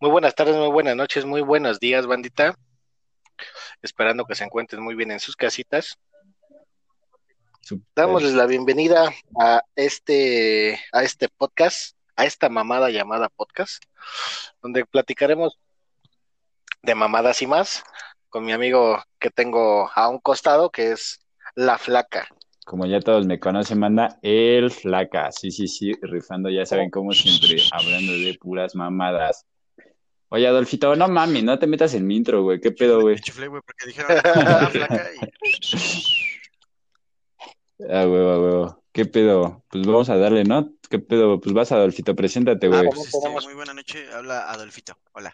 Muy 0.00 0.10
buenas 0.10 0.34
tardes, 0.34 0.56
muy 0.56 0.70
buenas 0.70 0.96
noches, 0.96 1.26
muy 1.26 1.42
buenos 1.42 1.78
días, 1.78 2.06
bandita. 2.06 2.54
Esperando 3.82 4.24
que 4.24 4.34
se 4.34 4.44
encuentren 4.44 4.82
muy 4.82 4.94
bien 4.94 5.10
en 5.10 5.20
sus 5.20 5.36
casitas. 5.36 5.98
Damosles 7.94 8.32
la 8.32 8.46
bienvenida 8.46 9.12
a 9.38 9.62
este, 9.76 10.80
a 10.92 11.02
este 11.02 11.28
podcast, 11.28 11.98
a 12.16 12.24
esta 12.24 12.48
mamada 12.48 12.88
llamada 12.88 13.28
podcast, 13.28 13.84
donde 14.62 14.86
platicaremos 14.86 15.58
de 16.82 16.94
mamadas 16.94 17.42
y 17.42 17.46
más 17.46 17.84
con 18.28 18.44
mi 18.44 18.52
amigo 18.52 19.02
que 19.18 19.30
tengo 19.30 19.90
a 19.94 20.08
un 20.08 20.18
costado, 20.18 20.70
que 20.70 20.92
es 20.92 21.20
La 21.54 21.78
Flaca. 21.78 22.28
Como 22.64 22.84
ya 22.86 23.00
todos 23.00 23.26
me 23.26 23.40
conocen, 23.40 23.78
manda 23.78 24.18
el 24.22 24.70
Flaca. 24.70 25.32
Sí, 25.32 25.50
sí, 25.50 25.66
sí, 25.68 25.92
rifando, 26.02 26.50
ya 26.50 26.66
saben 26.66 26.90
cómo 26.90 27.12
siempre, 27.12 27.56
hablando 27.72 28.12
de 28.12 28.36
puras 28.40 28.74
mamadas. 28.74 29.46
Oye, 30.30 30.46
Adolfito, 30.46 30.94
no 30.94 31.08
mami, 31.08 31.40
no 31.40 31.58
te 31.58 31.66
metas 31.66 31.94
en 31.94 32.06
mi 32.06 32.16
intro, 32.16 32.42
güey. 32.42 32.60
¿Qué 32.60 32.70
pedo, 32.70 33.00
güey? 33.00 33.18
Chuflé, 33.18 33.48
güey, 33.48 33.62
porque 33.64 33.86
dijeron 33.86 34.14
la 34.14 34.68
flaca 34.70 35.08
y... 35.14 36.24
Ah, 37.80 38.06
huevo, 38.08 38.30
ah, 38.32 38.38
huevo. 38.40 38.84
¿Qué 38.90 39.06
pedo? 39.06 39.64
Pues 39.70 39.86
vamos 39.86 40.10
a 40.10 40.16
darle, 40.16 40.42
¿no? 40.42 40.72
¿Qué 40.90 40.98
pedo? 40.98 41.40
Pues 41.40 41.54
vas, 41.54 41.70
Adolfito, 41.70 42.16
preséntate, 42.16 42.66
Ah, 42.66 42.70
güey. 42.70 42.80
vamos. 42.88 42.94
Pues, 42.96 43.14
este, 43.14 43.46
muy 43.46 43.54
buena 43.54 43.72
noche, 43.72 44.04
habla 44.12 44.50
Adolfito. 44.50 44.98
Hola. 45.12 45.32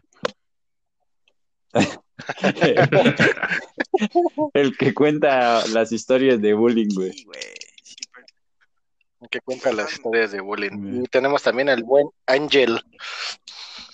El 4.54 4.76
que 4.76 4.94
cuenta 4.94 5.66
las 5.68 5.92
historias 5.92 6.40
de 6.40 6.54
bullying, 6.54 6.88
güey. 6.94 7.12
Sí, 7.12 7.24
güey. 7.24 7.40
Sí, 7.82 7.96
pero- 8.12 8.26
que 9.30 9.40
cuenta 9.40 9.72
las 9.72 9.92
historias 9.92 10.32
de 10.32 10.40
bullying. 10.40 11.02
Y 11.02 11.08
tenemos 11.08 11.42
también 11.42 11.68
al 11.68 11.82
buen 11.82 12.06
Ángel. 12.26 12.80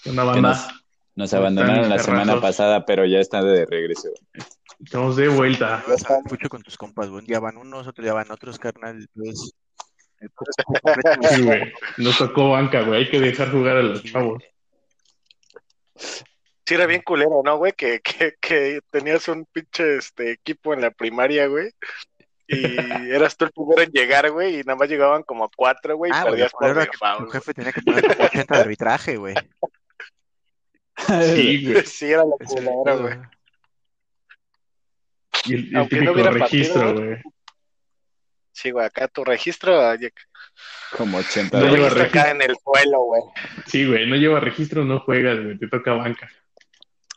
Una 0.07 0.25
banda. 0.25 0.49
nos, 0.51 0.69
nos 1.15 1.35
abandonaron 1.35 1.89
la 1.89 1.99
semana 1.99 2.41
pasada, 2.41 2.85
pero 2.85 3.07
ya 3.07 3.21
está 3.21 3.43
de 3.43 3.65
regreso. 3.67 4.09
Estamos 4.83 5.17
de 5.17 5.29
vuelta. 5.29 5.85
Mucho 6.29 6.49
con 6.49 6.63
tus 6.63 6.77
compas, 6.77 7.09
güey. 7.09 7.21
Un 7.21 7.27
día 7.27 7.39
van 7.39 7.59
unos, 7.59 7.87
otro 7.87 8.03
día 8.03 8.15
van 8.15 8.31
otros, 8.31 8.59
carnal. 8.59 9.07
Pues, 9.15 9.53
el. 10.21 10.31
Sí, 11.31 11.43
güey. 11.43 11.73
Nos 11.99 12.19
tocó 12.19 12.51
banca, 12.51 12.83
güey. 12.83 13.05
Hay 13.05 13.11
que 13.11 13.21
dejar 13.21 13.53
jugar 13.53 13.77
a 13.77 13.83
los 13.83 14.03
chavos. 14.03 14.43
Sí, 16.71 16.77
era 16.77 16.87
bien 16.87 17.03
culero, 17.03 17.43
¿no, 17.45 17.57
güey? 17.57 17.73
Que, 17.73 17.99
que, 18.01 18.37
que 18.41 18.81
tenías 18.93 19.27
un 19.27 19.45
pinche 19.45 19.97
este, 19.97 20.31
equipo 20.31 20.73
en 20.73 20.83
la 20.83 20.93
primaria, 20.93 21.49
güey. 21.49 21.73
Y 22.47 22.47
eras 23.11 23.37
tú 23.37 23.47
el 23.47 23.51
primero 23.51 23.83
en 23.83 23.91
llegar, 23.91 24.31
güey. 24.31 24.61
Y 24.61 24.63
nada 24.63 24.77
más 24.77 24.89
llegaban 24.89 25.25
como 25.25 25.51
cuatro, 25.57 25.97
güey. 25.97 26.13
Y 26.13 26.15
Ah, 26.15 26.23
güey, 26.23 26.35
perdías 26.35 26.53
por 26.53 26.75
default, 26.77 27.19
tu 27.19 27.25
güey. 27.25 27.33
jefe 27.33 27.55
tenía 27.55 27.73
que 27.73 27.83
poner 27.83 28.07
como 28.07 28.25
80 28.25 28.55
de 28.55 28.61
arbitraje, 28.61 29.17
güey. 29.17 29.35
Sí, 31.35 31.73
güey. 31.73 31.87
Sí, 31.87 32.13
era 32.13 32.25
la 32.25 32.37
el 32.39 32.47
culera, 32.47 32.95
güey. 32.95 33.19
Y 35.47 35.55
el, 35.55 35.69
el 35.71 35.77
Aunque 35.77 36.01
no 36.03 36.13
típico 36.13 36.31
registro, 36.31 36.95
güey. 36.95 37.17
Sí, 38.53 38.71
güey, 38.71 38.87
acá 38.87 39.09
tu 39.09 39.25
registro, 39.25 39.81
ah, 39.81 39.97
Como 40.97 41.19
80 41.19 41.59
No 41.59 41.65
lleva 41.65 41.89
registro 41.89 41.99
registro. 41.99 42.21
acá 42.21 42.31
en 42.31 42.43
el 42.43 42.57
suelo, 42.63 43.01
güey. 43.01 43.23
Sí, 43.67 43.89
güey. 43.89 44.09
No 44.09 44.15
lleva 44.15 44.39
registro, 44.39 44.85
no 44.85 45.01
juegas, 45.01 45.43
güey. 45.43 45.59
Te 45.59 45.67
toca 45.67 45.95
banca. 45.95 46.31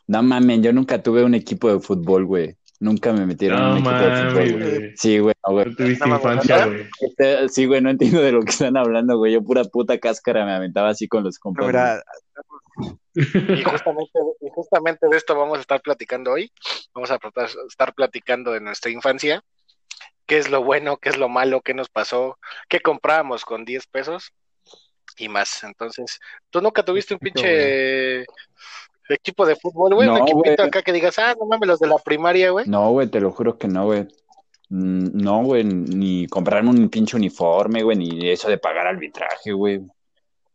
No 0.06 0.22
mames, 0.22 0.60
yo 0.60 0.72
nunca 0.72 1.02
tuve 1.02 1.24
un 1.24 1.34
equipo 1.34 1.72
de 1.72 1.80
fútbol, 1.80 2.24
güey. 2.26 2.56
Nunca 2.80 3.12
me 3.12 3.24
metieron 3.24 3.58
en 3.58 3.64
No 3.64 3.72
un 3.72 3.78
equipo 3.78 3.90
de 3.92 4.30
fútbol, 4.30 4.52
güey. 4.52 4.92
Sí, 4.96 5.18
güey, 5.18 5.34
no, 5.46 5.52
güey. 5.52 5.66
No 5.66 5.76
tuviste 5.76 6.08
No 6.08 6.16
infancia. 6.16 6.68
Este- 7.00 7.48
Sí, 7.48 7.66
güey, 7.66 7.80
no 7.80 7.90
entiendo 7.90 8.20
de 8.20 8.32
lo 8.32 8.42
que 8.42 8.50
están 8.50 8.76
hablando, 8.76 9.16
güey. 9.16 9.32
Yo 9.32 9.42
pura 9.42 9.64
puta 9.64 9.98
cáscara 9.98 10.44
me 10.44 10.52
aventaba 10.52 10.90
así 10.90 11.08
con 11.08 11.24
los 11.24 11.38
mira, 11.44 12.02
Y 13.14 13.62
justamente, 13.62 14.18
y 14.40 14.48
justamente 14.50 15.06
de 15.08 15.16
esto 15.16 15.36
vamos 15.36 15.58
a 15.58 15.60
estar 15.60 15.80
platicando 15.80 16.32
hoy. 16.32 16.52
Vamos 16.92 17.10
a 17.10 17.18
estar 17.68 17.94
platicando 17.94 18.52
de 18.52 18.60
nuestra 18.60 18.90
infancia. 18.90 19.42
¿Qué 20.26 20.38
es 20.38 20.50
lo 20.50 20.64
bueno? 20.64 20.96
¿Qué 20.96 21.10
es 21.10 21.16
lo 21.18 21.28
malo? 21.28 21.60
¿Qué 21.60 21.74
nos 21.74 21.88
pasó? 21.88 22.38
¿Qué 22.68 22.80
comprábamos 22.80 23.44
con 23.44 23.64
10 23.64 23.86
pesos? 23.86 24.32
Y 25.16 25.28
más. 25.28 25.62
Entonces, 25.62 26.18
¿tú 26.50 26.60
nunca 26.60 26.82
tuviste 26.84 27.14
un 27.14 27.20
pinche 27.20 28.24
equipo 29.08 29.44
de 29.46 29.56
fútbol, 29.56 29.94
güey? 29.94 30.08
un 30.08 30.14
No, 30.14 30.20
equipito 30.24 30.54
güey. 30.56 30.68
acá 30.68 30.82
que 30.82 30.92
digas, 30.92 31.18
ah, 31.18 31.34
no 31.38 31.46
mames, 31.46 31.68
los 31.68 31.80
de 31.80 31.86
la 31.88 31.96
primaria, 31.98 32.50
güey. 32.50 32.66
No, 32.66 32.90
güey, 32.92 33.08
te 33.08 33.20
lo 33.20 33.30
juro 33.32 33.58
que 33.58 33.68
no, 33.68 33.84
güey. 33.86 34.02
Mm, 34.70 35.08
No, 35.22 35.42
güey, 35.44 35.64
ni 35.64 36.26
comprarme 36.26 36.70
un 36.70 36.88
pinche 36.88 37.16
uniforme, 37.16 37.82
güey, 37.82 37.96
ni 37.98 38.28
eso 38.30 38.48
de 38.48 38.58
pagar 38.58 38.86
arbitraje, 38.86 39.52
güey. 39.52 39.76
O 39.78 39.86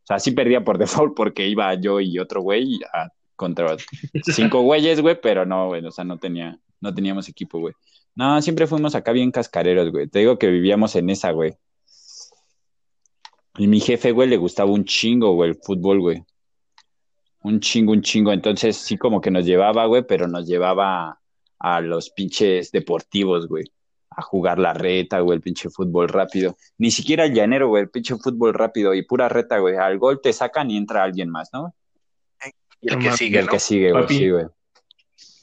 sea, 0.03 0.19
sí 0.19 0.31
perdía 0.31 0.63
por 0.63 0.77
default 1.05 1.15
porque 1.15 1.47
iba 1.47 1.73
yo 1.75 1.99
y 1.99 2.17
otro 2.19 2.41
güey 2.41 2.79
a- 2.93 3.09
contra 3.35 3.77
cinco 4.23 4.61
güeyes, 4.63 5.01
güey, 5.01 5.19
pero 5.21 5.45
no, 5.45 5.67
güey, 5.67 5.85
o 5.85 5.91
sea, 5.91 6.03
no 6.03 6.17
tenía, 6.17 6.57
no 6.81 6.93
teníamos 6.93 7.29
equipo, 7.29 7.59
güey. 7.59 7.73
No, 8.15 8.41
siempre 8.41 8.67
fuimos 8.67 8.95
acá 8.95 9.11
bien 9.13 9.31
cascareros, 9.31 9.91
güey. 9.91 10.07
Te 10.07 10.19
digo 10.19 10.37
que 10.37 10.47
vivíamos 10.47 10.95
en 10.95 11.09
esa, 11.09 11.31
güey. 11.31 11.53
Y 13.57 13.67
mi 13.67 13.79
jefe, 13.79 14.11
güey, 14.11 14.27
le 14.29 14.37
gustaba 14.37 14.71
un 14.71 14.85
chingo, 14.85 15.33
güey, 15.33 15.51
el 15.51 15.55
fútbol, 15.61 15.99
güey. 16.01 16.23
Un 17.41 17.59
chingo, 17.59 17.93
un 17.93 18.01
chingo. 18.01 18.31
Entonces 18.31 18.77
sí 18.77 18.97
como 18.97 19.21
que 19.21 19.31
nos 19.31 19.45
llevaba, 19.45 19.85
güey, 19.85 20.03
pero 20.07 20.27
nos 20.27 20.47
llevaba 20.47 21.19
a 21.59 21.81
los 21.81 22.09
pinches 22.09 22.71
deportivos, 22.71 23.47
güey. 23.47 23.65
A 24.11 24.21
jugar 24.21 24.59
la 24.59 24.73
reta, 24.73 25.19
güey, 25.21 25.37
el 25.37 25.41
pinche 25.41 25.69
fútbol 25.69 26.09
rápido. 26.09 26.57
Ni 26.77 26.91
siquiera 26.91 27.25
el 27.25 27.33
llanero, 27.33 27.67
güey, 27.69 27.83
el 27.83 27.89
pinche 27.89 28.15
fútbol 28.17 28.53
rápido 28.53 28.93
y 28.93 29.03
pura 29.03 29.29
reta, 29.29 29.59
güey. 29.59 29.75
Al 29.77 29.97
gol 29.97 30.19
te 30.21 30.33
sacan 30.33 30.69
y 30.71 30.77
entra 30.77 31.03
alguien 31.03 31.29
más, 31.29 31.49
¿no? 31.53 31.73
Y 32.81 32.93
el 32.93 32.99
que 32.99 33.11
sigue, 33.11 33.39
el 33.39 33.45
¿no? 33.45 33.51
que 33.51 33.59
sigue, 33.59 33.91
güey, 33.91 34.03
Papi. 34.03 34.17
sí, 34.17 34.29
güey. 34.29 34.45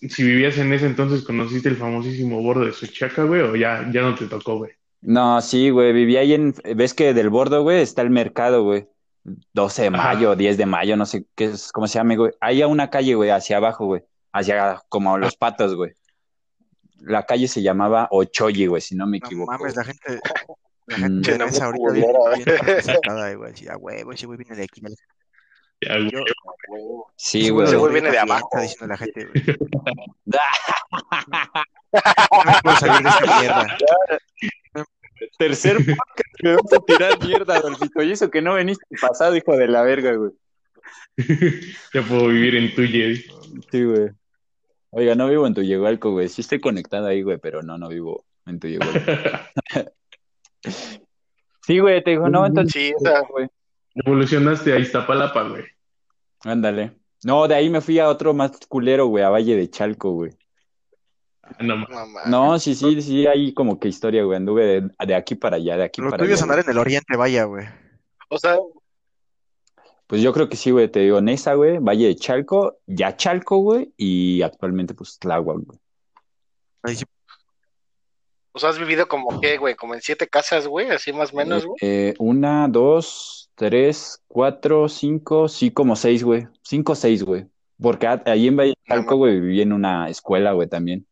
Si 0.08 0.22
vivías 0.22 0.58
en 0.58 0.72
ese 0.72 0.86
entonces, 0.86 1.22
¿conociste 1.22 1.68
el 1.68 1.76
famosísimo 1.76 2.42
bordo 2.42 2.64
de 2.64 2.72
Suchaca, 2.72 3.24
güey? 3.24 3.40
¿O 3.42 3.56
ya, 3.56 3.88
ya 3.92 4.02
no 4.02 4.14
te 4.14 4.26
tocó, 4.26 4.58
güey? 4.58 4.72
No, 5.00 5.40
sí, 5.40 5.70
güey, 5.70 5.92
vivía 5.92 6.20
ahí 6.20 6.34
en... 6.34 6.54
¿Ves 6.74 6.94
que 6.94 7.14
del 7.14 7.30
bordo, 7.30 7.62
güey, 7.62 7.80
está 7.80 8.02
el 8.02 8.10
mercado, 8.10 8.64
güey? 8.64 8.88
12 9.52 9.82
de 9.82 9.88
Ajá. 9.88 9.96
mayo, 10.14 10.36
10 10.36 10.56
de 10.56 10.66
mayo, 10.66 10.96
no 10.96 11.06
sé 11.06 11.26
qué 11.34 11.46
es, 11.46 11.72
cómo 11.72 11.86
se 11.86 11.98
llama, 11.98 12.14
güey. 12.16 12.32
Hay 12.40 12.62
una 12.62 12.90
calle, 12.90 13.14
güey, 13.14 13.30
hacia 13.30 13.56
abajo, 13.58 13.86
güey. 13.86 14.02
Hacia 14.32 14.82
como 14.88 15.16
los 15.18 15.36
patos, 15.36 15.74
güey. 15.74 15.92
La 17.00 17.24
calle 17.26 17.48
se 17.48 17.62
llamaba 17.62 18.08
Ochoyi, 18.10 18.66
güey, 18.66 18.80
si 18.82 18.94
no 18.96 19.06
me 19.06 19.18
no 19.18 19.26
equivoco. 19.26 19.52
mames, 19.52 19.76
la 19.76 19.84
gente, 19.84 20.20
la 20.86 20.98
Mm. 20.98 21.00
gente 21.00 21.32
Sí, 21.32 21.38
no, 21.38 21.44
de 21.46 21.50
esa 21.50 21.64
ahorita 21.64 21.92
bien, 21.92 22.06
bien 22.44 23.36
güey. 23.36 23.52
Así, 23.52 23.66
ah, 23.68 23.74
güey, 23.76 24.04
ese 24.14 24.26
güey 24.26 24.38
viene 24.38 24.54
de 24.56 24.62
aquí. 24.62 24.80
Ya, 25.80 25.96
güey. 25.98 26.10
Yo, 26.10 26.20
Sí, 27.16 27.50
güey. 27.50 27.66
Ese 27.66 27.76
güey 27.76 27.90
güey 27.90 28.02
viene 28.02 28.10
de 28.10 28.16
está 28.18 28.32
abajo. 28.34 28.48
diciendo 28.60 28.86
la 28.86 28.96
gente, 28.96 29.24
güey. 29.26 29.44
No 31.92 32.52
puedo 32.62 32.76
salir 32.76 33.02
de 33.02 33.08
esta 33.08 33.40
mierda. 33.40 33.66
Tercer 35.38 35.76
podcast 35.76 36.34
que 36.38 36.48
vamos 36.48 36.72
a 36.72 36.78
tirar 36.80 37.26
mierda, 37.26 37.56
Adolfito. 37.56 38.02
Y 38.02 38.12
eso 38.12 38.30
que 38.30 38.42
no 38.42 38.54
veniste 38.54 38.84
pasado, 39.00 39.36
hijo 39.36 39.56
de 39.56 39.68
la 39.68 39.82
verga, 39.82 40.14
güey. 40.14 40.32
Ya 41.94 42.02
puedo 42.02 42.28
vivir 42.28 42.56
en 42.56 42.74
Tuye. 42.74 43.24
Sí, 43.70 43.84
güey. 43.84 44.10
Oiga, 44.90 45.14
no 45.14 45.28
vivo 45.28 45.46
en 45.46 45.54
Tuyehualco, 45.54 46.12
güey. 46.12 46.28
Sí 46.28 46.40
estoy 46.42 46.60
conectado 46.60 47.06
ahí, 47.06 47.22
güey, 47.22 47.38
pero 47.38 47.62
no, 47.62 47.76
no 47.76 47.88
vivo 47.88 48.24
en 48.46 48.60
Tuyehualco. 48.60 48.98
Sí, 51.66 51.80
güey, 51.80 52.02
te 52.02 52.10
digo, 52.10 52.28
no, 52.28 52.46
entonces, 52.46 52.72
Sí, 52.80 52.94
güey. 53.28 53.48
Evolucionaste 53.96 54.72
a 54.72 54.78
Iztapalapa, 54.78 55.48
güey. 55.48 55.64
Ándale. 56.44 56.92
No, 57.24 57.48
de 57.48 57.56
ahí 57.56 57.68
me 57.70 57.80
fui 57.80 57.98
a 57.98 58.08
otro 58.08 58.32
más 58.34 58.52
culero, 58.68 59.06
güey, 59.06 59.24
a 59.24 59.30
Valle 59.30 59.56
de 59.56 59.68
Chalco, 59.68 60.12
güey. 60.12 60.30
No, 61.60 61.76
ma- 61.76 61.86
mamá. 61.88 62.20
No, 62.26 62.58
sí, 62.58 62.74
sí, 62.74 63.00
sí, 63.02 63.26
hay 63.26 63.52
como 63.54 63.78
que 63.78 63.88
historia, 63.88 64.24
güey. 64.24 64.36
Anduve 64.36 64.64
de, 64.66 65.06
de 65.06 65.14
aquí 65.14 65.34
para 65.34 65.56
allá, 65.56 65.76
de 65.76 65.84
aquí 65.84 66.00
Lo 66.02 66.10
para 66.10 66.22
allá. 66.24 66.34
andar 66.42 66.56
güey. 66.58 66.64
en 66.64 66.70
el 66.70 66.78
oriente, 66.78 67.16
vaya, 67.16 67.44
güey. 67.44 67.66
O 68.28 68.38
sea, 68.38 68.56
Pues 70.06 70.22
yo 70.22 70.32
creo 70.32 70.48
que 70.48 70.56
sí, 70.56 70.70
güey, 70.70 70.88
te 70.88 71.00
digo, 71.00 71.20
Nesa, 71.20 71.54
güey, 71.54 71.78
Valle 71.78 72.06
de 72.06 72.14
Chalco, 72.16 72.78
ya 72.86 73.16
Chalco, 73.16 73.58
güey, 73.58 73.92
y 73.96 74.42
actualmente, 74.42 74.94
pues, 74.94 75.18
Tláhuac, 75.18 75.58
güey. 75.64 75.78
Ahí 76.84 76.94
sí, 76.94 77.04
o 78.52 78.58
sea, 78.58 78.70
has 78.70 78.78
vivido 78.78 79.06
como 79.08 79.40
qué, 79.40 79.58
güey, 79.58 79.74
como 79.74 79.94
en 79.94 80.00
siete 80.00 80.28
casas, 80.28 80.66
güey, 80.68 80.90
así 80.90 81.12
más 81.12 81.32
o 81.32 81.36
menos, 81.36 81.66
güey. 81.66 81.76
Eh, 81.82 82.14
una, 82.18 82.68
dos, 82.68 83.50
tres, 83.56 84.22
cuatro, 84.28 84.88
cinco, 84.88 85.48
sí, 85.48 85.70
como 85.72 85.94
seis, 85.96 86.22
güey. 86.22 86.46
Cinco, 86.62 86.94
seis, 86.94 87.22
güey. 87.24 87.46
Porque 87.80 88.06
a- 88.06 88.22
ahí 88.26 88.46
en 88.48 88.56
Valle 88.56 88.70
de 88.70 88.94
Chalco, 88.94 89.16
güey, 89.16 89.40
viví 89.40 89.60
en 89.60 89.72
una 89.72 90.08
escuela, 90.08 90.52
güey, 90.52 90.68
también. 90.68 91.04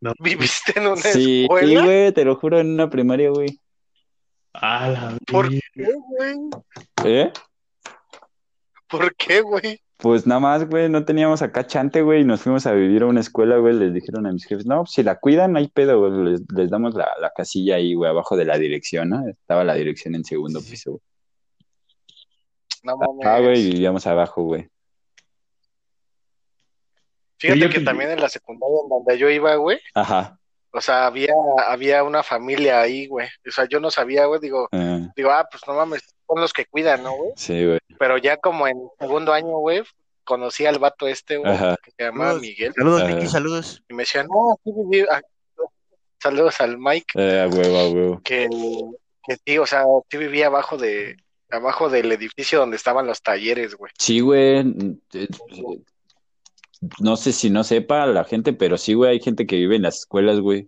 No. 0.00 0.12
¿Viviste 0.18 0.78
en 0.78 0.86
una 0.86 0.96
Sí, 0.96 1.42
escuela? 1.42 1.84
güey, 1.84 2.12
te 2.12 2.24
lo 2.24 2.36
juro, 2.36 2.58
en 2.58 2.72
una 2.72 2.88
primaria, 2.90 3.30
güey. 3.30 3.58
La 4.54 5.16
¿Por 5.26 5.48
qué, 5.48 5.60
güey? 6.08 6.36
¿Eh? 7.04 7.32
¿Por 8.88 9.14
qué, 9.14 9.40
güey? 9.40 9.80
Pues 9.98 10.26
nada 10.26 10.40
más, 10.40 10.66
güey, 10.68 10.88
no 10.88 11.04
teníamos 11.04 11.42
acá 11.42 11.66
chante, 11.66 12.00
güey, 12.00 12.22
y 12.22 12.24
nos 12.24 12.40
fuimos 12.40 12.66
a 12.66 12.72
vivir 12.72 13.02
a 13.02 13.06
una 13.06 13.20
escuela, 13.20 13.58
güey, 13.58 13.74
les 13.74 13.92
dijeron 13.92 14.26
a 14.26 14.32
mis 14.32 14.46
jefes, 14.46 14.64
no, 14.64 14.86
si 14.86 15.02
la 15.02 15.16
cuidan, 15.20 15.52
no 15.52 15.58
hay 15.58 15.68
pedo, 15.68 16.00
güey, 16.00 16.32
les, 16.32 16.40
les 16.54 16.70
damos 16.70 16.94
la, 16.94 17.06
la 17.20 17.30
casilla 17.36 17.76
ahí, 17.76 17.92
güey, 17.94 18.10
abajo 18.10 18.34
de 18.36 18.46
la 18.46 18.56
dirección, 18.56 19.10
¿no? 19.10 19.28
Estaba 19.28 19.62
la 19.62 19.74
dirección 19.74 20.14
en 20.14 20.24
segundo 20.24 20.60
piso, 20.60 20.92
güey. 20.92 21.02
No 22.82 22.96
mames. 22.96 23.26
Ah, 23.26 23.40
güey, 23.40 23.60
y 23.60 23.70
vivíamos 23.72 24.06
abajo, 24.06 24.42
güey. 24.42 24.68
Fíjate 27.40 27.58
Yo 27.60 27.68
que 27.70 27.78
te- 27.80 27.84
también 27.84 28.10
en 28.10 28.20
la 28.20 28.28
secundaria 28.28 28.76
en 28.84 28.88
donde 28.88 29.18
yo 29.18 29.28
iba, 29.30 29.54
güey, 29.56 29.80
Ajá. 29.94 30.38
o 30.72 30.80
sea, 30.80 31.06
había, 31.06 31.32
había 31.66 32.04
una 32.04 32.22
familia 32.22 32.80
ahí, 32.80 33.06
güey. 33.06 33.26
O 33.48 33.50
sea, 33.50 33.64
yo 33.66 33.80
no 33.80 33.90
sabía, 33.90 34.26
güey, 34.26 34.40
digo, 34.40 34.68
eh, 34.72 35.08
digo, 35.16 35.30
ah, 35.30 35.48
pues 35.50 35.62
no 35.66 35.74
mames, 35.74 36.02
son 36.26 36.40
los 36.40 36.52
que 36.52 36.66
cuidan, 36.66 37.02
¿no, 37.02 37.12
güey? 37.16 37.32
sí, 37.36 37.64
güey. 37.66 37.78
Pero 37.98 38.18
ya 38.18 38.36
como 38.36 38.68
en 38.68 38.76
segundo 38.98 39.32
año, 39.32 39.58
güey, 39.58 39.82
conocí 40.24 40.64
al 40.66 40.78
vato 40.78 41.08
este, 41.08 41.38
güey, 41.38 41.50
Ajá. 41.52 41.76
que 41.82 41.90
se 41.90 42.02
llamaba 42.04 42.30
Saludos. 42.32 42.42
Miguel, 42.42 42.72
Saludos. 42.76 43.04
Miki, 43.08 43.26
saludos. 43.26 43.82
y 43.88 43.94
me 43.94 44.02
decía, 44.04 44.22
no, 44.24 44.52
aquí 44.52 44.70
viví, 44.76 45.04
ah, 45.10 45.20
saludos 46.22 46.60
al 46.60 46.78
Mike, 46.78 47.06
Eh, 47.16 47.48
huevo, 47.50 47.90
huevo. 47.92 48.20
que, 48.22 48.48
que 49.26 49.36
sí, 49.44 49.58
o 49.58 49.66
sea, 49.66 49.84
sí 50.10 50.18
vivía 50.18 50.46
abajo 50.46 50.76
de, 50.76 51.16
abajo 51.50 51.88
del 51.88 52.12
edificio 52.12 52.58
donde 52.60 52.76
estaban 52.76 53.06
los 53.06 53.22
talleres, 53.22 53.74
güey. 53.74 53.90
Sí, 53.98 54.20
güey. 54.20 54.62
No 56.98 57.16
sé 57.16 57.32
si 57.32 57.50
no 57.50 57.62
sepa 57.64 58.06
la 58.06 58.24
gente, 58.24 58.52
pero 58.52 58.78
sí, 58.78 58.94
güey, 58.94 59.10
hay 59.12 59.20
gente 59.20 59.46
que 59.46 59.56
vive 59.56 59.76
en 59.76 59.82
las 59.82 59.98
escuelas, 60.00 60.40
güey. 60.40 60.66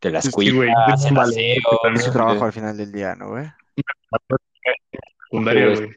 Que 0.00 0.10
las 0.10 0.24
Sí, 0.24 0.30
cuida, 0.30 0.54
güey, 0.54 0.70
hacen 0.86 1.14
vale, 1.14 1.30
aseo, 1.30 1.54
Es 1.94 2.04
su 2.04 2.10
güey. 2.10 2.12
trabajo 2.12 2.44
al 2.44 2.52
final 2.52 2.76
del 2.76 2.92
día, 2.92 3.14
¿no, 3.14 3.30
güey? 3.30 3.44
Secundaria, 5.24 5.68
güey. 5.74 5.90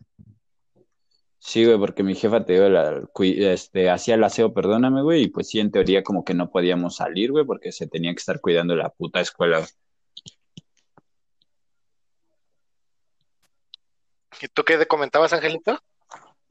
Sí, 1.37 1.65
güey, 1.65 1.77
porque 1.77 2.03
mi 2.03 2.15
jefa 2.15 2.43
te 2.45 2.53
digo, 2.53 2.67
la, 2.69 3.01
cui- 3.13 3.41
este, 3.43 3.89
hacía 3.89 4.15
el 4.15 4.23
aseo, 4.23 4.53
perdóname, 4.53 5.01
güey, 5.01 5.23
y 5.23 5.27
pues 5.29 5.47
sí, 5.47 5.59
en 5.59 5.71
teoría 5.71 6.03
como 6.03 6.23
que 6.25 6.33
no 6.33 6.49
podíamos 6.51 6.97
salir, 6.97 7.31
güey, 7.31 7.45
porque 7.45 7.71
se 7.71 7.87
tenía 7.87 8.11
que 8.11 8.19
estar 8.19 8.39
cuidando 8.41 8.75
la 8.75 8.89
puta 8.89 9.19
escuela. 9.21 9.59
güey. 9.59 9.69
¿Y 14.41 14.47
tú 14.49 14.63
qué 14.63 14.85
comentabas, 14.85 15.33
Angelito? 15.33 15.79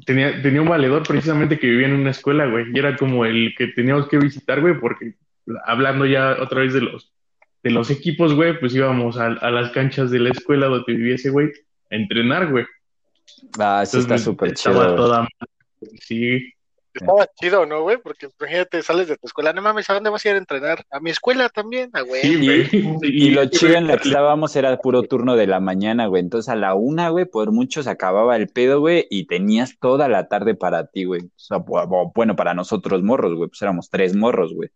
Tenía, 0.04 0.40
tenía 0.40 0.62
un 0.62 0.68
valedor 0.68 1.02
precisamente 1.02 1.58
que 1.58 1.66
vivía 1.66 1.88
en 1.88 1.94
una 1.94 2.10
escuela, 2.10 2.46
güey, 2.46 2.66
y 2.72 2.78
era 2.78 2.96
como 2.96 3.24
el 3.24 3.54
que 3.56 3.68
teníamos 3.68 4.08
que 4.08 4.18
visitar, 4.18 4.60
güey, 4.60 4.78
porque 4.78 5.14
hablando 5.66 6.06
ya 6.06 6.36
otra 6.40 6.60
vez 6.60 6.72
de 6.72 6.82
los, 6.82 7.12
de 7.62 7.70
los 7.70 7.90
equipos, 7.90 8.34
güey, 8.34 8.58
pues 8.60 8.74
íbamos 8.74 9.18
a, 9.18 9.26
a 9.26 9.50
las 9.50 9.70
canchas 9.72 10.10
de 10.10 10.20
la 10.20 10.30
escuela 10.30 10.66
donde 10.66 10.94
vivía 10.94 11.16
ese 11.16 11.30
güey 11.30 11.48
a 11.90 11.96
entrenar, 11.96 12.50
güey. 12.50 12.64
Ah, 13.58 13.82
está 13.82 13.98
Entonces, 13.98 14.22
súper 14.22 14.52
estaba 14.52 14.76
chido. 14.76 14.84
güey. 14.84 14.96
toda 14.96 15.28
Sí, 16.00 16.52
Estaba 16.94 17.26
chido, 17.40 17.66
¿no, 17.66 17.82
güey? 17.82 17.98
Porque 17.98 18.28
imagínate, 18.40 18.82
sales 18.82 19.08
de 19.08 19.16
tu 19.16 19.26
escuela, 19.26 19.52
no 19.52 19.62
mames, 19.62 19.88
¿a 19.90 19.94
dónde 19.94 20.10
vas 20.10 20.24
a 20.24 20.28
ir 20.30 20.34
a 20.34 20.38
entrenar? 20.38 20.84
A 20.90 21.00
mi 21.00 21.10
escuela 21.10 21.48
también, 21.48 21.90
ah, 21.92 22.00
güey. 22.00 22.22
sí, 22.22 22.36
güey. 22.44 22.68
Y 23.02 23.30
lo 23.30 23.44
chido 23.46 23.74
en 23.74 23.86
la 23.86 23.96
que 23.98 24.08
estábamos 24.08 24.56
era 24.56 24.76
puro 24.78 25.02
turno 25.02 25.36
de 25.36 25.46
la 25.46 25.60
mañana, 25.60 26.06
güey. 26.06 26.22
Entonces 26.22 26.48
a 26.48 26.56
la 26.56 26.74
una, 26.74 27.10
güey, 27.10 27.24
por 27.26 27.52
mucho 27.52 27.82
se 27.82 27.90
acababa 27.90 28.36
el 28.36 28.48
pedo, 28.48 28.80
güey, 28.80 29.06
y 29.10 29.26
tenías 29.26 29.78
toda 29.78 30.08
la 30.08 30.28
tarde 30.28 30.54
para 30.54 30.86
ti, 30.86 31.04
güey. 31.04 31.22
O 31.22 31.30
sea, 31.36 31.58
bu- 31.58 31.86
bu- 31.86 32.12
bueno, 32.14 32.34
para 32.36 32.54
nosotros 32.54 33.02
morros, 33.02 33.34
güey, 33.34 33.48
pues 33.48 33.62
éramos 33.62 33.90
tres 33.90 34.16
morros, 34.16 34.54
güey. 34.54 34.70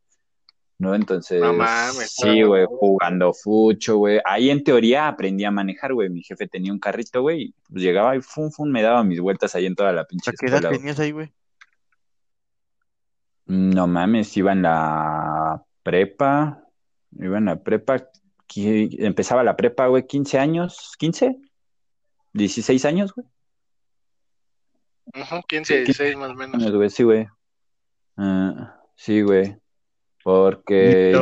¿No? 0.79 0.97
Entonces, 0.97 1.41
No 1.41 1.53
mames, 1.53 2.11
sí, 2.11 2.43
güey, 2.43 2.67
jugando 2.69 3.33
fucho, 3.33 3.99
güey. 3.99 4.21
Ahí 4.25 4.51
en 4.51 4.65
teoría 4.65 5.07
aprendí 5.07 5.45
a 5.45 5.53
manejar, 5.53 5.95
güey. 5.95 6.09
Mi 6.11 6.23
jefe 6.23 6.49
tenía 6.49 6.73
un 6.73 6.81
carrito, 6.81 7.23
güey, 7.23 7.43
y 7.43 7.55
pues 7.71 7.83
llegaba 7.85 8.17
y 8.17 8.21
fum, 8.21 8.51
fum, 8.51 8.69
me 8.69 8.83
daba 8.83 9.05
mis 9.05 9.21
vueltas 9.21 9.55
ahí 9.55 9.67
en 9.67 9.77
toda 9.77 9.93
la 9.93 10.05
pinche 10.07 10.31
¿A 10.31 10.35
qué 10.37 10.47
edad 10.47 10.57
escuela, 10.57 10.77
tenías 10.77 10.99
ahí, 10.99 11.13
güey? 11.13 11.33
No 13.47 13.87
mames, 13.87 14.37
iba 14.37 14.53
en 14.53 14.63
la 14.63 15.63
prepa, 15.83 16.63
iba 17.19 17.39
en 17.39 17.47
la 17.47 17.63
prepa, 17.63 18.09
qui- 18.47 18.97
empezaba 19.01 19.43
la 19.43 19.57
prepa, 19.57 19.87
güey, 19.89 20.07
15 20.07 20.39
años, 20.39 20.93
15, 20.99 21.37
16 22.33 22.85
años, 22.85 23.13
güey. 23.15 23.27
Ujú, 25.15 25.43
15, 25.49 25.85
16 25.85 26.17
más 26.17 26.31
o 26.31 26.35
menos. 26.35 26.73
Güey, 26.73 26.91
sí, 26.91 27.03
güey. 27.03 27.27
Ah, 28.17 28.81
sí, 28.95 29.23
güey. 29.23 29.57
Porque... 30.23 31.19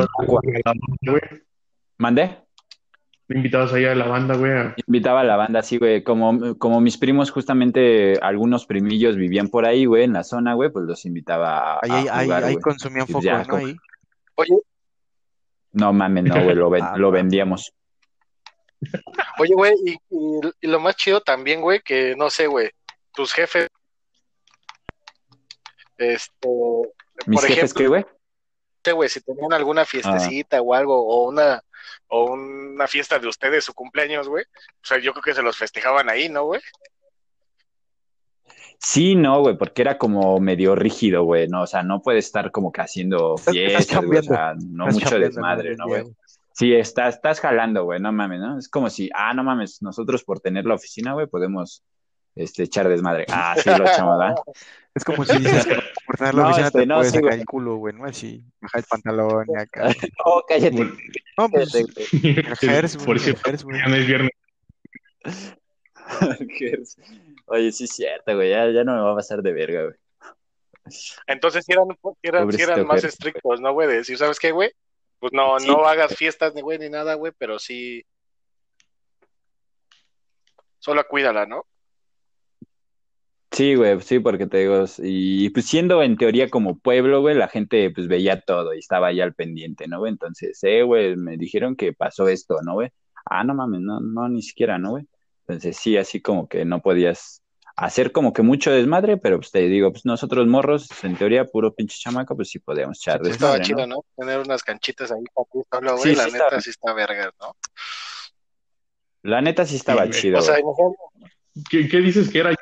¿Mandé? 1.97 2.37
Invitados 3.33 3.73
allá 3.73 3.91
a 3.91 3.95
la 3.95 4.07
banda, 4.07 4.35
güey. 4.35 4.51
Invitaba 4.87 5.21
a 5.21 5.23
la 5.23 5.35
banda, 5.37 5.61
sí, 5.63 5.77
güey. 5.77 6.03
Como, 6.03 6.57
como 6.57 6.81
mis 6.81 6.97
primos, 6.97 7.31
justamente, 7.31 8.17
algunos 8.21 8.65
primillos 8.65 9.15
vivían 9.15 9.47
por 9.47 9.65
ahí, 9.65 9.85
güey, 9.85 10.03
en 10.03 10.13
la 10.13 10.23
zona, 10.23 10.53
güey, 10.53 10.69
pues 10.71 10.85
los 10.85 11.05
invitaba 11.05 11.75
a, 11.75 11.79
Ahí, 11.81 11.91
a 11.91 11.95
ahí, 11.95 12.07
ahí, 12.11 12.25
jugar, 12.25 12.43
ahí 12.43 12.53
güey. 12.53 12.61
consumían 12.63 13.07
focos, 13.07 13.23
ya, 13.23 13.39
¿no? 13.39 13.47
como- 13.47 13.65
Ahí. 13.65 13.75
Oye, 14.35 14.55
No 15.73 15.93
mames, 15.93 16.23
no, 16.25 16.43
güey, 16.43 16.55
lo, 16.55 16.69
ven- 16.69 16.83
Ah, 16.93 16.97
lo 16.97 17.11
vendíamos. 17.11 17.71
oye, 19.39 19.53
güey, 19.53 19.73
y, 19.85 19.91
y- 19.91 20.51
y 20.61 20.67
lo 20.67 20.79
más 20.79 20.95
chido 20.95 21.21
también, 21.21 21.61
güey, 21.61 21.79
que 21.81 22.15
no 22.17 22.29
sé, 22.29 22.47
güey, 22.47 22.69
tus 23.13 23.31
jefes, 23.31 23.67
este, 25.97 26.49
¿Mis 27.27 27.39
por 27.39 27.47
jefes 27.47 27.57
ejemplo, 27.57 27.77
qué, 27.79 27.87
güey? 27.87 28.01
no 28.01 28.07
sé, 28.83 28.91
güey, 28.93 29.09
si 29.09 29.21
tenían 29.21 29.53
alguna 29.53 29.85
fiestecita 29.85 30.61
o 30.61 30.73
algo, 30.73 31.05
o 31.05 31.29
una, 31.29 31.61
o 32.13 32.33
una 32.33 32.87
fiesta 32.87 33.19
de 33.19 33.27
ustedes, 33.27 33.63
su 33.63 33.73
cumpleaños, 33.73 34.27
güey, 34.27 34.43
o 34.43 34.85
sea, 34.85 34.99
yo 34.99 35.13
creo 35.13 35.23
que 35.23 35.33
se 35.33 35.41
los 35.41 35.57
festejaban 35.57 36.09
ahí, 36.09 36.27
¿no, 36.27 36.43
güey? 36.43 36.61
Sí, 38.79 39.15
no, 39.15 39.39
güey, 39.39 39.57
porque 39.57 39.81
era 39.81 39.97
como 39.97 40.39
medio 40.39 40.75
rígido, 40.75 41.23
güey, 41.23 41.47
¿no? 41.47 41.61
O 41.61 41.67
sea, 41.67 41.83
no 41.83 42.01
puedes 42.01 42.25
estar 42.25 42.51
como 42.51 42.71
que 42.71 42.81
haciendo 42.81 43.37
fiestas, 43.37 44.05
güey, 44.05 44.19
o 44.19 44.23
sea, 44.23 44.55
no 44.55 44.89
Estás 44.89 45.03
mucho 45.03 45.19
desmadre, 45.19 45.75
¿no, 45.77 45.85
¿no? 45.85 45.87
güey? 45.87 46.03
Sí, 46.51 46.73
estás, 46.73 47.15
estás 47.15 47.39
jalando, 47.39 47.85
güey, 47.85 48.01
no 48.01 48.11
mames, 48.11 48.41
¿no? 48.41 48.57
Es 48.59 48.67
como 48.67 48.89
si, 48.89 49.09
ah, 49.15 49.33
no 49.33 49.43
mames, 49.43 49.81
nosotros 49.81 50.23
por 50.25 50.41
tener 50.41 50.65
la 50.65 50.75
oficina, 50.75 51.13
güey, 51.13 51.27
podemos 51.27 51.83
este, 52.35 52.63
echar 52.63 52.89
desmadre. 52.89 53.25
Ah, 53.29 53.55
sí, 53.57 53.69
lo 53.69 53.85
echamos, 53.85 54.19
¿verdad? 54.19 54.35
Es 54.93 55.05
como 55.05 55.23
si 55.23 55.37
dices, 55.37 55.65
por 56.05 56.17
tener 56.17 56.35
la 56.35 56.41
No, 56.43 56.47
oficina 56.49 56.67
este, 56.67 56.79
te 56.79 56.85
no, 56.85 56.95
puedes 56.95 57.11
sí, 57.11 57.15
sacar 57.15 57.29
güey. 57.29 57.39
el 57.39 57.45
culo, 57.45 57.75
güey, 57.77 57.95
¿no? 57.95 58.05
Así, 58.05 58.43
bajar 58.59 58.81
el 58.81 58.85
pantalón 58.89 59.45
y 59.47 59.57
acá. 59.57 59.87
Oh, 60.25 60.43
cállate. 60.45 60.89
No, 61.37 61.49
pues, 61.49 61.73
el 61.75 61.87
Por 63.05 63.17
el 63.17 63.21
Gers, 63.37 63.65
ya 63.65 63.87
no 63.87 63.95
es 63.95 64.05
viernes. 64.05 64.31
Oye, 67.45 67.71
sí 67.71 67.85
es 67.85 67.91
cierto, 67.91 68.35
güey, 68.35 68.49
ya, 68.49 68.69
ya 68.69 68.83
no 68.83 68.95
me 68.95 69.01
va 69.01 69.13
a 69.13 69.15
pasar 69.15 69.41
de 69.41 69.53
verga, 69.53 69.83
güey. 69.83 69.95
Entonces 71.27 71.63
sí 71.65 71.71
eran, 71.73 71.87
eran, 72.21 72.49
eran 72.59 72.87
más 72.87 73.03
estrictos, 73.03 73.61
¿no, 73.61 73.71
güey? 73.73 73.87
De 73.87 73.95
decir, 73.95 74.17
¿sabes 74.17 74.39
qué, 74.39 74.51
güey? 74.51 74.71
Pues 75.19 75.31
no, 75.33 75.59
Sí. 75.59 75.67
no 75.67 75.85
hagas 75.85 76.15
fiestas 76.15 76.53
ni, 76.55 76.61
güey, 76.61 76.79
ni 76.79 76.89
nada, 76.89 77.13
güey, 77.13 77.31
pero 77.37 77.59
sí. 77.59 78.03
Solo 80.79 81.07
cuídala, 81.07 81.45
¿no? 81.45 81.67
Sí, 83.61 83.75
güey, 83.75 84.01
sí, 84.01 84.17
porque 84.17 84.47
te 84.47 84.57
digo, 84.57 84.85
y 85.03 85.47
pues 85.51 85.67
siendo 85.67 86.01
en 86.01 86.17
teoría 86.17 86.49
como 86.49 86.79
pueblo, 86.79 87.21
güey, 87.21 87.35
la 87.35 87.47
gente 87.47 87.91
pues 87.91 88.07
veía 88.07 88.41
todo 88.41 88.73
y 88.73 88.79
estaba 88.79 89.09
ahí 89.09 89.21
al 89.21 89.35
pendiente, 89.35 89.87
¿no, 89.87 89.99
güey? 89.99 90.11
Entonces, 90.11 90.57
eh, 90.63 90.81
güey, 90.81 91.15
me 91.15 91.37
dijeron 91.37 91.75
que 91.75 91.93
pasó 91.93 92.27
esto, 92.27 92.55
¿no, 92.65 92.73
güey? 92.73 92.89
Ah, 93.23 93.43
no 93.43 93.53
mames, 93.53 93.81
no, 93.81 93.99
no, 93.99 94.27
ni 94.29 94.41
siquiera, 94.41 94.79
¿no, 94.79 94.89
güey? 94.89 95.05
Entonces, 95.41 95.77
sí, 95.77 95.95
así 95.95 96.21
como 96.21 96.49
que 96.49 96.65
no 96.65 96.81
podías 96.81 97.43
hacer 97.75 98.11
como 98.11 98.33
que 98.33 98.41
mucho 98.41 98.71
desmadre, 98.71 99.17
pero 99.17 99.37
pues 99.37 99.51
te 99.51 99.59
digo, 99.59 99.91
pues 99.91 100.07
nosotros 100.07 100.47
morros, 100.47 100.89
en 101.03 101.15
teoría, 101.15 101.45
puro 101.45 101.71
pinche 101.71 101.99
chamaco, 101.99 102.35
pues 102.35 102.49
sí 102.49 102.57
podíamos 102.57 102.97
echar 102.97 103.17
Sí, 103.17 103.19
pues, 103.19 103.33
Estaba 103.33 103.59
desmadre, 103.59 103.67
chido, 103.67 103.85
¿no? 103.85 103.97
¿no? 103.97 104.05
Tener 104.25 104.39
unas 104.39 104.63
canchitas 104.63 105.11
ahí 105.11 105.23
para 105.35 105.45
ti 105.45 105.59
solo, 105.69 105.97
güey. 105.97 106.09
Sí, 106.09 106.15
la 106.15 106.23
sí 106.23 106.31
neta 106.31 106.61
sí 106.61 106.69
está 106.71 106.93
verga, 106.93 107.31
¿no? 107.39 107.55
La 109.21 109.39
neta 109.39 109.67
sí 109.67 109.75
estaba 109.75 110.09
chido, 110.09 110.39
O 110.39 110.41
sea, 110.41 110.57
¿Qué, 111.69 111.87
qué 111.87 111.97
dices 111.99 112.27
que 112.27 112.39
era? 112.39 112.55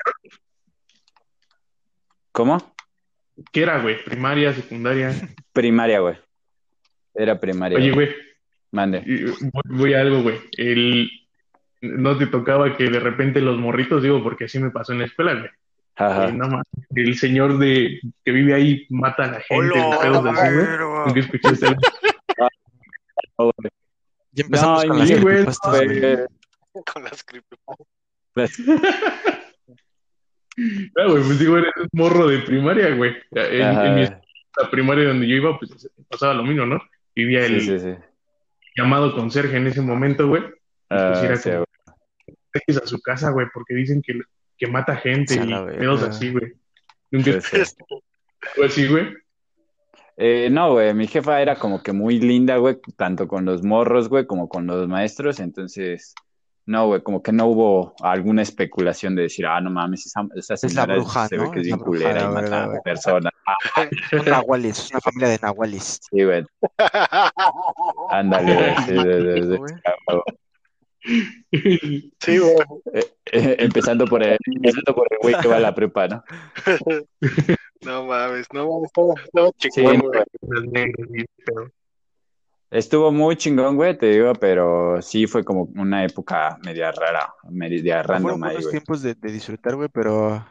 ¿Cómo? 2.31 2.57
¿Qué 3.51 3.63
era, 3.63 3.81
güey? 3.81 4.03
Primaria, 4.03 4.53
secundaria. 4.53 5.13
Primaria, 5.53 5.99
güey. 5.99 6.17
Era 7.13 7.39
primaria. 7.39 7.77
Oye, 7.77 7.91
güey. 7.91 8.09
Mande. 8.71 9.03
y- 9.05 9.23
voy, 9.23 9.63
voy 9.65 9.93
a 9.93 10.01
algo, 10.01 10.21
güey. 10.23 10.39
El... 10.57 11.09
No 11.81 12.17
te 12.17 12.27
tocaba 12.27 12.75
que 12.75 12.89
de 12.89 12.99
repente 12.99 13.39
los 13.39 13.57
morritos, 13.57 14.03
digo, 14.03 14.21
porque 14.21 14.45
así 14.45 14.59
me 14.59 14.69
pasó 14.69 14.91
en 14.91 14.99
la 14.99 15.05
escuela, 15.05 15.33
güey. 15.35 15.49
Ajá. 15.95 16.27
Eh, 16.29 16.33
no 16.33 16.61
el 16.95 17.17
señor 17.17 17.57
de 17.57 17.99
que 18.23 18.31
vive 18.31 18.53
ahí 18.53 18.85
mata 18.89 19.23
a 19.25 19.31
la 19.31 19.39
gente, 19.41 19.79
¡Hola, 19.79 19.99
pedos 19.99 20.25
así, 20.25 20.53
güey. 20.53 20.55
verga! 20.65 21.05
¿Nunca 21.07 21.19
escuchaste 21.19 21.65
algo? 23.37 23.53
Ya 24.31 24.43
empezamos 24.43 24.83
No, 24.83 24.89
con 24.89 24.99
las 24.99 25.09
güey, 25.09 25.21
creepypastas, 25.23 25.71
Güey, 25.75 25.87
güey. 25.99 26.13
eh, 26.13 26.25
con 26.93 27.03
las 27.03 27.23
creepypastas. 27.23 28.59
Ah, 30.97 31.05
güey, 31.09 31.23
pues 31.23 31.39
digo, 31.39 31.57
eres 31.57 31.71
un 31.77 31.87
morro 31.93 32.27
de 32.27 32.39
primaria, 32.39 32.95
güey. 32.95 33.15
En, 33.31 33.95
mi 33.95 34.03
la 34.03 34.69
primaria 34.69 35.07
donde 35.07 35.27
yo 35.27 35.35
iba, 35.35 35.57
pues 35.57 35.89
pasaba 36.09 36.33
lo 36.33 36.43
mismo, 36.43 36.65
¿no? 36.65 36.81
Vivía 37.15 37.45
el 37.45 37.61
Sí, 37.61 37.67
sí, 37.67 37.79
sí. 37.79 37.95
llamado 38.75 39.15
conserje 39.15 39.57
en 39.57 39.67
ese 39.67 39.81
momento, 39.81 40.27
güey. 40.27 40.43
Ah, 40.89 41.11
pues 41.13 41.43
era 41.45 41.63
como- 41.63 41.65
a 42.83 42.87
su 42.87 42.99
casa, 43.01 43.29
güey, 43.29 43.47
porque 43.53 43.75
dicen 43.75 44.01
que, 44.01 44.19
que 44.57 44.67
mata 44.67 44.95
gente 44.95 45.35
y 45.35 45.77
pedos 45.77 46.03
así, 46.03 46.31
güey. 46.31 46.53
Nunca 47.11 47.39
así, 48.65 48.87
güey. 48.87 49.13
Eh, 50.17 50.49
no, 50.51 50.73
güey, 50.73 50.93
mi 50.93 51.07
jefa 51.07 51.41
era 51.41 51.55
como 51.55 51.81
que 51.81 51.93
muy 51.93 52.19
linda, 52.19 52.57
güey, 52.57 52.77
tanto 52.97 53.27
con 53.27 53.45
los 53.45 53.63
morros, 53.63 54.09
güey, 54.09 54.25
como 54.25 54.49
con 54.49 54.67
los 54.67 54.87
maestros, 54.89 55.39
entonces, 55.39 56.13
no, 56.69 56.85
güey, 56.85 57.01
como 57.01 57.23
que 57.23 57.31
no 57.31 57.47
hubo 57.47 57.95
alguna 57.99 58.43
especulación 58.43 59.15
de 59.15 59.23
decir, 59.23 59.47
ah, 59.47 59.59
no 59.59 59.71
mames, 59.71 60.05
esa, 60.05 60.27
esa 60.35 60.53
Es 60.53 60.75
la 60.75 60.85
bruja, 60.85 61.27
se 61.27 61.35
¿no? 61.35 61.45
ve 61.45 61.51
que 61.51 61.59
es 61.61 61.65
bien 61.65 61.79
bruja, 61.79 61.89
culera 61.89 62.19
y 62.19 62.23
la 62.23 62.29
mata 62.29 62.63
a 62.65 62.81
personas. 62.81 63.33
Son 64.11 64.25
nahuales, 64.25 64.77
es 64.77 64.91
una 64.91 65.01
familia 65.01 65.29
de 65.29 65.39
nahuales. 65.41 65.99
sí, 66.11 66.23
güey, 66.23 66.45
ándale, 68.09 68.53
güey, 68.53 68.75
sí, 68.85 69.57
Güey. 69.57 69.73
Sí, 72.19 72.37
güey. 72.37 72.55
Eh, 72.93 73.05
eh, 73.31 73.55
empezando 73.57 74.05
por 74.05 74.21
el, 74.21 74.37
empezando 74.45 74.93
por 74.93 75.07
el 75.09 75.17
güey 75.23 75.41
que 75.41 75.47
va 75.47 75.55
a 75.55 75.61
la 75.61 75.73
prepa, 75.73 76.07
¿no? 76.07 76.23
No 77.81 78.05
mames, 78.05 78.45
no 78.53 78.67
mames, 78.67 78.91
estaba, 78.93 79.13
estaba 79.23 79.51
Sí. 79.57 79.81
Estuvo 82.71 83.11
muy 83.11 83.35
chingón, 83.35 83.75
güey, 83.75 83.97
te 83.97 84.07
digo, 84.11 84.33
pero 84.35 85.01
sí 85.01 85.25
fue 85.25 85.43
como 85.43 85.63
una 85.75 86.05
época 86.05 86.57
media 86.63 86.91
rara, 86.91 87.33
media 87.49 88.03
random 88.03 88.43
ahí, 88.43 88.57
güey. 88.57 88.69
tiempos 88.69 89.01
de, 89.01 89.15
de 89.15 89.31
disfrutar, 89.31 89.75
güey, 89.75 89.89
pero. 89.89 90.47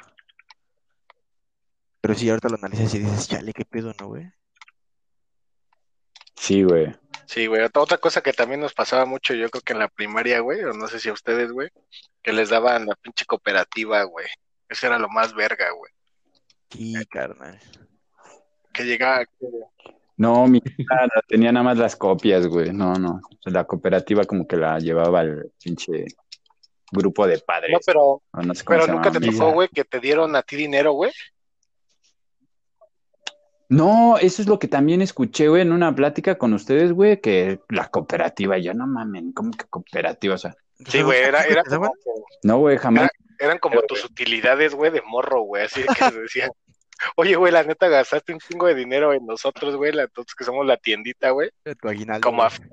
Pero 2.01 2.15
sí, 2.15 2.29
ahorita 2.29 2.49
lo 2.49 2.57
analizas 2.57 2.93
y 2.95 2.99
dices, 2.99 3.29
chale, 3.29 3.53
qué 3.53 3.65
pedo, 3.65 3.93
¿no, 4.01 4.09
güey? 4.09 4.33
Sí, 6.35 6.63
güey. 6.65 6.95
Sí, 7.27 7.47
güey. 7.47 7.63
Otra 7.63 7.83
otra 7.83 7.99
cosa 7.99 8.21
que 8.21 8.33
también 8.33 8.61
nos 8.61 8.75
pasaba 8.75 9.05
mucho, 9.05 9.35
yo 9.35 9.49
creo 9.51 9.63
que 9.63 9.73
en 9.73 9.81
la 9.81 9.89
primaria, 9.89 10.41
güey, 10.41 10.65
o 10.65 10.73
no 10.73 10.89
sé 10.89 10.99
si 10.99 11.09
a 11.09 11.13
ustedes, 11.13 11.53
güey, 11.53 11.69
que 12.23 12.33
les 12.33 12.49
daban 12.49 12.87
la 12.87 12.95
pinche 12.97 13.27
cooperativa, 13.27 14.03
güey. 14.05 14.27
Eso 14.69 14.87
era 14.87 14.99
lo 14.99 15.09
más 15.09 15.35
verga, 15.35 15.71
güey. 15.71 15.93
Sí, 16.71 16.95
carnal. 17.07 17.61
Que 18.73 18.85
llegaba, 18.85 19.25
que- 19.25 19.98
No, 20.19 20.47
mi 20.47 20.59
no 20.61 21.23
tenía 21.27 21.53
nada 21.53 21.65
más 21.65 21.79
las 21.79 21.97
copias, 21.97 22.47
güey. 22.47 22.73
No, 22.73 22.95
no. 22.95 23.21
La 23.45 23.65
cooperativa 23.65 24.25
como 24.25 24.47
que 24.47 24.57
la 24.57 24.79
llevaba 24.79 25.23
el 25.23 25.51
pinche 25.63 26.05
grupo 26.91 27.27
de 27.27 27.39
padres. 27.39 27.71
no, 27.73 27.79
pero, 27.87 28.23
no 28.45 28.55
sé 28.55 28.65
pero 28.67 28.87
nunca 28.87 29.11
te 29.11 29.21
tocó, 29.21 29.53
güey, 29.53 29.69
que 29.69 29.85
te 29.85 30.01
dieron 30.01 30.35
a 30.37 30.43
ti 30.43 30.57
dinero, 30.57 30.93
güey. 30.93 31.13
No, 33.71 34.17
eso 34.19 34.41
es 34.43 34.49
lo 34.49 34.59
que 34.59 34.67
también 34.67 35.03
escuché, 35.03 35.49
güey, 35.49 35.63
en 35.63 35.73
una 35.73 35.95
plática 35.95 36.37
con 36.39 36.55
ustedes, 36.55 36.93
güey, 36.93 37.21
que 37.21 37.61
la 37.69 37.89
cooperativa, 37.89 38.57
yo 38.59 38.73
no 38.73 38.87
mamen, 38.87 39.33
¿cómo 39.33 39.51
que 39.51 39.67
cooperativa? 39.67 40.35
O 40.35 40.39
sea, 40.39 40.57
Sí, 40.87 41.03
güey, 41.03 41.21
era, 41.23 41.43
era 41.45 41.63
no, 42.45 42.59
güey, 42.59 42.79
jamás. 42.79 43.11
eran 43.39 43.59
como 43.59 43.83
tus 43.83 44.05
utilidades, 44.05 44.75
güey, 44.75 44.93
de 44.93 45.03
morro, 45.03 45.43
güey. 45.43 45.65
Así 45.65 45.83
que 45.83 46.05
se 46.11 46.21
decían, 46.21 46.51
oye, 47.17 47.37
güey, 47.37 47.53
la 47.53 47.63
neta 47.63 47.89
gastaste 47.89 48.33
un 48.33 48.41
chingo 48.41 48.67
de 48.67 48.75
dinero 48.75 49.13
en 49.13 49.25
nosotros, 49.27 49.77
güey, 49.77 49.93
la- 49.93 50.09
que 50.09 50.45
somos 50.45 50.67
la 50.67 50.77
tiendita, 50.77 51.31
güey. 51.31 51.51
Tu 51.81 51.89
aguinaldo. 51.89 52.27
Como 52.27 52.43
a- 52.43 52.49
güey. 52.49 52.71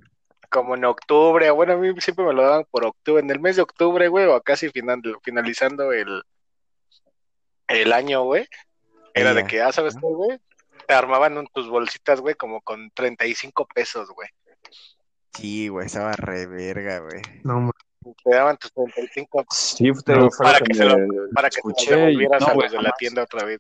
como 0.50 0.76
en 0.76 0.86
octubre, 0.86 1.50
bueno, 1.52 1.74
a 1.74 1.78
mí 1.78 1.94
siempre 2.00 2.24
me 2.26 2.34
lo 2.34 2.44
daban 2.44 2.66
por 2.72 2.86
octubre, 2.86 3.22
en 3.22 3.30
el 3.30 3.40
mes 3.40 3.56
de 3.58 3.62
octubre, 3.64 4.08
güey, 4.08 4.26
o 4.26 4.42
casi 4.42 4.70
final, 4.70 5.02
finalizando 5.22 5.92
el, 5.92 6.24
el 7.68 7.92
año, 7.94 8.24
güey, 8.24 8.48
era 9.14 9.34
de 9.34 9.46
que, 9.46 9.62
ah, 9.62 9.72
¿sabes 9.72 9.96
qué, 9.96 10.02
güey? 10.08 10.40
Te 10.88 10.94
armaban 10.94 11.38
un- 11.38 11.48
tus 11.48 11.68
bolsitas, 11.68 12.22
güey, 12.22 12.36
como 12.36 12.62
con 12.62 12.90
35 12.92 13.68
pesos, 13.74 14.10
güey. 14.12 14.30
Sí, 15.34 15.68
güey, 15.68 15.88
estaba 15.88 16.14
re 16.14 16.46
verga, 16.46 17.00
güey. 17.00 17.22
No, 17.44 17.72
Te 18.24 18.36
daban 18.36 18.56
tus 18.58 18.72
35 18.72 19.44
Sí, 19.52 19.90
No, 19.90 20.30
para 20.38 20.60
lo 20.60 20.66
que 20.66 20.74
se 20.76 20.86
lo- 20.86 20.98
para 21.34 21.50
que 21.50 21.60
te 21.62 21.84
y 21.84 21.88
devolvieras 21.88 22.42
no, 22.42 22.48
a 22.48 22.54
güey, 22.54 22.66
los 22.68 22.72
de 22.72 22.82
la 22.84 22.92
tienda 22.98 23.24
otra 23.24 23.44
vez. 23.46 23.60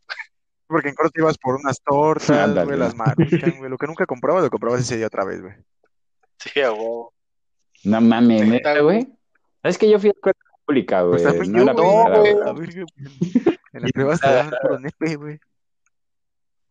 Porque 0.67 0.89
en 0.89 0.95
corto 0.95 1.19
ibas 1.19 1.37
por 1.37 1.55
unas 1.55 1.79
tortas, 1.81 2.65
güey, 2.65 2.77
las 2.77 2.95
maruchan, 2.95 3.57
güey. 3.57 3.69
Lo 3.69 3.77
que 3.77 3.87
nunca 3.87 4.05
comprabas, 4.05 4.43
lo 4.43 4.49
comprabas 4.49 4.81
ese 4.81 4.97
día 4.97 5.07
otra 5.07 5.23
vez, 5.23 5.41
güey. 5.41 5.53
Sí, 6.39 6.59
a 6.61 6.71
huevo. 6.71 7.13
No 7.83 8.01
mames, 8.01 8.47
Neta, 8.47 8.79
güey. 8.79 9.07
Es 9.63 9.77
que 9.77 9.89
yo 9.89 9.99
fui 9.99 10.09
a 10.09 10.13
escuela 10.13 10.37
pública, 10.65 11.01
güey. 11.03 11.23
Pues 11.23 11.49
No 11.49 11.57
yo, 11.57 11.63
era 11.63 11.73
güey. 11.73 11.85
privada, 11.85 12.53
güey. 12.53 12.69
En 13.73 14.51
puro 14.61 14.79
nepe, 14.79 15.15
güey. 15.15 15.39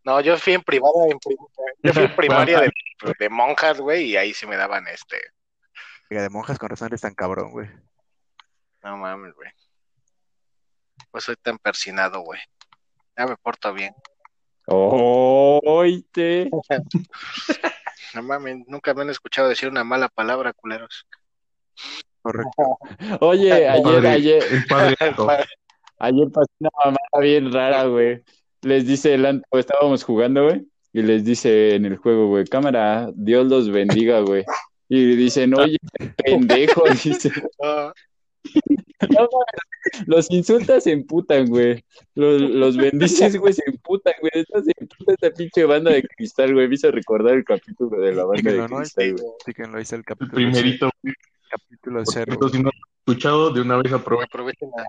No, 0.04 0.20
yo 0.20 0.36
fui 0.36 0.52
en 0.54 0.62
privada, 0.62 1.06
en 1.08 1.18
prim- 1.18 1.38
yo 1.82 1.92
fui 1.94 2.02
en 2.04 2.16
primaria 2.16 2.60
de, 2.60 2.70
de 3.18 3.28
monjas, 3.30 3.80
güey, 3.80 4.04
y 4.10 4.16
ahí 4.16 4.34
sí 4.34 4.46
me 4.46 4.56
daban 4.56 4.86
este, 4.88 5.16
Oiga, 6.10 6.20
de 6.22 6.28
monjas 6.30 6.58
con 6.58 6.68
razón 6.68 6.88
eres 6.88 7.00
tan 7.00 7.14
cabrón, 7.14 7.52
güey. 7.52 7.68
no 8.82 8.96
mames, 8.98 9.34
güey. 9.34 9.50
Pues 11.10 11.24
soy 11.24 11.36
tan 11.36 11.56
persinado, 11.58 12.20
güey. 12.20 12.40
Ya 13.16 13.26
me 13.26 13.36
porto 13.36 13.72
bien. 13.72 13.94
Oite. 14.66 16.50
No 18.14 18.22
mames, 18.22 18.58
nunca 18.68 18.94
me 18.94 19.02
han 19.02 19.10
escuchado 19.10 19.48
decir 19.48 19.68
una 19.68 19.82
mala 19.82 20.08
palabra, 20.08 20.52
culeros. 20.52 21.04
Correcto. 22.22 22.78
Oye, 23.20 23.68
ayer, 23.68 23.82
padre. 23.82 24.08
ayer, 24.08 24.42
el 24.52 24.64
padre. 24.66 24.96
ayer 25.98 26.28
pasó 26.32 26.50
una 26.60 26.70
mamada 26.84 27.20
bien 27.20 27.52
rara, 27.52 27.84
güey. 27.86 28.22
Les 28.62 28.86
dice 28.86 29.14
el 29.14 29.26
Anto, 29.26 29.58
estábamos 29.58 30.04
jugando, 30.04 30.44
güey, 30.44 30.64
y 30.92 31.02
les 31.02 31.24
dice 31.24 31.74
en 31.74 31.86
el 31.86 31.96
juego, 31.96 32.28
güey, 32.28 32.44
cámara, 32.44 33.10
Dios 33.14 33.48
los 33.48 33.68
bendiga, 33.68 34.20
güey. 34.20 34.44
Y 34.88 35.16
dicen, 35.16 35.52
oye, 35.58 35.78
pendejo, 36.24 36.84
dice. 36.88 37.32
Ah, 37.60 37.92
No, 39.10 39.18
mames, 39.18 39.83
los 40.06 40.30
insultas 40.30 40.84
se 40.84 40.92
emputan, 40.92 41.46
güey. 41.46 41.84
Los, 42.14 42.40
los 42.40 42.76
bendices, 42.76 43.36
güey, 43.40 43.52
se 43.52 43.62
emputan, 43.66 44.14
güey. 44.20 44.30
Esta 44.34 44.62
se 44.62 44.72
emputa 44.76 45.12
esta 45.12 45.30
pinche 45.30 45.64
banda 45.64 45.92
de 45.92 46.02
cristal, 46.02 46.54
güey. 46.54 46.68
Me 46.68 46.74
hizo 46.74 46.90
recordar 46.90 47.34
el 47.34 47.44
capítulo 47.44 48.00
de 48.00 48.12
la 48.14 48.24
banda 48.24 48.52
de 48.52 48.58
¿no? 48.68 48.76
cristal, 48.78 49.12
güey. 49.12 49.32
Sí 49.44 49.52
que 49.54 49.62
lo 49.66 49.80
hice 49.80 49.94
el 49.96 50.00
El 50.00 50.04
capítulo 50.04 50.34
primerito. 50.34 50.90
güey. 51.02 51.14
cero, 51.14 51.48
capítulo 51.50 51.96
Por 52.04 52.12
cero. 52.12 52.24
cierto, 52.28 52.48
si 52.48 52.56
no 52.58 52.62
lo 52.64 52.68
has 52.70 52.98
escuchado, 53.06 53.50
de 53.52 53.60
una 53.60 53.76
vez 53.78 53.92
aprovecha 53.92 54.26
aprovechen 54.26 54.70
la, 54.76 54.82
el 54.82 54.88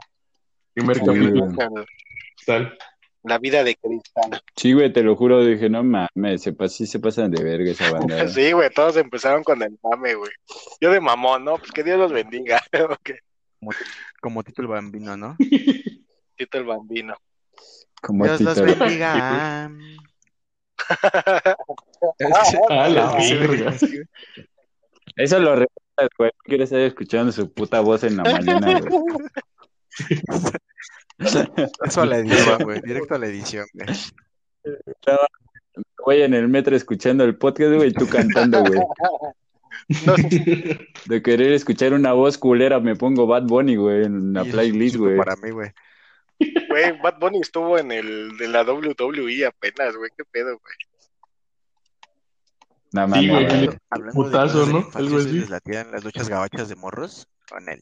primer 0.74 0.96
Sí, 0.98 1.06
capítulo. 1.06 1.46
güey. 2.48 2.68
La 3.28 3.40
vida 3.40 3.64
de 3.64 3.76
cristal. 3.76 4.40
Sí, 4.56 4.74
güey, 4.74 4.94
te 4.94 5.02
lo 5.02 5.16
juro, 5.16 5.44
dije, 5.44 5.68
no 5.68 5.84
mames, 5.84 6.44
se 6.44 6.56
pas- 6.56 6.68
sí 6.70 6.86
se 6.86 7.00
pasan 7.00 7.32
de 7.32 7.44
verga 7.44 7.72
esa 7.72 7.92
banda. 7.92 8.28
Sí, 8.30 8.52
güey, 8.52 8.70
todos 8.70 8.98
empezaron 8.98 9.44
con 9.44 9.64
el 9.64 9.76
mame, 9.82 10.14
güey. 10.14 10.30
Yo 10.80 10.92
de 10.92 11.00
mamón, 11.02 11.44
¿no? 11.44 11.58
Pues 11.58 11.72
que 11.72 11.84
Dios 11.84 11.98
los 11.98 12.12
bendiga. 12.12 12.62
Ok, 12.92 13.12
Como 14.22 14.44
título 14.44 14.70
bambino, 14.70 15.18
¿no? 15.18 15.36
Tito 16.36 16.58
el 16.58 16.66
bambino. 16.66 17.16
Como 18.02 18.26
Dios 18.26 18.42
los 18.42 18.56
Tito. 18.56 18.80
bendiga. 18.80 19.72
La. 22.90 23.18
Eso 25.16 25.40
lo 25.40 25.56
recuerdas, 25.56 26.10
güey. 26.18 26.32
No 26.36 26.44
quiero 26.44 26.64
estar 26.66 26.80
escuchando 26.82 27.32
su 27.32 27.54
puta 27.54 27.80
voz 27.80 28.04
en 28.04 28.18
la 28.18 28.24
mañana, 28.24 28.80
güey. 28.82 29.04
Eso 31.18 32.02
a 32.02 32.06
la 32.06 32.18
edición, 32.18 32.64
güey. 32.64 32.82
Directo 32.82 33.16
a 33.16 33.20
la 33.20 33.28
edición, 33.28 33.66
güey. 33.74 33.88
Güey, 35.98 36.24
en 36.24 36.34
el 36.34 36.50
metro 36.50 36.76
escuchando 36.76 37.24
el 37.24 37.38
podcast, 37.38 37.74
güey, 37.74 37.90
y 37.90 37.94
tú 37.94 38.08
cantando, 38.08 38.62
güey. 38.62 38.82
No, 39.88 40.16
De 41.06 41.22
querer 41.22 41.52
escuchar 41.54 41.94
una 41.94 42.14
voz 42.14 42.38
culera, 42.38 42.80
me 42.80 42.96
pongo 42.96 43.28
Bad 43.28 43.44
Bunny, 43.44 43.76
güey, 43.76 44.06
en 44.06 44.34
la 44.34 44.44
playlist, 44.44 44.96
güey. 44.96 45.16
Para 45.18 45.36
mí, 45.36 45.52
güey. 45.52 45.72
güey, 46.70 47.00
Bad 47.02 47.20
Bunny 47.20 47.40
estuvo 47.42 47.78
en 47.78 47.92
el 47.92 48.36
de 48.38 48.48
la 48.48 48.64
WWE 48.64 49.46
apenas, 49.46 49.96
güey. 49.96 50.10
¿Qué 50.18 50.24
pedo, 50.26 50.60
güey? 50.60 50.76
No 52.92 53.06
Sí, 53.14 53.28
mames, 53.28 53.66
güey. 53.66 53.70
Hablando 53.90 54.14
Putazo, 54.24 54.66
de 54.66 54.74
¿no? 54.74 54.80
la 54.80 55.00
Algo 55.00 55.20
¿sí 55.20 55.28
así. 55.28 55.40
les 55.40 55.50
latían 55.50 55.92
las 55.92 56.04
luchas 56.04 56.30
gabachas 56.30 56.70
de 56.70 56.76
morros 56.76 57.28
con 57.50 57.68
él. 57.70 57.82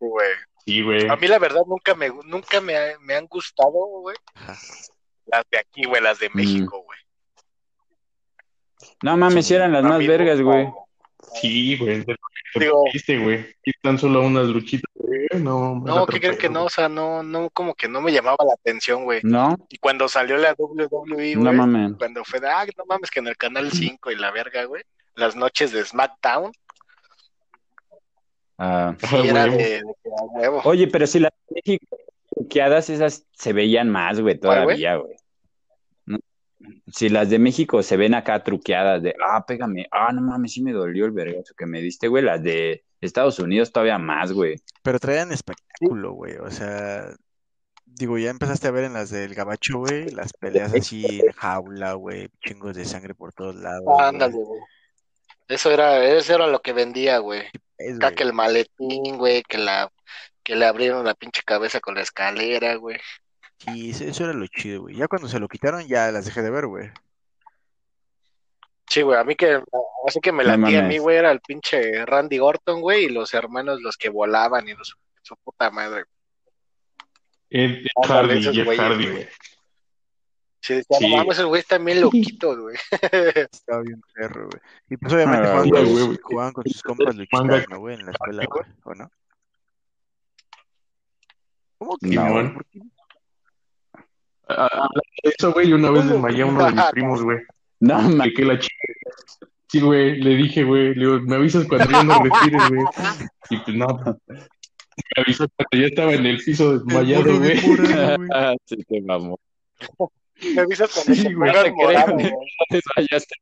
Sí, 0.00 0.06
güey. 0.08 0.28
Sí, 0.66 0.82
güey. 0.82 1.08
A 1.08 1.16
mí 1.16 1.28
la 1.28 1.38
verdad 1.38 1.62
nunca 1.66 1.94
me 1.94 2.08
nunca 2.26 2.60
me, 2.60 2.74
me 3.00 3.14
han 3.14 3.26
gustado, 3.26 3.70
güey. 4.00 4.16
Las 5.26 5.44
de 5.50 5.58
aquí, 5.58 5.84
güey, 5.84 6.02
las 6.02 6.18
de 6.18 6.28
Mm. 6.28 6.36
México, 6.36 6.82
güey. 6.82 6.98
No 9.02 9.16
mames, 9.16 9.46
si 9.46 9.54
eran 9.54 9.72
las 9.72 9.82
más 9.84 9.98
vergas, 10.06 10.40
güey. 10.40 10.68
Sí, 11.34 11.76
güey. 11.78 12.04
Digo, 12.54 12.84
viste, 12.92 13.18
güey. 13.18 13.46
Tan 13.82 13.98
solo 13.98 14.20
unas 14.22 14.46
luchitas, 14.48 14.84
güey. 14.94 15.26
No, 15.40 15.74
me 15.76 15.88
no, 15.90 16.00
la 16.00 16.06
¿qué 16.06 16.20
creen 16.20 16.36
que 16.38 16.48
no? 16.50 16.64
O 16.64 16.68
sea, 16.68 16.88
no, 16.88 17.22
no, 17.22 17.48
como 17.50 17.74
que 17.74 17.88
no 17.88 18.00
me 18.02 18.12
llamaba 18.12 18.36
la 18.46 18.52
atención, 18.54 19.04
güey. 19.04 19.20
No, 19.22 19.56
Y 19.70 19.78
cuando 19.78 20.06
salió 20.08 20.36
la 20.36 20.54
WWE, 20.56 21.34
no 21.36 21.40
güey, 21.42 21.56
mames. 21.56 21.92
cuando 21.98 22.22
fue 22.24 22.40
de, 22.40 22.48
ah, 22.48 22.66
no 22.76 22.84
mames, 22.86 23.10
que 23.10 23.20
en 23.20 23.28
el 23.28 23.36
canal 23.36 23.70
5 23.72 24.10
y 24.10 24.16
la 24.16 24.30
verga, 24.30 24.64
güey, 24.64 24.82
las 25.14 25.34
noches 25.34 25.72
de 25.72 25.84
SmackDown, 25.84 26.52
Ah. 28.58 28.94
sí 29.00 29.06
Ah, 29.16 29.22
era 29.24 29.44
huevo. 29.46 29.56
de, 29.56 29.82
de. 30.40 30.48
Oye, 30.64 30.86
pero 30.88 31.06
si 31.06 31.18
las 31.18 31.32
truqueadas 32.34 32.90
esas 32.90 33.24
se 33.32 33.52
veían 33.52 33.88
más, 33.88 34.20
güey, 34.20 34.38
¿Cuál, 34.38 34.64
güey? 34.64 34.76
todavía, 34.82 34.96
güey. 34.96 35.16
Si 36.86 37.08
las 37.08 37.30
de 37.30 37.38
México 37.38 37.82
se 37.82 37.96
ven 37.96 38.14
acá 38.14 38.42
truqueadas 38.42 39.02
de, 39.02 39.14
ah, 39.26 39.44
pégame, 39.46 39.86
ah, 39.90 40.12
no 40.12 40.20
mames, 40.20 40.52
sí 40.52 40.62
me 40.62 40.72
dolió 40.72 41.04
el 41.06 41.12
vergazo 41.12 41.54
que 41.56 41.66
me 41.66 41.80
diste, 41.80 42.08
güey. 42.08 42.22
Las 42.22 42.42
de 42.42 42.84
Estados 43.00 43.38
Unidos 43.38 43.72
todavía 43.72 43.98
más, 43.98 44.32
güey. 44.32 44.56
Pero 44.82 44.98
traían 44.98 45.32
espectáculo, 45.32 46.12
güey. 46.12 46.36
O 46.36 46.50
sea, 46.50 47.14
Digo, 47.94 48.16
ya 48.16 48.30
empezaste 48.30 48.68
a 48.68 48.70
ver 48.70 48.84
en 48.84 48.94
las 48.94 49.10
del 49.10 49.34
gabacho, 49.34 49.78
güey, 49.80 50.10
las 50.10 50.32
peleas 50.32 50.72
así 50.74 51.20
en 51.20 51.32
jaula, 51.32 51.92
güey, 51.92 52.30
chingos 52.42 52.74
de 52.74 52.84
sangre 52.86 53.14
por 53.14 53.32
todos 53.34 53.56
lados. 53.56 53.82
güey. 53.84 54.06
Ándale, 54.06 54.34
güey. 54.34 54.60
Eso 55.48 55.70
era, 55.70 56.02
eso 56.04 56.34
era 56.34 56.46
lo 56.46 56.62
que 56.62 56.72
vendía, 56.72 57.18
güey. 57.18 57.42
Es, 57.76 57.96
Acá 57.96 58.08
güey. 58.08 58.14
que 58.16 58.22
el 58.22 58.32
maletín, 58.32 59.18
güey, 59.18 59.42
que 59.42 59.58
la, 59.58 59.92
que 60.42 60.56
le 60.56 60.64
abrieron 60.64 61.04
la 61.04 61.14
pinche 61.14 61.42
cabeza 61.44 61.80
con 61.80 61.94
la 61.94 62.00
escalera, 62.00 62.76
güey. 62.76 62.98
Sí, 63.64 63.90
eso, 63.90 64.04
eso 64.04 64.24
era 64.24 64.32
lo 64.32 64.46
chido, 64.48 64.82
güey. 64.82 64.96
Ya 64.96 65.06
cuando 65.08 65.28
se 65.28 65.38
lo 65.38 65.48
quitaron, 65.48 65.86
ya 65.86 66.10
las 66.10 66.24
dejé 66.24 66.42
de 66.42 66.50
ver, 66.50 66.66
güey. 66.66 66.90
Sí, 68.88 69.02
güey, 69.02 69.18
a 69.18 69.24
mí 69.24 69.36
que, 69.36 69.62
así 70.06 70.20
que 70.20 70.32
me 70.32 70.42
No 70.44 70.56
latía 70.56 70.80
a 70.80 70.88
mí, 70.88 70.98
güey, 70.98 71.16
era 71.16 71.30
el 71.30 71.40
pinche 71.40 72.04
Randy 72.04 72.40
Orton, 72.40 72.80
güey, 72.80 73.04
y 73.04 73.08
los 73.08 73.32
hermanos 73.34 73.80
los 73.80 73.96
que 73.96 74.08
volaban 74.08 74.68
y 74.68 74.74
los, 74.74 74.96
su 75.22 75.36
puta 75.36 75.70
madre. 75.70 76.04
Ed, 77.48 77.70
Ed 77.70 77.86
Ándale, 78.02 78.34
Hardy, 78.42 78.62
güeyes, 78.64 78.78
Hardy, 78.80 79.10
güey. 79.10 79.28
Sí, 80.60 80.74
decía, 80.74 80.98
Sí. 80.98 81.10
no 81.10 81.16
mames, 81.16 81.34
esos 81.38 81.46
güeyes 81.46 81.66
bien 81.84 82.00
loquitos, 82.40 82.58
güey. 82.58 82.76
Estaba 83.50 83.82
bien 83.82 84.00
perro, 84.14 84.48
güey. 84.48 84.62
Y 84.90 84.96
pues 84.96 85.12
obviamente 85.12 85.48
Ah, 85.48 85.62
jugaban, 85.62 85.88
güey, 85.92 86.06
con, 86.06 86.16
jugaban 86.22 86.52
con 86.52 86.64
sus 86.64 86.82
compas 86.82 87.14
luchitas, 87.16 87.68
¿no, 87.70 87.78
güey? 87.78 87.94
En 87.94 88.06
la 88.06 88.12
escuela, 88.12 88.44
güey. 88.50 88.64
¿O 88.84 88.94
no? 88.94 89.10
¿Cómo 91.78 91.96
que 91.98 92.08
No. 92.08 92.42
no? 92.42 92.60
¿Por 94.46 94.56
qué? 94.56 94.62
A- 94.62 94.64
a- 94.64 94.66
Hablando 94.66 95.02
de 95.24 95.30
eso, 95.38 95.52
güey, 95.52 95.72
una 95.72 95.90
vez 95.90 96.08
desmayé 96.08 96.42
a 96.42 96.46
uno 96.46 96.64
de 96.64 96.72
mis 96.72 96.84
primos, 96.92 97.22
güey. 97.22 97.38
No, 97.80 98.00
ma- 98.02 98.24
De 98.24 98.32
que 98.32 98.44
la 98.44 98.58
chica. 98.58 98.74
Sí, 99.68 99.80
güey, 99.80 100.20
le 100.20 100.36
dije, 100.36 100.64
güey, 100.64 100.94
le 100.94 101.00
digo, 101.06 101.20
me 101.20 101.36
avisas 101.36 101.66
cuando 101.66 101.90
ya 101.90 102.02
no 102.04 102.22
respires, 102.22 102.68
güey. 102.68 102.82
Y 103.50 103.56
pues 103.58 103.76
no. 103.76 103.86
Me 105.16 105.22
avisó 105.22 105.46
cuando 105.56 105.82
ya 105.82 105.86
estaba 105.86 106.12
en 106.12 106.26
el 106.26 106.36
piso 106.44 106.78
desmayado, 106.78 107.38
güey. 107.38 107.60
güey. 107.60 107.96
sí 108.66 108.76
te 108.86 109.00
mamó. 109.00 109.40
Me 110.54 110.60
avisas 110.60 110.90
cuando 110.92 111.14
Sí, 111.14 111.32
güey, 111.34 111.52
te 111.52 111.72
morado. 111.72 112.16
Desmayaste. 112.70 113.34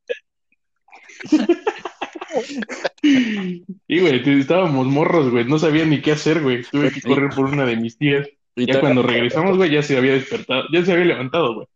Y, 3.02 4.00
güey, 4.00 4.40
estábamos 4.40 4.86
morros, 4.86 5.30
güey, 5.30 5.44
no 5.44 5.58
sabía 5.58 5.84
ni 5.84 6.00
qué 6.00 6.12
hacer, 6.12 6.40
güey. 6.42 6.62
Tuve 6.62 6.92
que 6.92 7.00
correr 7.02 7.30
por 7.30 7.46
una 7.46 7.64
de 7.66 7.76
mis 7.76 7.98
tías. 7.98 8.28
Y 8.62 8.66
Ya 8.66 8.80
cuando 8.80 9.02
regresamos, 9.02 9.56
güey, 9.56 9.70
ya 9.70 9.82
se 9.82 9.96
había 9.96 10.12
despertado, 10.12 10.64
ya 10.72 10.84
se 10.84 10.92
había 10.92 11.04
levantado, 11.06 11.54
güey. 11.54 11.66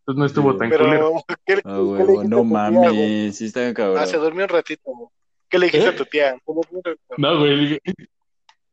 Entonces 0.00 0.18
no 0.18 0.26
estuvo 0.26 0.56
tan 0.56 0.70
culero. 0.70 1.22
Pero, 1.26 1.38
¿qué, 1.46 1.52
Ah, 1.54 1.60
qué 1.64 1.70
a 1.72 2.24
no 2.24 2.28
tía, 2.28 2.36
güey? 2.36 2.44
mames, 2.44 3.36
sí 3.36 3.46
está 3.46 3.60
Ah, 3.60 3.66
se 3.66 3.74
cabrón. 3.74 4.10
durmió 4.22 4.44
un 4.44 4.48
ratito, 4.48 4.82
güey. 4.84 5.08
¿Qué 5.48 5.58
le 5.58 5.66
dijiste 5.66 5.86
¿Eh? 5.88 5.90
a 5.92 5.96
tu 5.96 6.04
tía? 6.06 6.36
No, 7.18 7.38
güey, 7.38 7.56
le 7.56 7.62
dije, 7.62 7.80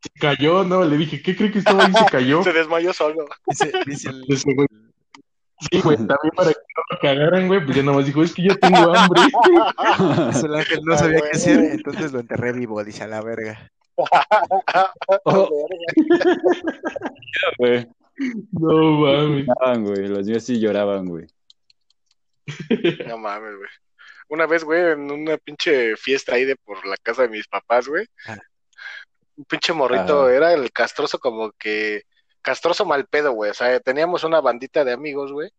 se 0.02 0.10
cayó, 0.20 0.64
no, 0.64 0.86
le 0.86 0.96
dije, 0.98 1.22
¿qué 1.22 1.36
cree 1.36 1.52
que 1.52 1.60
estaba 1.60 1.86
ahí? 1.86 1.92
Se 1.94 2.06
cayó. 2.06 2.44
Se 2.44 2.54
desmayó 2.54 2.94
solo. 2.94 3.26
Dice, 3.48 3.72
dice 3.86 4.10
el... 4.10 4.24
Güey. 4.56 4.68
Sí, 5.72 5.82
güey, 5.82 5.98
también 5.98 6.32
para 6.36 6.52
que 6.52 6.60
no 6.60 6.84
lo 6.92 7.00
cagaran, 7.02 7.48
güey, 7.48 7.66
pues 7.66 7.76
ya 7.76 7.82
nomás 7.82 8.06
dijo, 8.06 8.22
es 8.22 8.32
que 8.34 8.44
ya 8.48 8.56
tengo 8.56 8.96
hambre. 8.96 9.22
dice 10.32 10.46
el 10.46 10.56
ángel 10.56 10.80
no 10.84 10.94
Ah, 10.94 10.98
sabía 10.98 11.18
güey. 11.20 11.32
qué 11.32 11.38
hacer, 11.38 11.60
entonces 11.72 12.12
lo 12.14 12.20
enterré 12.20 12.54
vivo, 12.54 12.84
dice 12.84 13.04
a 13.04 13.08
la 13.08 13.22
verga. 13.22 13.72
Oh. 13.98 15.68
Güey, 17.58 17.88
No 18.52 18.84
mames. 19.00 19.46
lloraban, 19.46 19.84
güey, 19.86 20.08
los 20.08 20.26
míos 20.26 20.44
sí 20.44 20.60
lloraban, 20.60 21.06
güey. 21.06 21.28
No 23.08 23.18
mames, 23.18 23.56
güey. 23.56 23.70
Una 24.30 24.46
vez, 24.46 24.64
güey, 24.64 24.92
en 24.94 25.12
una 25.12 25.38
pinche 25.38 25.96
fiesta 25.96 26.36
ahí 26.36 26.46
de 26.46 26.56
por 26.58 26.86
la 26.86 26.98
casa 26.98 27.24
de 27.24 27.30
mis 27.30 27.48
papás, 27.48 27.88
güey. 27.88 28.06
Ah. 28.28 28.38
Un 29.38 29.46
pinche 29.46 29.74
morrito, 29.74 30.24
Ajá. 30.24 30.34
era 30.34 30.54
el 30.54 30.72
castroso 30.72 31.20
como 31.20 31.52
que... 31.54 32.04
Castroso 32.42 32.86
mal 32.86 33.06
pedo, 33.08 33.32
güey. 33.34 33.52
O 33.52 33.54
sea, 33.54 33.80
teníamos 33.80 34.24
una 34.24 34.40
bandita 34.42 34.84
de 34.86 34.94
amigos, 34.94 35.32
güey. 35.32 35.50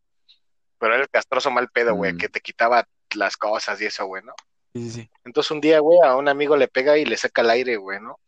Pero 0.78 0.95
era 0.95 1.02
el 1.02 1.09
castroso 1.11 1.50
mal 1.50 1.68
pedo, 1.68 1.95
güey, 1.95 2.12
Mm. 2.14 2.18
que 2.18 2.28
te 2.28 2.40
quitaba 2.40 2.87
las 3.14 3.37
cosas 3.37 3.80
y 3.80 3.87
eso, 3.87 4.07
güey, 4.07 4.23
¿no? 4.25 4.33
Sí, 4.75 4.83
sí, 4.83 4.90
sí. 5.02 5.11
Entonces 5.25 5.50
un 5.50 5.61
día, 5.61 5.80
güey, 5.80 5.99
a 6.02 6.16
un 6.16 6.28
amigo 6.28 6.57
le 6.57 6.68
pega 6.68 6.97
y 6.99 7.04
le 7.04 7.16
saca 7.16 7.42
el 7.42 7.50
aire, 7.50 7.76
güey, 7.76 8.00
¿no? 8.00 8.18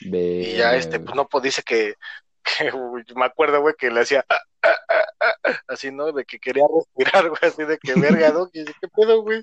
Y 0.00 0.56
ya, 0.56 0.74
este, 0.76 1.00
pues 1.00 1.14
no, 1.14 1.28
pues 1.28 1.44
dice 1.44 1.62
que, 1.62 1.94
que, 2.44 2.72
me 3.14 3.24
acuerdo, 3.24 3.60
güey, 3.60 3.74
que 3.78 3.90
le 3.90 4.00
hacía 4.00 4.24
ah, 4.28 4.40
ah, 4.62 5.04
ah, 5.20 5.34
así, 5.68 5.90
¿no? 5.90 6.12
De 6.12 6.24
que 6.24 6.38
quería 6.38 6.64
respirar, 6.74 7.28
güey, 7.28 7.40
así 7.42 7.64
de 7.64 7.78
que 7.78 7.94
verga, 7.94 8.30
¿no? 8.34 8.48
Y 8.52 8.64
yo, 8.64 8.72
¿qué 8.80 8.88
pedo, 8.88 9.22
güey? 9.22 9.42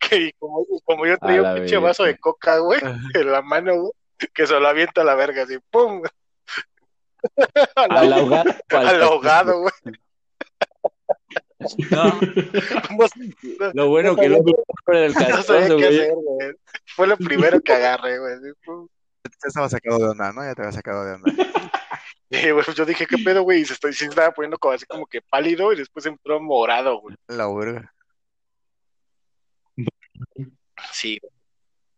Que 0.00 0.16
y 0.16 0.32
como, 0.32 1.06
yo 1.06 1.18
traía 1.18 1.42
un 1.42 1.54
pinche 1.56 1.76
vaso 1.76 2.04
de 2.04 2.16
coca, 2.16 2.58
güey, 2.58 2.80
en 3.14 3.30
la 3.30 3.42
mano, 3.42 3.74
güey, 3.74 3.92
que 4.32 4.46
se 4.46 4.58
lo 4.58 4.66
avienta 4.66 5.02
a 5.02 5.04
la 5.04 5.14
verga, 5.14 5.42
así, 5.42 5.58
¡pum! 5.70 6.02
Al 7.74 8.12
ahogado. 8.12 8.50
al 8.70 9.02
ahogado, 9.02 9.60
güey. 9.60 9.72
No, 11.90 12.04
No, 12.04 12.10
no- 13.58 13.72
lo 13.72 13.88
bueno 13.88 14.16
que 14.16 14.28
no 14.28 14.36
el 14.86 15.14
no 15.14 15.20
hacer, 15.20 15.72
güey. 15.74 16.54
Fue 16.86 17.06
lo 17.06 17.16
primero 17.16 17.60
que 17.60 17.72
agarré, 17.72 18.18
güey. 18.18 18.34
Ya 19.44 19.48
estaba 19.48 19.68
sacado 19.68 19.98
de 19.98 20.08
onda, 20.08 20.32
¿no? 20.32 20.42
Ya 20.42 20.54
te 20.54 20.62
había 20.62 20.72
sacado 20.72 21.04
de 21.04 21.12
onda. 21.14 21.32
Y, 22.30 22.50
güey, 22.50 22.64
yo 22.74 22.84
dije, 22.84 23.06
¿qué 23.06 23.16
pedo, 23.18 23.42
güey? 23.42 23.60
Y 23.60 23.64
se, 23.64 23.74
estoy, 23.74 23.92
se 23.92 24.06
estaba 24.06 24.32
poniendo 24.32 24.58
como 24.58 24.74
así 24.74 24.84
como 24.86 25.06
que 25.06 25.20
pálido 25.22 25.72
y 25.72 25.76
después 25.76 26.04
entró 26.06 26.40
morado, 26.40 26.98
güey. 27.00 27.14
La 27.28 27.46
verga. 27.46 27.94
Sí, 30.90 31.20
güey. 31.20 31.32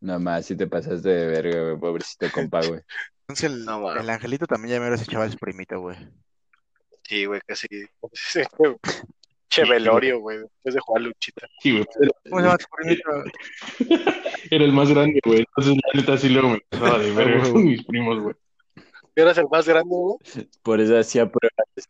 No 0.01 0.19
más, 0.19 0.45
si 0.45 0.55
te 0.55 0.67
pasaste 0.67 1.09
de 1.09 1.27
verga, 1.27 1.63
güey, 1.63 1.79
pobrecito 1.79 2.31
compa, 2.33 2.61
güey. 2.67 2.81
Entonces 3.21 3.45
el, 3.51 3.65
No, 3.65 3.91
el 3.97 4.11
angelito 4.11 4.47
también 4.47 4.75
ya 4.75 4.81
me 4.81 4.95
se 4.99 5.05
echaba 5.05 5.31
su 5.31 5.39
primito, 5.39 5.81
güey. 5.81 5.97
Sí, 7.05 7.25
güey, 7.25 7.41
casi. 7.47 7.67
Che 9.57 9.65
velorio, 9.65 10.21
güey, 10.21 10.41
después 10.41 10.75
de 10.75 10.81
jugar 10.83 11.03
luchita. 11.03 11.49
Sí, 11.61 11.73
güey, 11.73 11.87
¿Cómo 12.29 12.41
se 12.43 12.47
llama 12.47 12.59
tu 12.59 12.67
primito? 12.77 13.11
era 14.51 14.65
el 14.67 14.73
más 14.73 14.91
grande, 14.91 15.19
güey. 15.25 15.39
Entonces, 15.39 15.77
la 15.83 15.99
neta, 15.99 16.19
sí 16.19 16.29
luego 16.29 16.51
me 16.51 16.61
pasaba 16.69 16.99
de 16.99 17.11
verga 17.15 17.51
con 17.51 17.65
mis 17.65 17.83
primos, 17.87 18.23
güey. 18.23 18.35
¿Eras 19.15 19.39
el 19.39 19.47
más 19.51 19.67
grande, 19.67 19.95
güey? 19.97 20.19
Por 20.63 20.79
eso 20.79 20.99
hacía 20.99 21.31
pruebas. 21.31 21.89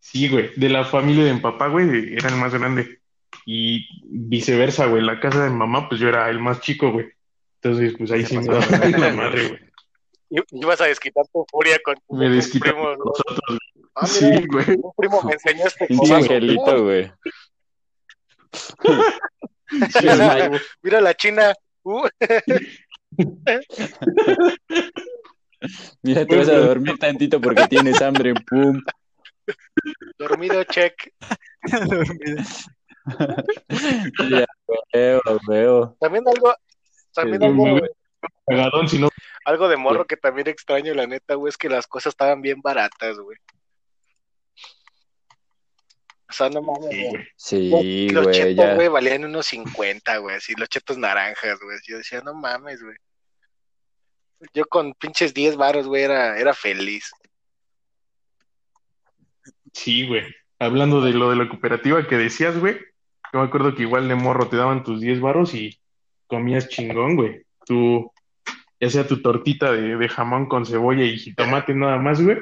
Sí, 0.00 0.28
güey, 0.28 0.50
de 0.56 0.68
la 0.68 0.84
familia 0.84 1.24
de 1.24 1.32
mi 1.32 1.40
papá, 1.40 1.68
güey, 1.68 2.12
era 2.12 2.28
el 2.28 2.36
más 2.36 2.52
grande. 2.52 3.00
Y 3.46 3.86
viceversa, 4.04 4.84
güey, 4.84 5.00
en 5.00 5.06
la 5.06 5.18
casa 5.18 5.44
de 5.44 5.50
mi 5.50 5.56
mamá, 5.56 5.88
pues 5.88 5.98
yo 5.98 6.08
era 6.08 6.28
el 6.28 6.40
más 6.40 6.60
chico, 6.60 6.92
güey. 6.92 7.06
Entonces, 7.62 7.94
pues 7.96 8.10
ahí 8.10 8.26
sí 8.26 8.36
me 8.36 8.44
daba 8.44 8.66
la 8.98 9.12
madre, 9.14 9.48
güey. 9.48 9.60
Y 10.28 10.40
ibas 10.50 10.80
a 10.80 10.86
desquitar 10.86 11.24
tu 11.28 11.46
furia 11.48 11.78
con 11.84 11.94
tus 11.94 12.58
primos, 12.58 12.96
con 12.96 12.98
nosotros, 12.98 13.40
güey. 13.48 13.75
Ah, 13.98 14.06
Sí, 14.06 14.46
güey. 14.46 14.76
un 14.82 14.92
primo 14.94 15.22
me 15.22 15.32
enseñó 15.32 15.66
este 15.66 15.86
Pinche 15.86 16.14
angelito, 16.14 16.82
güey. 16.84 17.10
Mira 20.82 21.00
la 21.00 21.14
china. 21.14 21.54
Uh, 21.82 22.06
Mira, 26.02 26.26
te 26.26 26.36
vas 26.36 26.48
a 26.48 26.58
dormir 26.58 26.98
tantito 26.98 27.40
porque 27.40 27.66
tienes 27.68 28.02
hambre, 28.02 28.34
pum. 28.34 28.82
dormido, 30.18 30.62
check. 30.64 30.94
Ya, 34.28 34.44
veo, 34.92 35.20
veo. 35.46 35.96
También 36.00 36.24
algo, 36.26 36.52
también 37.14 37.40
Sí, 37.40 37.46
algo, 37.46 37.66
muy 37.66 37.82
Cagadón, 38.48 38.88
si 38.88 38.98
no, 38.98 39.08
algo 39.44 39.68
de 39.68 39.76
morro 39.76 40.06
que 40.06 40.16
también 40.16 40.48
extraño, 40.48 40.92
la 40.92 41.06
neta, 41.06 41.34
güey, 41.34 41.50
es 41.50 41.56
que 41.56 41.68
las 41.68 41.86
cosas 41.86 42.14
estaban 42.14 42.42
bien 42.42 42.60
baratas, 42.60 43.16
güey. 43.18 43.38
O 46.36 46.38
sea, 46.38 46.50
no 46.50 46.60
mames, 46.60 46.90
sí, 46.90 47.70
güey. 47.70 47.82
Sí, 47.82 48.10
los 48.10 48.24
güey, 48.24 48.36
chetos, 48.36 48.56
ya. 48.66 48.74
güey, 48.74 48.88
valían 48.88 49.24
unos 49.24 49.46
50, 49.46 50.18
güey, 50.18 50.36
así, 50.36 50.52
los 50.54 50.68
chetos 50.68 50.98
naranjas, 50.98 51.58
güey. 51.60 51.78
Yo 51.86 51.96
decía, 51.96 52.20
no 52.20 52.34
mames, 52.34 52.82
güey. 52.82 52.94
Yo 54.52 54.66
con 54.66 54.92
pinches 54.92 55.32
10 55.32 55.56
varos, 55.56 55.86
güey, 55.86 56.02
era, 56.02 56.38
era 56.38 56.52
feliz. 56.52 57.10
Sí, 59.72 60.06
güey. 60.06 60.24
Hablando 60.58 61.00
de 61.00 61.14
lo 61.14 61.30
de 61.30 61.36
la 61.36 61.48
cooperativa 61.48 62.06
que 62.06 62.18
decías, 62.18 62.58
güey. 62.58 62.76
Yo 63.32 63.40
me 63.40 63.46
acuerdo 63.46 63.74
que 63.74 63.84
igual 63.84 64.06
de 64.06 64.14
morro 64.14 64.46
te 64.48 64.58
daban 64.58 64.84
tus 64.84 65.00
10 65.00 65.22
varos 65.22 65.54
y 65.54 65.80
comías 66.26 66.68
chingón, 66.68 67.16
güey. 67.16 67.46
Tu, 67.64 68.12
ya 68.78 68.90
sea 68.90 69.06
tu 69.06 69.22
tortita 69.22 69.72
de, 69.72 69.96
de 69.96 70.08
jamón 70.10 70.48
con 70.50 70.66
cebolla 70.66 71.02
y 71.02 71.16
jitomate 71.16 71.74
nada 71.74 71.96
más, 71.96 72.20
güey. 72.20 72.36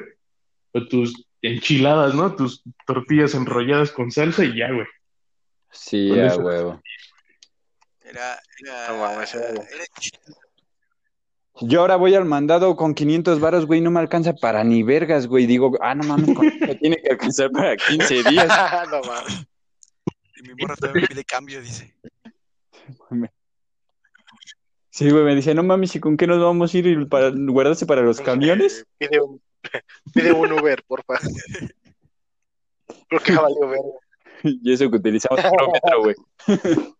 O 0.73 0.85
tus 0.85 1.25
enchiladas, 1.47 2.15
¿no? 2.15 2.35
Tus 2.35 2.63
tortillas 2.85 3.33
enrolladas 3.33 3.91
con 3.91 4.11
salsa 4.11 4.43
y 4.43 4.57
ya, 4.57 4.71
güey. 4.71 4.87
Sí, 5.71 6.09
Con 6.09 6.19
a 6.19 6.27
eso. 6.27 6.41
huevo. 6.41 6.81
Era, 8.01 8.39
era, 8.63 8.87
No 8.89 9.21
era 9.23 9.85
chido. 9.99 10.35
Yo 11.61 11.81
ahora 11.81 11.95
voy 11.95 12.13
al 12.15 12.25
mandado 12.25 12.75
con 12.75 12.93
500 12.93 13.39
varos, 13.39 13.65
güey, 13.65 13.79
no 13.79 13.89
me 13.89 14.01
alcanza 14.01 14.33
para 14.33 14.63
ni 14.63 14.83
vergas, 14.83 15.25
güey. 15.27 15.45
Digo, 15.45 15.71
ah, 15.81 15.95
no 15.95 16.03
mames, 16.03 16.35
con 16.35 16.45
esto 16.45 16.77
tiene 16.77 16.97
que 16.97 17.11
alcanzar 17.11 17.49
para 17.51 17.77
15 17.77 18.23
días. 18.23 18.47
no 18.91 19.01
mames. 19.01 19.47
Y 20.35 20.47
mi 20.47 20.53
morra 20.59 20.75
todavía 20.75 21.03
me 21.03 21.07
pide 21.07 21.23
cambio, 21.23 21.61
dice. 21.61 21.95
Sí, 24.89 25.09
güey, 25.09 25.23
me 25.23 25.35
dice, 25.35 25.55
no 25.55 25.63
mames, 25.63 25.95
¿y 25.95 25.99
con 26.01 26.17
qué 26.17 26.27
nos 26.27 26.41
vamos 26.41 26.73
a 26.73 26.77
ir? 26.77 26.87
¿Y 26.87 27.05
para 27.05 27.31
guardarse 27.33 27.85
para 27.85 28.01
los 28.01 28.19
camiones? 28.21 28.85
Pide 28.97 29.21
un, 29.21 29.41
Pide 30.13 30.31
un 30.31 30.51
Uber, 30.51 30.83
porfa. 30.87 31.19
Creo 33.07 33.21
que 33.21 33.35
valió 33.35 33.67
ver. 33.67 33.81
Y 34.43 34.73
eso 34.73 34.89
que 34.89 34.97
utilizamos 34.97 35.43
el 35.43 35.51
metro, 35.71 36.01
güey. 36.01 36.15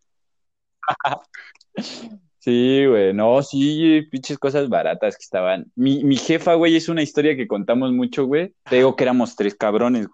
Sí, 2.40 2.86
güey, 2.86 3.12
no, 3.12 3.42
sí, 3.42 4.04
pinches 4.12 4.38
cosas 4.38 4.70
baratas 4.70 5.18
que 5.18 5.24
estaban. 5.24 5.72
Mi, 5.74 6.04
mi 6.04 6.16
jefa, 6.16 6.54
güey, 6.54 6.76
es 6.76 6.90
una 6.90 7.02
historia 7.02 7.36
que 7.36 7.48
contamos 7.48 7.92
mucho, 7.92 8.28
güey. 8.28 8.54
Te 8.70 8.76
digo 8.76 8.96
que 8.96 9.04
éramos 9.04 9.36
tres 9.36 9.56
cabrones. 9.56 10.06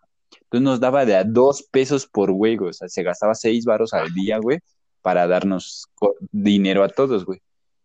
Entonces 0.43 0.63
nos 0.63 0.79
daba 0.79 1.03
de 1.03 1.17
a 1.17 1.25
dos 1.25 1.63
pesos 1.63 2.07
por 2.07 2.31
güey. 2.31 2.57
O 2.57 2.71
sea, 2.71 2.87
se 2.87 3.03
gastaba 3.03 3.35
seis 3.35 3.65
varos 3.65 3.93
al 3.93 4.13
día, 4.13 4.37
güey, 4.37 4.59
para 5.01 5.27
darnos 5.27 5.89
dinero 6.31 6.85
a 6.85 6.87
todos, 6.87 7.25
güey. 7.25 7.41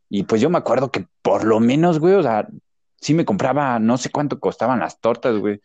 Y 0.08 0.22
pues 0.22 0.40
yo 0.40 0.48
me 0.48 0.58
acuerdo 0.58 0.92
que 0.92 1.08
por 1.22 1.44
lo 1.44 1.58
menos, 1.58 1.98
güey, 1.98 2.14
o 2.14 2.22
sea, 2.22 2.46
sí 3.00 3.14
me 3.14 3.24
compraba, 3.24 3.78
no 3.78 3.98
sé 3.98 4.10
cuánto 4.10 4.40
costaban 4.40 4.80
las 4.80 5.00
tortas, 5.00 5.36
güey. 5.36 5.60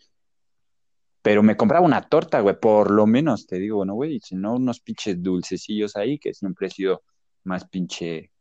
Pero 1.22 1.44
me 1.44 1.56
compraba 1.56 1.86
una 1.86 2.02
torta, 2.02 2.40
güey, 2.40 2.60
por 2.60 2.90
lo 2.90 3.06
menos, 3.06 3.46
te 3.46 3.58
digo, 3.58 3.86
¿no, 3.86 3.94
güey? 3.94 4.16
Y 4.16 4.20
si 4.22 4.36
no, 4.36 4.56
unos 4.56 4.80
pinches 4.80 5.22
dulcecillos 5.22 5.96
ahí, 5.96 6.18
que 6.18 6.34
siempre 6.34 6.68
he 6.68 6.72
sido 6.72 7.04
más 7.44 7.66
pinche, 7.66 8.32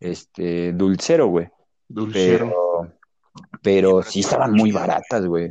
este, 0.00 0.72
dulcero, 0.72 1.28
güey. 1.28 1.48
Dulcero. 1.86 2.46
Pero, 2.48 2.98
pero 3.62 4.02
sí 4.02 4.20
estaban 4.20 4.52
muy 4.52 4.72
baratas, 4.72 5.26
güey. 5.26 5.50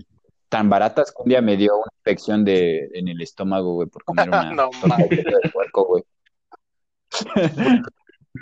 Tan 0.50 0.70
baratas 0.70 1.12
que 1.12 1.24
un 1.24 1.30
día 1.30 1.42
me 1.42 1.58
dio 1.58 1.76
una 1.76 1.92
infección 2.00 2.44
de, 2.44 2.90
en 2.94 3.08
el 3.08 3.22
estómago, 3.22 3.76
güey, 3.76 3.88
por 3.88 4.04
comer 4.04 4.28
una 4.28 4.44
No 4.54 4.70
torta 4.70 5.08
de 5.08 5.50
puerco, 5.52 5.86
güey. 5.86 6.04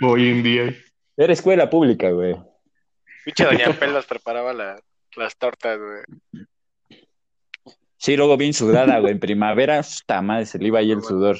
Hoy 0.01 0.29
en 0.29 0.43
día. 0.43 0.75
Era 1.15 1.33
escuela 1.33 1.69
pública, 1.69 2.09
güey. 2.09 2.35
Pinche 3.25 3.45
Doña 3.45 3.71
Pelos 3.79 4.05
preparaba 4.05 4.53
la- 4.53 4.79
las 5.15 5.37
tortas, 5.37 5.77
güey. 5.79 6.45
Sí, 7.97 8.15
luego 8.17 8.35
bien 8.37 8.53
sudada, 8.53 8.99
güey. 8.99 9.11
En 9.13 9.19
primavera, 9.19 9.79
esta 9.79 10.21
madre, 10.21 10.45
se 10.45 10.57
le 10.57 10.67
iba 10.67 10.79
ahí 10.79 10.91
el 10.91 11.03
sudor. 11.03 11.37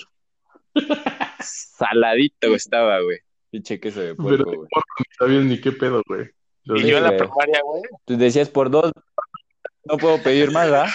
Saladito 1.40 2.54
estaba, 2.56 3.00
güey. 3.02 3.20
Pinche 3.50 3.80
queso 3.80 4.00
de 4.00 4.16
Pero 4.16 4.24
puerco, 4.24 4.52
de 4.52 4.58
güey. 4.58 4.70
no 4.72 4.82
sabías 5.18 5.44
ni 5.44 5.60
qué 5.60 5.72
pedo, 5.72 6.04
güey. 6.08 6.30
Y 6.64 6.80
Sí, 6.82 6.88
yo 6.90 6.98
en 6.98 7.04
la 7.04 7.18
primaria, 7.18 7.60
güey, 7.64 7.82
Tú 8.06 8.18
decías 8.18 8.50
por 8.50 8.70
dos, 8.70 8.92
no 9.86 9.98
puedo 9.98 10.22
pedir 10.22 10.52
más, 10.52 10.70
¿verdad? 10.70 10.90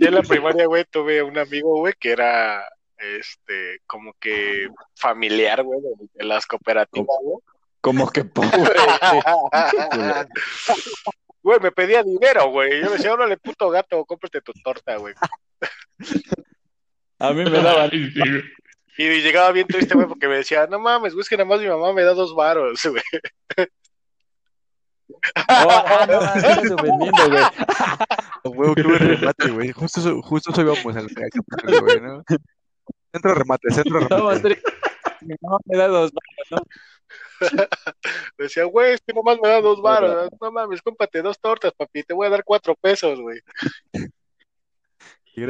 yo 0.00 0.08
en 0.08 0.14
la 0.14 0.22
primaria, 0.22 0.66
güey, 0.66 0.84
tuve 0.90 1.22
un 1.22 1.36
amigo, 1.36 1.76
güey, 1.76 1.92
que 2.00 2.12
era, 2.12 2.64
este, 2.96 3.80
como 3.86 4.14
que 4.14 4.68
familiar, 4.96 5.62
güey, 5.62 5.80
de, 5.80 5.88
de 6.14 6.24
las 6.24 6.46
cooperativas, 6.46 7.16
güey. 7.22 7.36
Como 7.80 8.10
que 8.10 8.24
pobre. 8.24 8.50
Güey, 11.42 11.58
me 11.58 11.72
pedía 11.72 12.02
dinero, 12.02 12.50
güey. 12.50 12.82
Yo 12.82 12.90
le 12.90 12.96
decía, 12.96 13.14
órale, 13.14 13.38
puto 13.38 13.70
gato, 13.70 14.04
cómprate 14.04 14.42
tu 14.42 14.52
torta, 14.62 14.96
güey. 14.96 15.14
A 17.18 17.32
mí 17.32 17.44
me 17.44 17.50
güey. 17.50 18.42
Y 18.98 19.22
llegaba 19.22 19.50
bien 19.50 19.66
triste, 19.66 19.94
güey, 19.94 20.06
porque 20.06 20.28
me 20.28 20.36
decía, 20.36 20.66
no 20.66 20.78
mames, 20.78 21.14
güey, 21.14 21.22
es 21.22 21.28
que 21.30 21.38
nada 21.38 21.48
más 21.48 21.60
mi 21.60 21.68
mamá 21.68 21.94
me 21.94 22.02
da 22.02 22.12
dos 22.12 22.34
varos, 22.34 22.78
güey. 22.84 23.02
Oh, 25.48 25.68
ah, 25.68 26.06
no, 26.08 26.20
me 26.20 26.26
estás 26.26 26.70
ofendiendo, 26.70 27.30
güey. 27.30 27.42
Huevo, 28.44 28.74
qué 28.74 28.82
buen 28.82 28.98
remate, 28.98 29.50
güey. 29.50 29.72
Justo, 29.72 30.22
justo 30.22 30.52
eso 30.52 30.60
íbamos 30.60 30.96
al 30.96 31.08
güey, 31.08 32.00
¿no? 32.00 32.22
Centro 33.12 33.34
remate, 33.34 33.70
centro 33.70 34.00
remate. 34.08 34.60
mamá 35.40 35.58
me 35.64 35.76
da 35.76 35.88
dos. 35.88 36.12
Me 36.12 36.58
decía, 38.38 38.64
güey, 38.64 38.94
es 38.94 39.00
que 39.00 39.12
nomás 39.12 39.38
me 39.42 39.48
da 39.48 39.60
dos 39.60 39.80
varos. 39.80 40.30
No 40.40 40.52
mames, 40.52 40.82
cómprate 40.82 41.22
dos 41.22 41.38
tortas, 41.40 41.72
papi, 41.72 42.02
te 42.02 42.14
voy 42.14 42.26
a 42.26 42.30
dar 42.30 42.44
cuatro 42.44 42.74
pesos, 42.74 43.20
güey. 43.20 43.40
Sí, 45.32 45.46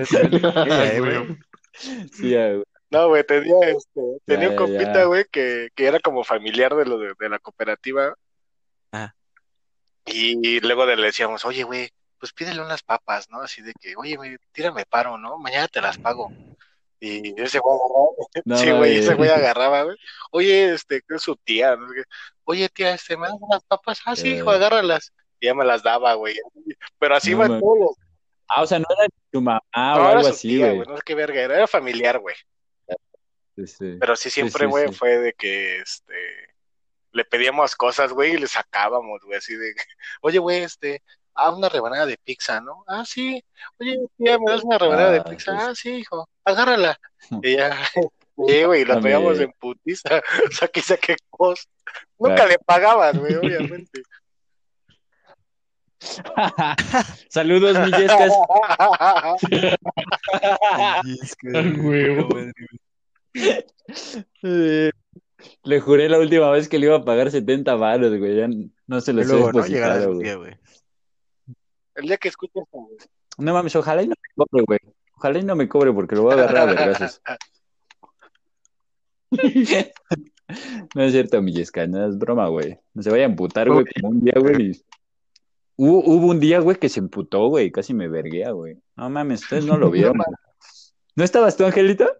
güey. 1.00 2.64
No, 2.90 3.08
güey, 3.08 3.24
tenía, 3.24 3.54
este, 3.68 4.00
tenía 4.24 4.48
un 4.48 4.54
Ya, 4.54 4.58
compita, 4.58 5.04
güey, 5.04 5.24
que, 5.30 5.68
que 5.74 5.86
era 5.86 6.00
como 6.00 6.24
familiar 6.24 6.74
de 6.74 6.84
lo 6.84 6.98
de, 6.98 7.14
de 7.18 7.28
la 7.28 7.38
cooperativa. 7.38 8.14
Ah. 8.92 9.14
Y, 10.06 10.60
luego 10.60 10.86
le 10.86 10.96
decíamos, 10.96 11.44
oye, 11.44 11.62
güey, 11.62 11.90
pues 12.18 12.32
pídele 12.32 12.60
unas 12.60 12.82
papas, 12.82 13.30
¿no? 13.30 13.40
Así 13.40 13.62
de 13.62 13.72
que, 13.80 13.94
oye, 13.96 14.16
güey, 14.16 14.36
tírame 14.52 14.84
paro, 14.86 15.16
¿no? 15.18 15.38
Mañana 15.38 15.68
te 15.68 15.80
las 15.80 15.98
pago. 15.98 16.32
Y 17.00 17.40
ese 17.40 17.58
güey 17.58 17.76
agarraba, 17.76 18.10
No, 18.44 18.56
sí, 18.58 18.70
güey, 18.70 18.96
ese 18.98 19.14
güey 19.14 19.30
agarraba, 19.30 19.82
güey. 19.84 19.96
Oye, 20.32 20.74
este, 20.74 21.00
que 21.00 21.14
es 21.16 21.22
su 21.22 21.34
tía, 21.36 21.74
no. 21.76 21.86
Oye, 22.44 22.68
tía, 22.68 22.92
este, 22.94 23.16
¿me 23.16 23.26
das 23.26 23.36
unas 23.40 23.64
papas? 23.64 24.00
Ah, 24.04 24.14
sí, 24.14 24.34
hijo, 24.34 24.52
Eh. 24.52 24.56
agárralas. 24.56 25.12
Y 25.40 25.46
ya 25.46 25.54
me 25.54 25.64
las 25.64 25.82
daba, 25.82 26.12
güey. 26.14 26.36
Pero 26.98 27.16
así 27.16 27.34
No 27.34 27.46
todos 27.60 27.78
los 27.78 27.96
Ah, 28.52 28.62
o 28.62 28.66
sea, 28.66 28.80
no 28.80 28.86
era 28.98 29.06
tu 29.30 29.40
mamá 29.40 29.62
no, 29.74 30.02
o 30.02 30.06
algo 30.08 30.28
así, 30.28 30.58
güey. 30.58 30.78
no 30.80 30.96
sé 30.96 31.02
qué 31.06 31.14
verga 31.14 31.40
era, 31.40 31.54
era 31.56 31.66
familiar, 31.68 32.18
güey. 32.18 32.34
Sí, 33.56 33.66
sí. 33.66 33.96
Pero 34.00 34.16
sí 34.16 34.28
siempre, 34.28 34.66
güey, 34.66 34.88
sí. 34.88 34.94
fue 34.94 35.18
de 35.18 35.32
que, 35.34 35.78
este, 35.78 36.14
le 37.12 37.24
pedíamos 37.24 37.76
cosas, 37.76 38.12
güey, 38.12 38.34
y 38.34 38.38
le 38.38 38.48
sacábamos, 38.48 39.22
güey, 39.24 39.38
así 39.38 39.54
de, 39.54 39.72
oye, 40.22 40.38
güey, 40.38 40.64
este, 40.64 41.02
ah, 41.34 41.50
una 41.54 41.68
rebanada 41.68 42.06
de 42.06 42.16
pizza, 42.22 42.60
¿no? 42.60 42.84
Ah, 42.86 43.04
sí, 43.06 43.42
oye, 43.78 43.98
tía, 44.16 44.38
¿me 44.38 44.50
das 44.50 44.62
una 44.64 44.78
rebanada 44.78 45.12
de 45.12 45.22
pizza? 45.22 45.52
pues. 45.52 45.64
Ah, 45.68 45.74
sí, 45.74 45.90
hijo, 45.96 46.28
agárrala. 46.44 46.98
Y 47.42 47.56
ya, 47.56 47.70
sí, 48.46 48.62
güey, 48.64 48.82
y 48.82 48.84
lo 48.84 48.94
Dame. 48.94 49.02
traíamos 49.02 49.38
en 49.40 49.52
putiza, 49.58 50.22
saque, 50.52 50.80
saque 50.82 51.16
cosas. 51.30 51.68
Nunca 52.18 52.34
Claro. 52.36 52.50
le 52.50 52.58
pagaban, 52.58 53.18
güey, 53.18 53.34
obviamente. 53.34 54.02
Saludos, 57.28 57.78
Millescas. 57.78 58.32
No, 61.42 62.30
Le 65.62 65.80
juré 65.80 66.08
la 66.08 66.18
última 66.18 66.50
vez 66.50 66.68
que 66.68 66.78
le 66.78 66.86
iba 66.86 66.96
a 66.96 67.04
pagar 67.04 67.30
70 67.30 67.74
varos, 67.74 68.16
güey. 68.18 68.36
Ya 68.36 68.48
no 68.86 69.00
se 69.00 69.12
los 69.12 69.26
he 69.26 69.28
luego, 69.32 69.52
¿no? 69.52 69.66
Llegará 69.66 69.98
depositado, 69.98 70.30
el 70.32 70.38
güey. 70.38 70.58
El 71.94 72.06
día 72.06 72.16
que 72.16 72.28
escuches, 72.28 72.64
güey. 72.70 72.96
No 73.38 73.52
mames, 73.54 73.74
ojalá 73.76 74.02
y 74.02 74.08
no 74.08 74.14
me 74.20 74.44
cobre, 74.44 74.64
güey. 74.66 74.78
Ojalá 75.16 75.38
y 75.38 75.42
no 75.44 75.56
me 75.56 75.68
cobre 75.68 75.92
porque 75.92 76.16
lo 76.16 76.22
voy 76.22 76.32
a 76.32 76.34
agarrar 76.34 76.68
a 76.68 76.72
vergazos. 76.72 77.22
No 80.94 81.02
es 81.02 81.12
cierto, 81.12 81.40
Millesca, 81.40 81.86
no 81.86 82.08
es 82.08 82.18
broma, 82.18 82.48
güey. 82.48 82.78
No 82.94 83.02
se 83.02 83.10
vaya 83.10 83.22
a 83.24 83.28
emputar, 83.28 83.68
güey, 83.70 83.84
como 84.00 84.08
un 84.08 84.24
día, 84.24 84.34
güey. 84.36 84.72
Hubo, 85.76 86.00
hubo 86.04 86.26
un 86.26 86.40
día, 86.40 86.58
güey, 86.58 86.76
que 86.76 86.88
se 86.88 87.00
emputó, 87.00 87.46
güey, 87.48 87.70
casi 87.70 87.94
me 87.94 88.08
verguea, 88.08 88.50
güey. 88.50 88.76
No 88.96 89.08
mames, 89.10 89.42
ustedes 89.42 89.64
no 89.64 89.78
lo 89.78 89.90
vieron. 89.92 90.16
güey. 90.16 90.26
¿No 91.14 91.24
estabas 91.24 91.56
tú, 91.56 91.64
Angelito? 91.64 92.10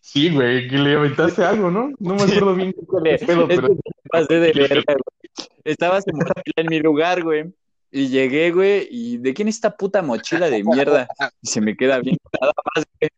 Sí, 0.00 0.30
güey, 0.32 0.68
que 0.68 0.76
le 0.78 0.94
aventaste 0.96 1.42
algo, 1.44 1.70
¿no? 1.70 1.92
No 1.98 2.14
me 2.14 2.22
acuerdo 2.22 2.54
bien 2.54 2.72
qué 2.72 3.18
pedo, 3.26 3.48
pero 3.48 3.68
pasé 4.10 4.34
de 4.34 4.52
verga, 4.52 4.82
güey. 4.86 5.56
Estabas 5.64 6.04
en, 6.06 6.14
en 6.56 6.66
mi 6.68 6.78
lugar, 6.80 7.22
güey. 7.22 7.52
Y 7.90 8.08
llegué, 8.08 8.50
güey, 8.50 8.88
y 8.90 9.18
¿de 9.18 9.32
quién 9.32 9.48
es 9.48 9.56
esta 9.56 9.76
puta 9.76 10.02
mochila 10.02 10.50
de 10.50 10.64
mierda? 10.64 11.08
Y 11.42 11.48
se 11.48 11.60
me 11.60 11.76
queda 11.76 11.98
bien 12.00 12.16
nada 12.40 12.52
más, 12.74 12.84
güey. 13.00 13.10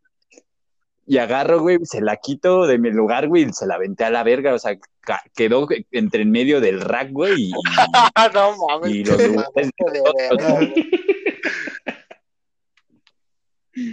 Y 1.06 1.16
agarro, 1.16 1.60
güey, 1.62 1.78
se 1.84 2.02
la 2.02 2.16
quito 2.16 2.66
de 2.66 2.76
mi 2.76 2.90
lugar, 2.90 3.28
güey, 3.28 3.44
y 3.44 3.52
se 3.54 3.66
la 3.66 3.76
aventé 3.76 4.04
a 4.04 4.10
la 4.10 4.22
verga. 4.24 4.52
O 4.52 4.58
sea, 4.58 4.76
quedó 5.34 5.66
entre 5.90 6.22
en 6.22 6.30
medio 6.30 6.60
del 6.60 6.82
rack, 6.82 7.10
güey, 7.12 7.48
y, 7.48 7.52
no 8.34 8.56
mames. 8.68 8.90
y 8.90 9.04
los 9.04 9.18
lugares. 9.26 9.70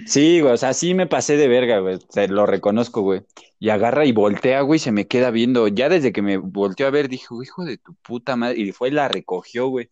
Sí, 0.08 0.42
güey, 0.42 0.54
o 0.54 0.58
sea, 0.58 0.74
sí 0.74 0.94
me 0.94 1.08
pasé 1.08 1.38
de 1.38 1.48
verga, 1.48 1.80
güey, 1.80 2.00
te 2.00 2.28
lo 2.28 2.46
reconozco, 2.46 3.02
güey. 3.02 3.22
Y 3.60 3.70
agarra 3.70 4.06
y 4.06 4.12
voltea, 4.12 4.62
güey, 4.62 4.80
se 4.80 4.92
me 4.92 5.08
queda 5.08 5.32
viendo. 5.32 5.68
Ya 5.68 5.90
desde 5.90 6.12
que 6.12 6.22
me 6.22 6.38
volteó 6.38 6.88
a 6.88 6.92
ver, 6.92 7.08
dijo, 7.08 7.42
hijo 7.42 7.64
de 7.64 7.78
tu 7.78 7.94
puta 7.96 8.36
madre. 8.36 8.60
Y 8.60 8.72
fue 8.72 8.90
y 8.90 8.92
la 8.92 9.08
recogió, 9.08 9.68
güey. 9.68 9.90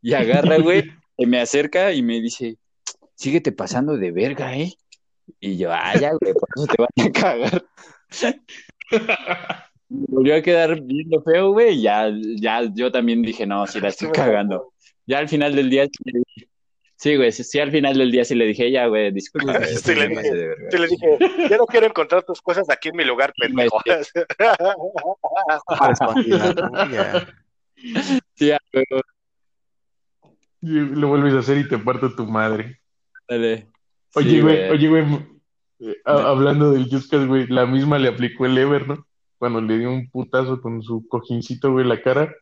Y 0.02 0.14
agarra, 0.14 0.56
güey, 0.62 0.84
se 1.18 1.26
me 1.26 1.40
acerca 1.40 1.92
y 1.92 2.02
me 2.02 2.20
dice, 2.20 2.56
síguete 3.14 3.52
pasando 3.52 3.96
de 3.96 4.10
verga, 4.12 4.56
¿eh? 4.56 4.72
Y 5.38 5.56
yo, 5.58 5.70
ah, 5.72 5.92
ya, 6.00 6.10
güey, 6.20 6.32
por 6.34 6.48
eso 6.56 6.66
te 6.66 6.76
van 6.82 7.08
a 7.08 7.12
cagar. 7.20 7.64
Me 9.88 10.04
volvió 10.08 10.36
a 10.36 10.42
quedar 10.42 10.80
viendo 10.80 11.22
feo, 11.22 11.52
güey, 11.52 11.76
y 11.78 11.82
ya, 11.82 12.10
ya, 12.36 12.62
yo 12.72 12.90
también 12.92 13.22
dije, 13.22 13.46
no, 13.46 13.66
sí 13.66 13.80
la 13.80 13.88
estoy 13.88 14.10
cagando. 14.10 14.72
Ya 15.06 15.18
al 15.18 15.28
final 15.28 15.54
del 15.54 15.68
día, 15.68 15.84
sí, 15.86 15.98
le 16.04 16.18
dije- 16.20 16.48
sí, 16.96 17.16
güey, 17.16 17.32
sí, 17.32 17.42
sí, 17.44 17.58
al 17.58 17.70
final 17.72 17.96
del 17.98 18.10
día 18.12 18.24
sí 18.24 18.34
le 18.34 18.46
dije, 18.46 18.70
ya, 18.70 18.86
güey, 18.86 19.10
disculpe. 19.12 19.52
güey, 19.52 19.76
Sí, 19.76 19.94
le 19.94 20.08
dije. 20.08 20.14
pasé 20.14 20.34
de 20.34 20.46
verga". 20.48 20.68
Te 20.70 20.78
le 20.78 20.86
dije, 20.86 21.18
yo 21.50 21.56
no 21.58 21.66
quiero 21.66 21.86
encontrar 21.86 22.22
tus 22.22 22.40
cosas 22.40 22.70
aquí 22.70 22.88
en 22.90 22.96
mi 22.96 23.04
lugar, 23.04 23.32
pendejo. 23.38 23.80
Ya. 28.36 28.58
Huevo, 28.72 29.02
Y 30.62 30.68
lo 30.80 31.08
vuelves 31.08 31.34
a 31.34 31.38
hacer 31.40 31.58
y 31.58 31.68
te 31.68 31.78
parto 31.78 32.14
tu 32.14 32.26
madre. 32.26 32.80
dale. 33.28 33.68
Oye, 34.14 34.30
Sí, 34.30 34.40
güey, 34.40 34.70
oye, 34.70 34.88
güey, 34.88 35.04
eh, 35.80 35.96
a- 36.04 36.30
hablando 36.30 36.72
del 36.72 36.88
Yuskas, 36.88 37.26
güey, 37.26 37.46
la 37.46 37.64
misma 37.64 37.98
le 37.98 38.08
aplicó 38.08 38.44
el 38.44 38.58
Ever, 38.58 38.88
¿no? 38.88 39.06
Cuando 39.38 39.60
le 39.60 39.78
dio 39.78 39.90
un 39.90 40.10
putazo 40.10 40.60
con 40.60 40.82
su 40.82 41.06
cojincito, 41.08 41.70
güey, 41.72 41.86
la 41.86 42.02
cara 42.02 42.34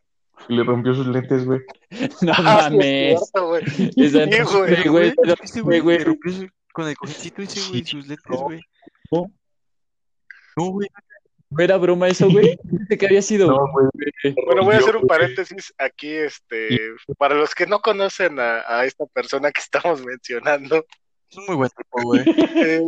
y 0.47 0.55
le 0.55 0.63
rompió 0.63 0.93
sus 0.95 1.05
lentes, 1.07 1.45
güey. 1.45 1.61
No 2.21 2.31
Ah, 2.35 2.65
es 2.67 2.71
mames. 2.71 3.19
cierto, 3.19 3.47
güey. 3.49 3.63
güey. 3.95 4.07
Esa 4.07 4.23
Sí, 4.25 4.29
no, 4.39 4.49
güey. 4.59 4.83
güey, 4.83 5.13
güey, 5.61 5.79
güey. 5.79 5.97
le 5.99 6.03
rompió 6.05 6.31
su- 6.33 6.47
con 6.73 6.87
el 6.87 6.97
cojincito 6.97 7.41
ese, 7.43 7.69
güey, 7.69 7.85
sus 7.85 8.07
lentes, 8.07 8.25
No. 8.29 8.37
güey. 8.39 8.59
No. 9.11 9.31
No, 10.57 10.65
güey. 10.71 10.89
¿No 11.51 11.63
era 11.63 11.77
broma 11.77 12.07
eso, 12.07 12.29
güey? 12.29 12.57
Que 12.99 13.05
había 13.05 13.21
sido. 13.21 13.47
No, 13.47 13.57
güey. 13.71 13.87
Bueno, 14.45 14.63
voy 14.63 14.75
a 14.75 14.77
hacer 14.79 14.95
un 14.95 15.07
paréntesis 15.07 15.73
aquí, 15.77 16.11
este, 16.11 16.79
para 17.17 17.35
los 17.35 17.53
que 17.55 17.65
no 17.67 17.79
conocen 17.81 18.39
a, 18.39 18.63
a 18.67 18.85
esta 18.85 19.05
persona 19.07 19.51
que 19.51 19.61
estamos 19.61 20.03
mencionando. 20.03 20.85
Es 21.29 21.37
un 21.37 21.45
muy 21.47 21.55
buen 21.55 21.69
tipo, 21.69 22.01
güey. 22.03 22.23
eh, 22.27 22.81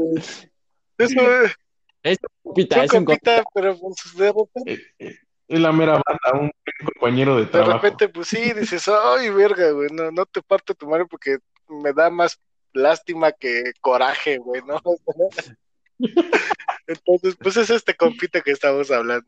es 0.97 1.12
un, 1.12 1.52
Es 2.04 2.17
un 2.21 2.30
compita, 2.43 2.84
es 2.84 2.91
es 2.93 3.00
un 3.00 3.06
compita. 3.06 3.43
pero 3.54 3.78
pues, 3.78 3.95
de 4.15 4.28
repente, 4.34 4.74
Eh, 4.74 4.80
eh, 5.00 5.15
Es 5.47 5.60
la 5.60 5.71
mera 5.71 5.93
banda, 5.93 6.39
un 6.41 6.52
compañero 6.86 7.36
de 7.36 7.41
de 7.45 7.47
trabajo. 7.52 7.74
repente, 7.74 8.10
pues 8.10 8.28
sí, 8.28 8.54
dices, 8.54 8.88
ay, 8.88 9.30
verga, 9.30 9.71
güey, 9.71 9.89
no, 9.91 10.10
no 10.12 10.26
te 10.26 10.41
parto 10.41 10.74
tu 10.74 10.88
madre 10.88 11.06
porque 11.06 11.38
me 11.67 11.93
da 11.93 12.10
más 12.10 12.39
lástima 12.74 13.32
que 13.32 13.71
coraje, 13.82 14.38
güey, 14.39 14.62
¿no? 14.65 14.80
Entonces, 16.88 17.36
pues 17.39 17.58
es 17.58 17.70
este 17.70 17.96
compita 17.96 18.41
que 18.41 18.52
estamos 18.52 18.89
hablando. 18.91 19.28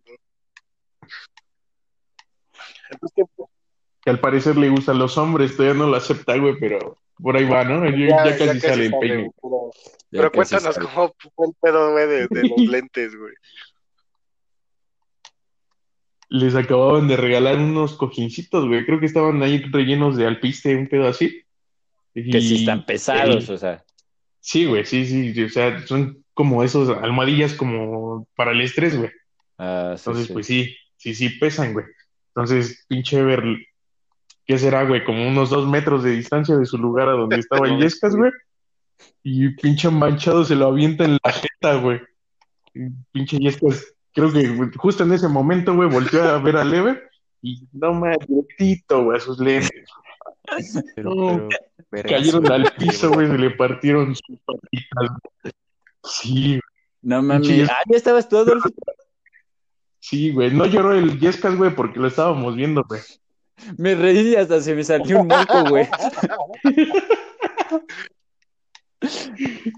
Entonces, 2.89 3.13
¿qué- 3.15 3.43
Que 4.03 4.09
al 4.09 4.19
parecer 4.19 4.57
le 4.57 4.69
gustan 4.69 4.99
los 4.99 5.17
hombres, 5.17 5.55
todavía 5.55 5.79
no 5.79 5.87
lo 5.89 5.95
acepta, 5.95 6.35
güey, 6.37 6.55
pero 6.59 6.97
por 7.17 7.37
ahí 7.37 7.45
va, 7.45 7.63
¿no? 7.63 7.89
Ya, 7.89 8.25
ya 8.25 8.37
casi 8.37 8.59
sale 8.59 8.85
el 8.87 8.93
peine. 8.99 9.31
Pero, 10.11 10.31
cuéntanos 10.31 10.75
sale. 10.75 10.87
cómo 10.93 11.15
fue 11.35 11.47
el 11.47 11.53
pedo, 11.61 11.91
güey, 11.93 12.07
de, 12.07 12.27
de 12.27 12.49
los 12.49 12.59
lentes, 12.67 13.15
güey. 13.15 13.33
Les 16.29 16.55
acababan 16.55 17.07
de 17.07 17.15
regalar 17.15 17.57
unos 17.57 17.95
cojincitos, 17.95 18.67
güey. 18.67 18.85
Creo 18.85 18.99
que 18.99 19.05
estaban 19.05 19.41
ahí 19.43 19.59
rellenos 19.71 20.17
de 20.17 20.25
alpiste, 20.25 20.75
un 20.75 20.87
pedo 20.87 21.07
así. 21.07 21.43
Que 22.13 22.41
sí 22.41 22.55
están 22.61 22.85
pesados, 22.85 23.49
o 23.49 23.57
sea. 23.57 23.83
Sí, 24.39 24.65
güey, 24.65 24.85
sí, 24.85 25.05
sí. 25.05 25.43
O 25.43 25.49
sea, 25.49 25.79
son 25.87 26.22
como 26.33 26.63
esos 26.63 26.89
almohadillas 26.89 27.53
como 27.53 28.27
para 28.35 28.51
el 28.51 28.61
estrés, 28.61 28.97
güey. 28.97 29.11
Ah, 29.57 29.95
sí, 29.95 30.01
Entonces, 30.01 30.27
sí. 30.27 30.33
pues 30.33 30.45
sí, 30.47 30.75
sí, 30.97 31.15
sí 31.15 31.29
pesan, 31.29 31.73
güey. 31.73 31.85
Entonces, 32.29 32.85
pinche 32.87 33.19
Ever, 33.19 33.43
¿qué 34.45 34.57
será, 34.57 34.83
güey? 34.83 35.03
Como 35.03 35.27
unos 35.27 35.49
dos 35.49 35.67
metros 35.67 36.03
de 36.03 36.11
distancia 36.11 36.57
de 36.57 36.65
su 36.65 36.77
lugar 36.77 37.09
a 37.09 37.13
donde 37.13 37.37
estaba 37.37 37.67
el 37.67 37.77
Yescas, 37.79 38.15
güey. 38.15 38.31
Y 39.21 39.49
pinche 39.55 39.89
manchado 39.89 40.43
se 40.43 40.55
lo 40.55 40.67
avienta 40.67 41.05
en 41.05 41.17
la 41.23 41.31
jeta, 41.31 41.75
güey. 41.75 42.01
Y 42.73 42.89
Pinche 43.11 43.37
Yescas, 43.37 43.93
creo 44.13 44.31
que 44.31 44.47
güey, 44.49 44.69
justo 44.75 45.03
en 45.03 45.13
ese 45.13 45.27
momento, 45.27 45.75
güey, 45.75 45.89
volteó 45.89 46.23
a 46.23 46.39
ver 46.39 46.57
al 46.57 46.73
Ever 46.73 47.09
y 47.41 47.67
no 47.73 47.93
más, 47.93 48.17
directito, 48.27 49.03
güey, 49.03 49.17
a 49.17 49.21
sus 49.21 49.37
lentes. 49.39 49.69
Pero, 50.95 51.13
No, 51.13 51.49
pero, 51.89 52.09
Cayeron 52.09 52.51
al 52.51 52.71
piso, 52.77 53.11
güey, 53.11 53.27
se 53.27 53.37
le 53.37 53.51
partieron 53.51 54.15
sus 54.15 54.39
patitas. 54.45 55.09
güey. 55.43 55.53
Sí, 56.03 56.49
güey. 56.49 56.61
No 57.01 57.21
mames. 57.21 57.69
Ah, 57.69 57.83
ya 57.89 57.97
estabas 57.97 58.27
tú, 58.29 58.37
Adolfo. 58.37 58.69
sí, 59.99 60.31
güey. 60.31 60.51
No 60.51 60.65
lloró 60.65 60.93
el 60.93 61.19
Yescas, 61.19 61.55
güey, 61.55 61.75
porque 61.75 61.99
lo 61.99 62.07
estábamos 62.07 62.55
viendo, 62.55 62.83
güey. 62.87 63.01
Me 63.77 63.95
reí 63.95 64.29
y 64.31 64.35
hasta 64.35 64.61
se 64.61 64.73
me 64.75 64.83
salió 64.83 65.21
un 65.21 65.27
moco, 65.27 65.63
güey. 65.69 65.87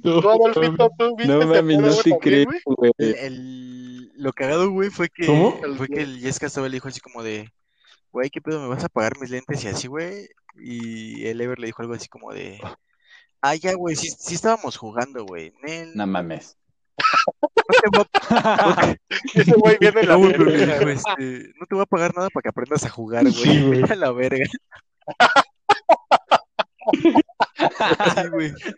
Tú, 0.04 0.30
Adolfito, 0.30 0.92
tú 0.98 1.16
viste 1.16 1.34
No 1.34 1.48
mames, 1.48 1.80
no 1.80 1.96
te 1.96 2.18
creo, 2.20 2.46
güey? 2.46 2.60
güey. 2.66 2.92
El, 2.98 3.16
el- 3.16 4.12
lo 4.18 4.32
cagado, 4.32 4.70
güey, 4.70 4.90
fue 4.90 5.10
que, 5.10 5.26
¿Cómo? 5.26 5.60
fue 5.78 5.88
que 5.88 6.02
el 6.02 6.20
Yesca 6.20 6.46
estaba 6.46 6.70
le 6.70 6.76
dijo 6.76 6.88
así 6.88 7.02
como 7.02 7.22
de, 7.22 7.52
güey, 8.12 8.30
¿qué 8.30 8.40
pedo? 8.40 8.62
¿Me 8.62 8.68
vas 8.70 8.84
a 8.84 8.90
pagar 8.90 9.20
mis 9.20 9.30
lentes 9.30 9.64
y 9.64 9.68
así, 9.68 9.88
güey? 9.88 10.30
Y 10.58 11.26
el 11.26 11.42
Ever 11.42 11.60
le 11.60 11.66
dijo 11.68 11.82
algo 11.82 11.96
así 11.96 12.08
como 12.08 12.32
de, 12.32 12.62
ah, 13.50 13.56
ya, 13.56 13.74
güey, 13.76 13.96
sí, 13.96 14.10
sí 14.10 14.36
estábamos 14.36 14.78
jugando, 14.78 15.26
güey. 15.26 15.54
Nel, 15.64 15.96
No 15.96 16.08
mames. 16.08 16.58
no 16.98 17.50
te 17.82 17.90
voy 17.98 18.06
a- 18.24 18.98
Ese 19.34 19.54
güey 19.54 19.78
viene 19.80 20.02
en 20.02 20.08
la 20.08 20.18
No, 20.18 20.22
verga, 20.22 20.92
este, 20.92 21.54
no 21.60 21.66
te 21.66 21.76
voy 21.76 21.82
a 21.84 21.86
pagar 21.86 22.16
nada 22.16 22.30
para 22.30 22.42
que 22.44 22.50
aprendas 22.50 22.84
a 22.86 22.90
jugar, 22.90 23.24
güey. 23.24 23.34
Sí, 23.34 23.82
a 23.92 23.96
la 23.96 24.12
verga. 24.12 24.46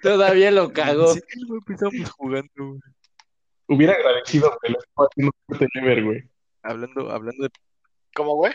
Todavía 0.01 0.51
lo 0.51 0.71
cagó. 0.73 1.13
Sí, 1.13 1.21
güey, 1.47 1.61
pues 1.65 1.81
estábamos 1.81 2.11
jugando, 2.11 2.49
güey. 2.57 2.79
Hubiera 3.69 3.93
agradecido 3.93 4.57
que 4.61 4.71
lo 4.71 4.79
estaba 4.79 5.07
haciendo 5.11 5.91
el 5.91 6.05
güey. 6.05 6.23
Hablando, 6.63 7.11
hablando 7.11 7.43
de 7.43 7.49
¿Cómo, 8.15 8.35
güey? 8.35 8.53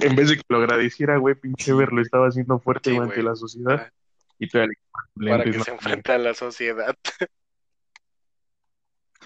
En 0.00 0.16
vez 0.16 0.28
de 0.30 0.36
que 0.36 0.42
lo 0.48 0.58
agradeciera, 0.58 1.16
güey, 1.18 1.34
pinche 1.34 1.70
Ever 1.72 1.92
lo 1.92 2.00
estaba 2.02 2.28
haciendo 2.28 2.58
fuerte 2.58 2.90
Sí, 2.90 2.96
ante 2.96 3.14
güey. 3.16 3.26
la 3.26 3.34
sociedad. 3.36 3.92
Y 4.38 4.48
todavía 4.48 4.74
le 5.16 5.30
Para 5.30 5.44
que 5.44 5.60
se 5.60 5.70
enfrente 5.70 6.12
a 6.12 6.18
la 6.18 6.34
sociedad. 6.34 6.94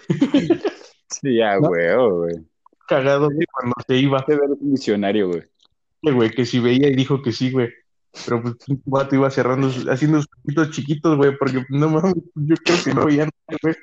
Sí, 1.10 1.36
ya, 1.36 1.54
¿No? 1.58 1.68
güey, 1.68 1.88
oh, 1.90 2.16
güey. 2.18 2.34
Cagado, 2.86 3.30
güey, 3.30 3.46
cuando 3.50 3.74
se 3.86 3.96
iba, 3.96 4.18
Este 4.18 4.36
ver 4.36 4.50
un 4.50 4.70
misionario, 4.72 5.28
güey. 5.28 5.42
güey, 6.02 6.30
que 6.30 6.44
si 6.44 6.60
veía 6.60 6.88
y 6.88 6.94
dijo 6.94 7.22
que 7.22 7.32
sí, 7.32 7.50
güey. 7.50 7.70
Pero 8.26 8.42
pues 8.42 8.54
un 8.68 8.82
vato 8.86 9.14
iba 9.14 9.30
cerrando, 9.30 9.68
haciendo 9.90 10.20
sus 10.22 10.70
chiquitos, 10.70 11.16
güey, 11.16 11.36
porque 11.36 11.64
no 11.70 11.88
mames, 11.88 12.14
yo 12.34 12.56
creo 12.56 12.76
que 12.84 12.94
no 12.94 13.06
veía 13.06 13.24
nada, 13.24 13.58
güey. 13.62 13.74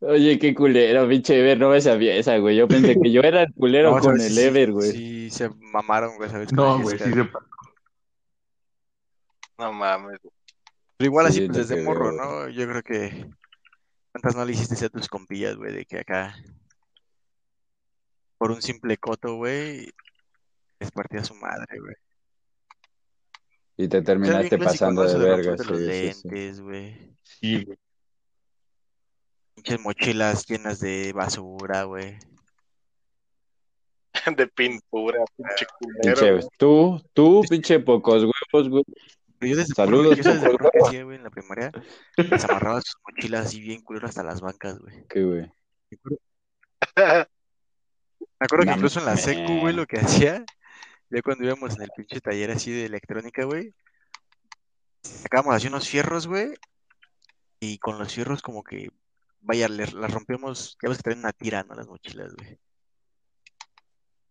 Oye, 0.00 0.38
qué 0.38 0.54
culero, 0.54 1.08
pinche 1.08 1.38
Ever, 1.38 1.58
no 1.58 1.70
me 1.70 1.80
sabía 1.80 2.16
esa, 2.16 2.38
güey. 2.38 2.56
Yo 2.56 2.68
pensé 2.68 2.98
que 3.00 3.10
yo 3.12 3.20
era 3.22 3.42
el 3.42 3.52
culero 3.54 3.90
No, 3.94 4.00
con 4.00 4.18
¿sabes? 4.18 4.26
el 4.26 4.32
Sí, 4.32 4.40
Ever, 4.42 4.72
güey. 4.72 4.92
Sí, 4.92 5.30
se 5.30 5.50
mamaron, 5.60 6.16
güey, 6.16 6.30
¿sabes? 6.30 6.52
No, 6.52 6.80
güey, 6.80 6.98
Jessica. 6.98 7.22
sí 7.22 7.28
se. 7.30 7.30
No 9.58 9.72
mames. 9.72 10.18
Pero 10.96 11.06
igual 11.08 11.26
así, 11.26 11.40
Sí, 11.40 11.46
pues 11.46 11.58
no 11.58 11.64
desde 11.64 11.82
morro, 11.84 12.12
güey. 12.12 12.16
¿no? 12.16 12.48
Yo 12.48 12.68
creo 12.68 12.82
que. 12.82 13.26
¿Cuántas 14.12 14.36
no 14.36 14.44
le 14.44 14.52
hiciste 14.52 14.84
a 14.84 14.88
tus 14.88 15.08
compillas, 15.08 15.56
güey? 15.56 15.72
De 15.72 15.84
que 15.84 15.98
acá. 15.98 16.34
Por 18.38 18.50
un 18.52 18.62
simple 18.62 18.96
coto, 18.96 19.36
güey. 19.36 19.90
Les 20.80 20.90
partía 20.92 21.24
su 21.24 21.34
madre, 21.34 21.78
güey. 21.80 21.94
Y 23.76 23.88
te 23.88 24.02
terminaste 24.02 24.58
pasando 24.58 25.04
de 25.04 25.18
verga, 25.18 25.56
sí, 25.56 25.64
sí, 25.64 25.74
sí. 25.74 26.28
lentes, 26.28 26.60
güey. 26.60 27.14
Sí, 27.22 27.64
güey. 27.64 27.78
Pinches 29.58 29.80
mochilas 29.80 30.46
llenas 30.46 30.78
de 30.78 31.12
basura, 31.12 31.82
güey. 31.82 32.16
De 34.36 34.46
pintura, 34.46 35.18
pinche 35.36 35.66
culero. 35.80 36.00
Pinche, 36.00 36.32
güey. 36.32 36.44
tú, 36.58 37.02
tú, 37.12 37.42
pinche 37.50 37.80
pocos 37.80 38.22
huevos, 38.22 38.68
güey. 38.68 38.84
Yo 39.40 39.56
desde 39.56 39.74
Saludos, 39.74 40.16
yo 40.16 40.22
desde 40.22 40.48
por 40.48 40.70
que 40.70 40.78
hacía, 40.78 41.02
güey, 41.02 41.16
en 41.16 41.24
la 41.24 41.30
primaria, 41.30 41.72
les 42.16 42.44
amarraba 42.44 42.80
sus 42.82 42.96
mochilas 43.04 43.46
así 43.46 43.60
bien 43.60 43.82
culero 43.82 44.06
hasta 44.06 44.22
las 44.22 44.40
bancas, 44.40 44.78
güey. 44.78 45.04
¿Qué, 45.08 45.24
güey? 45.24 45.52
Me 46.96 47.26
acuerdo 48.38 48.64
que 48.64 48.72
incluso 48.72 49.00
en 49.00 49.06
la 49.06 49.16
secu, 49.16 49.58
güey, 49.58 49.74
lo 49.74 49.86
que 49.86 49.98
hacía, 49.98 50.44
ya 51.10 51.22
cuando 51.22 51.44
íbamos 51.44 51.74
en 51.74 51.82
el 51.82 51.90
pinche 51.96 52.20
taller 52.20 52.52
así 52.52 52.70
de 52.70 52.86
electrónica, 52.86 53.44
güey, 53.44 53.74
sacábamos 55.02 55.56
así 55.56 55.66
unos 55.66 55.88
fierros, 55.88 56.28
güey, 56.28 56.54
y 57.58 57.78
con 57.78 57.98
los 57.98 58.14
fierros 58.14 58.40
como 58.40 58.62
que, 58.62 58.90
vaya, 59.40 59.68
les, 59.68 59.92
las 59.92 60.10
rompíamos, 60.12 60.76
ya 60.82 60.88
ves 60.88 60.98
que 60.98 61.04
traen 61.04 61.20
una 61.20 61.32
tira, 61.32 61.62
¿no? 61.64 61.74
Las 61.74 61.86
mochilas, 61.86 62.34
güey. 62.34 62.58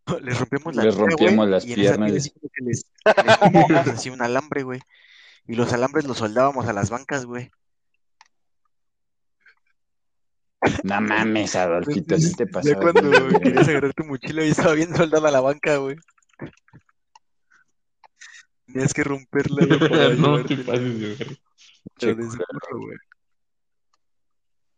Les 0.23 0.39
rompíamos 0.39 0.75
la 0.75 0.83
Les 0.83 0.95
tira, 0.95 1.07
rompíamos 1.07 1.37
güey, 1.37 1.49
las 1.49 1.65
y 1.65 1.73
en 1.73 1.79
esa 1.81 1.93
tira 1.93 2.07
piernas. 2.07 2.31
les, 2.63 3.87
así 3.93 4.09
un 4.09 4.21
alambre, 4.21 4.63
güey, 4.63 4.79
y 5.47 5.55
los 5.55 5.73
alambres 5.73 6.05
los 6.05 6.17
soldábamos 6.17 6.65
a 6.67 6.73
las 6.73 6.89
bancas, 6.89 7.25
güey. 7.25 7.51
No 10.83 10.99
mames, 11.01 11.55
Adolfito, 11.55 12.17
sí 12.17 12.33
te 12.35 12.45
Ya 12.45 12.51
pasó. 12.51 12.73
cuando 12.79 13.39
querías 13.39 13.67
agarrar 13.67 13.93
tu 13.93 14.03
mochila 14.05 14.43
y 14.43 14.49
estaba 14.49 14.73
bien 14.73 14.95
soldada 14.95 15.29
la 15.31 15.39
banca, 15.41 15.77
güey. 15.77 15.95
Tenías 18.65 18.93
que 18.93 19.03
romperla 19.03 19.65
No 20.17 20.43
te 20.43 20.57
pases 20.57 20.99
güey. 20.99 21.17
Pero 21.99 22.15
desde 22.15 22.37
morro, 22.37 22.79
güey. 22.79 22.97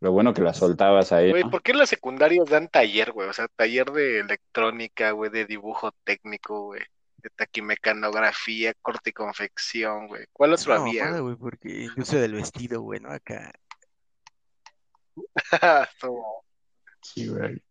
Lo 0.00 0.12
bueno 0.12 0.32
que 0.32 0.40
la 0.42 0.54
soltabas 0.54 1.12
ahí. 1.12 1.30
Güey, 1.30 1.44
¿no? 1.44 1.50
¿por 1.50 1.62
qué 1.62 1.72
en 1.72 1.78
las 1.78 1.90
secundarias 1.90 2.48
dan 2.48 2.68
taller, 2.68 3.12
güey? 3.12 3.28
O 3.28 3.32
sea, 3.32 3.48
taller 3.48 3.90
de 3.92 4.20
electrónica, 4.20 5.10
güey, 5.12 5.30
de 5.30 5.44
dibujo 5.44 5.92
técnico, 6.04 6.64
güey, 6.66 6.80
de 7.18 7.30
taquimecanografía, 7.30 8.72
corte 8.80 9.10
y 9.10 9.12
confección, 9.12 10.08
güey. 10.08 10.24
¿Cuál 10.32 10.54
Es 10.54 10.62
otro 10.62 10.72
una 10.76 10.82
había? 10.82 11.04
mamada, 11.04 11.20
güey, 11.20 11.36
porque 11.36 11.82
industria 11.84 12.22
del 12.22 12.34
vestido, 12.34 12.80
güey, 12.80 13.00
¿no? 13.00 13.10
Acá. 13.10 13.52
Sí, 17.02 17.28
güey. 17.28 17.62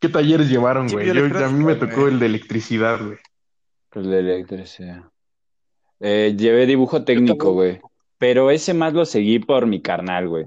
¿Qué 0.00 0.08
talleres 0.08 0.48
llevaron, 0.48 0.88
Sí, 0.88 0.94
güey? 0.94 1.06
Yo, 1.12 1.44
a 1.44 1.48
mí 1.48 1.64
me 1.64 1.74
tocó 1.76 2.02
güey. 2.02 2.14
el 2.14 2.18
de 2.20 2.26
electricidad, 2.26 2.98
güey. 3.00 3.18
Pues 3.88 4.06
de 4.06 4.18
electricidad. 4.20 5.04
Eh, 6.00 6.34
llevé 6.36 6.66
dibujo 6.66 7.04
técnico, 7.04 7.48
también. 7.48 7.54
güey. 7.54 7.80
Pero 8.18 8.50
ese 8.50 8.74
más 8.74 8.92
lo 8.94 9.04
seguí 9.04 9.38
por 9.38 9.66
mi 9.66 9.80
carnal, 9.82 10.28
güey. 10.28 10.46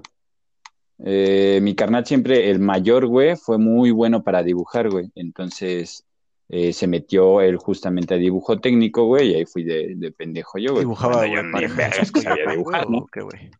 Eh, 1.05 1.59
mi 1.61 1.75
carnal 1.75 2.05
siempre, 2.05 2.49
el 2.49 2.59
mayor, 2.59 3.07
güey, 3.07 3.35
fue 3.35 3.57
muy 3.57 3.91
bueno 3.91 4.23
para 4.23 4.41
dibujar, 4.41 4.89
güey. 4.89 5.11
Entonces, 5.15 6.05
eh, 6.47 6.71
se 6.71 6.87
metió 6.87 7.41
él 7.41 7.57
justamente 7.57 8.13
a 8.13 8.17
dibujo 8.17 8.59
técnico, 8.59 9.05
güey, 9.05 9.31
y 9.31 9.35
ahí 9.35 9.45
fui 9.45 9.63
de, 9.63 9.95
de 9.95 10.11
pendejo 10.11 10.57
yo, 10.59 10.71
güey. 10.71 10.83
Dibujaba, 10.83 11.25
yo 11.25 11.33
güey, 11.33 11.43
ni 11.43 11.51
parejas 11.51 11.77
vergas 11.77 12.11
con 12.11 12.21
sabía 12.21 12.51
dibujar, 12.51 12.89
¿no? 12.89 12.99
¿o 12.99 13.07
qué, 13.07 13.21
güey? 13.21 13.51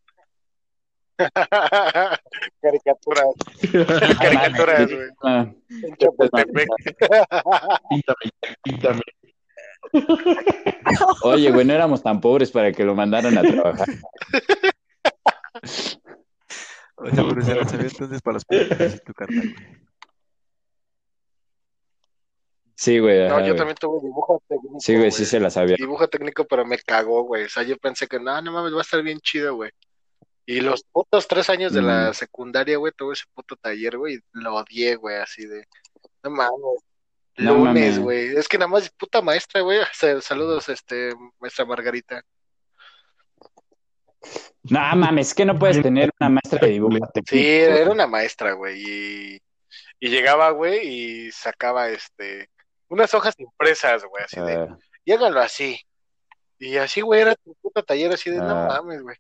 Caricaturas. 2.62 3.26
Caricaturas, 4.20 4.92
güey. 4.92 5.10
Ah, 5.24 5.52
En 5.70 5.96
Chapultepec. 5.98 6.70
Píntame, 7.90 8.32
píntame. 8.64 9.02
Oye, 11.24 11.52
güey, 11.52 11.66
no 11.66 11.74
éramos 11.74 12.02
tan 12.02 12.22
pobres 12.22 12.52
para 12.52 12.72
que 12.72 12.84
lo 12.86 12.96
mandaran 12.96 13.38
a 13.38 13.42
trabajar. 13.42 13.88
O 16.96 17.06
sea, 17.10 17.24
pero 17.28 17.42
se 17.42 17.56
la 17.56 17.68
sabía 17.68 17.88
entonces 17.88 18.22
para 18.22 18.34
los 18.36 18.46
películas 18.46 18.96
y 18.96 19.00
tu 19.00 19.14
carnal, 19.14 19.54
güey. 19.54 19.84
Sí, 22.76 23.00
güey. 23.00 23.20
No, 23.28 23.36
ajá, 23.36 23.40
yo 23.42 23.46
güey. 23.48 23.58
también 23.58 23.78
tuve 23.80 24.02
dibujo 24.02 24.44
técnico. 24.48 24.80
Sí, 24.80 24.96
güey, 24.98 25.12
sí 25.12 25.26
se 25.26 25.40
la 25.40 25.50
sabía. 25.50 25.76
Dibujo 25.78 26.08
técnico, 26.08 26.46
pero 26.46 26.66
me 26.66 26.78
cagó, 26.80 27.24
güey. 27.24 27.44
O 27.46 27.50
sea, 27.50 27.64
yo 27.64 27.78
pensé 27.78 28.08
que 28.08 28.20
no, 28.20 28.42
no 28.42 28.52
mames, 28.52 28.74
va 28.74 28.80
a 28.80 28.82
estar 28.82 29.02
bien 29.02 29.20
chido, 29.20 29.56
güey. 29.56 29.72
Y 30.46 30.60
los 30.60 30.84
putos 30.92 31.28
tres 31.28 31.50
años 31.50 31.72
de 31.72 31.82
la 31.82 32.10
Mm. 32.10 32.14
secundaria, 32.14 32.78
güey, 32.78 32.92
tuve 32.96 33.14
ese 33.14 33.24
puto 33.34 33.56
taller, 33.56 33.98
güey, 33.98 34.16
y 34.16 34.20
lo 34.34 34.56
odié, 34.56 34.96
güey, 34.96 35.16
así 35.18 35.46
de, 35.46 35.66
no 36.24 36.30
mames. 36.32 36.52
No 37.38 37.56
Lunes, 37.56 37.98
güey. 38.00 38.36
Es 38.36 38.48
que 38.48 38.58
nada 38.60 38.68
más 38.70 38.90
puta 38.92 39.22
maestra, 39.22 39.62
güey. 39.62 39.80
Sa- 39.94 40.22
Saludos, 40.22 40.68
este, 40.70 41.14
maestra 41.40 41.66
Margarita. 41.66 42.24
No 44.70 44.80
mames, 44.96 45.28
es 45.30 45.34
que 45.34 45.46
no 45.46 45.58
puedes 45.60 45.82
tener 45.82 46.10
una 46.20 46.30
maestra 46.30 46.60
de 46.60 46.68
dibujo. 46.74 46.98
Sí, 47.28 47.46
era 47.46 47.92
una 47.92 48.08
maestra, 48.08 48.54
güey. 48.54 48.82
Y, 48.82 49.42
y 50.00 50.10
llegaba, 50.10 50.52
güey, 50.52 50.88
y 50.88 51.32
sacaba, 51.32 51.90
este, 51.90 52.50
unas 52.88 53.14
hojas 53.14 53.36
impresas, 53.38 54.06
güey, 54.06 54.24
así 54.24 54.40
de, 54.40 54.54
Ah, 54.56 54.78
y 55.04 55.12
háganlo 55.12 55.42
así. 55.42 55.80
Y 56.60 56.78
así, 56.78 57.02
güey, 57.02 57.22
era 57.22 57.36
tu 57.36 57.54
puto 57.56 57.84
taller 57.84 58.14
así 58.14 58.30
de, 58.30 58.38
no 58.38 58.50
Ah. 58.52 58.68
mames, 58.82 59.02
güey. 59.02 59.18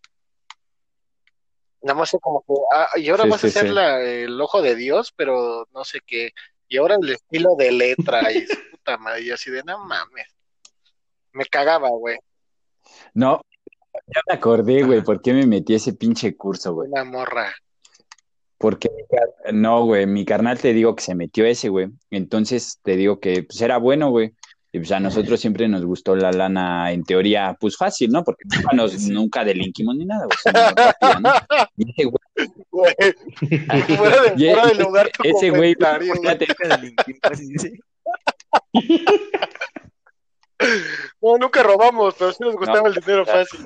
Nada 1.82 1.99
más 1.99 2.15
como 2.21 2.41
que, 2.41 2.53
ah, 2.73 2.88
y 2.95 3.10
ahora 3.10 3.23
Sí, 3.23 3.29
vas 3.29 3.43
a 3.43 3.47
hacer 3.47 3.63
sí. 3.67 3.73
la- 3.73 3.99
el 4.01 4.39
ojo 4.39 4.62
de 4.62 4.75
Dios, 4.75 5.12
pero 5.15 5.67
no 5.73 5.84
sé 5.84 5.99
qué. 6.06 6.32
Y 6.69 6.77
ahora 6.77 6.95
el 7.01 7.10
estilo 7.10 7.56
de 7.58 7.71
letra 7.73 8.32
y 8.32 8.47
su 8.47 8.58
puta 8.71 8.97
madre, 8.97 9.21
y 9.23 9.32
así 9.32 9.51
de, 9.51 9.63
no 9.63 9.79
mames. 9.86 10.27
Me 11.34 11.45
cagaba, 11.45 11.89
güey. 11.89 12.17
No, 13.13 13.41
ya 14.13 14.21
me 14.28 14.36
acordé, 14.36 14.84
güey, 14.84 15.02
por 15.04 15.21
qué 15.21 15.34
me 15.34 15.45
metí 15.45 15.73
a 15.73 15.78
ese 15.78 15.93
pinche 15.93 16.36
curso, 16.36 16.73
güey. 16.73 16.89
Una 16.89 17.04
morra. 17.04 17.54
Porque, 18.58 18.89
no, 19.52 19.84
güey, 19.86 20.06
mi 20.06 20.23
carnal 20.26 20.60
te 20.60 20.73
digo 20.73 20.95
que 20.95 21.04
se 21.04 21.15
metió 21.15 21.45
ese, 21.45 21.69
güey. 21.69 21.89
Entonces 22.12 22.80
te 22.84 22.95
digo 22.95 23.19
que 23.19 23.43
pues 23.43 23.62
era 23.62 23.78
bueno, 23.78 24.10
güey. 24.10 24.34
Y 24.71 24.80
pues 24.80 24.91
a 24.91 24.99
nosotros 24.99 25.39
siempre 25.39 25.67
nos 25.67 25.86
gustó 25.86 26.15
la 26.15 26.32
lana, 26.32 26.91
en 26.91 27.04
teoría, 27.04 27.56
pues 27.60 27.78
fácil, 27.78 28.10
¿no? 28.10 28.23
Porque 28.23 28.43
nunca, 28.45 28.76
nos, 28.76 29.08
nunca 29.08 29.43
delinquimos 29.43 29.95
ni 29.95 30.06
nada, 30.06 30.26
güey. 30.26 31.21
¿no? 31.21 31.30
Y 31.78 31.91
ese 31.91 32.06
güey, 32.06 32.23
Güey, 32.71 32.93
fuera 33.97 34.23
de, 34.23 34.54
fuera 34.54 34.67
de 34.67 34.76
lugar 34.76 35.10
tu 35.12 35.23
ese 35.30 35.49
güey. 35.52 35.76
fíjate, 36.21 36.45
Cerca 36.47 36.76
de 36.76 36.82
Linkin 36.82 37.19
Park, 37.21 37.36
sí, 37.36 37.47
dice. 37.47 37.80
No, 41.21 41.38
nunca 41.38 41.63
robamos, 41.63 42.15
pero 42.17 42.32
sí 42.34 42.43
nos 42.43 42.56
gustaba 42.56 42.88
el 42.89 42.95
dinero 42.95 43.26
fácil. 43.26 43.65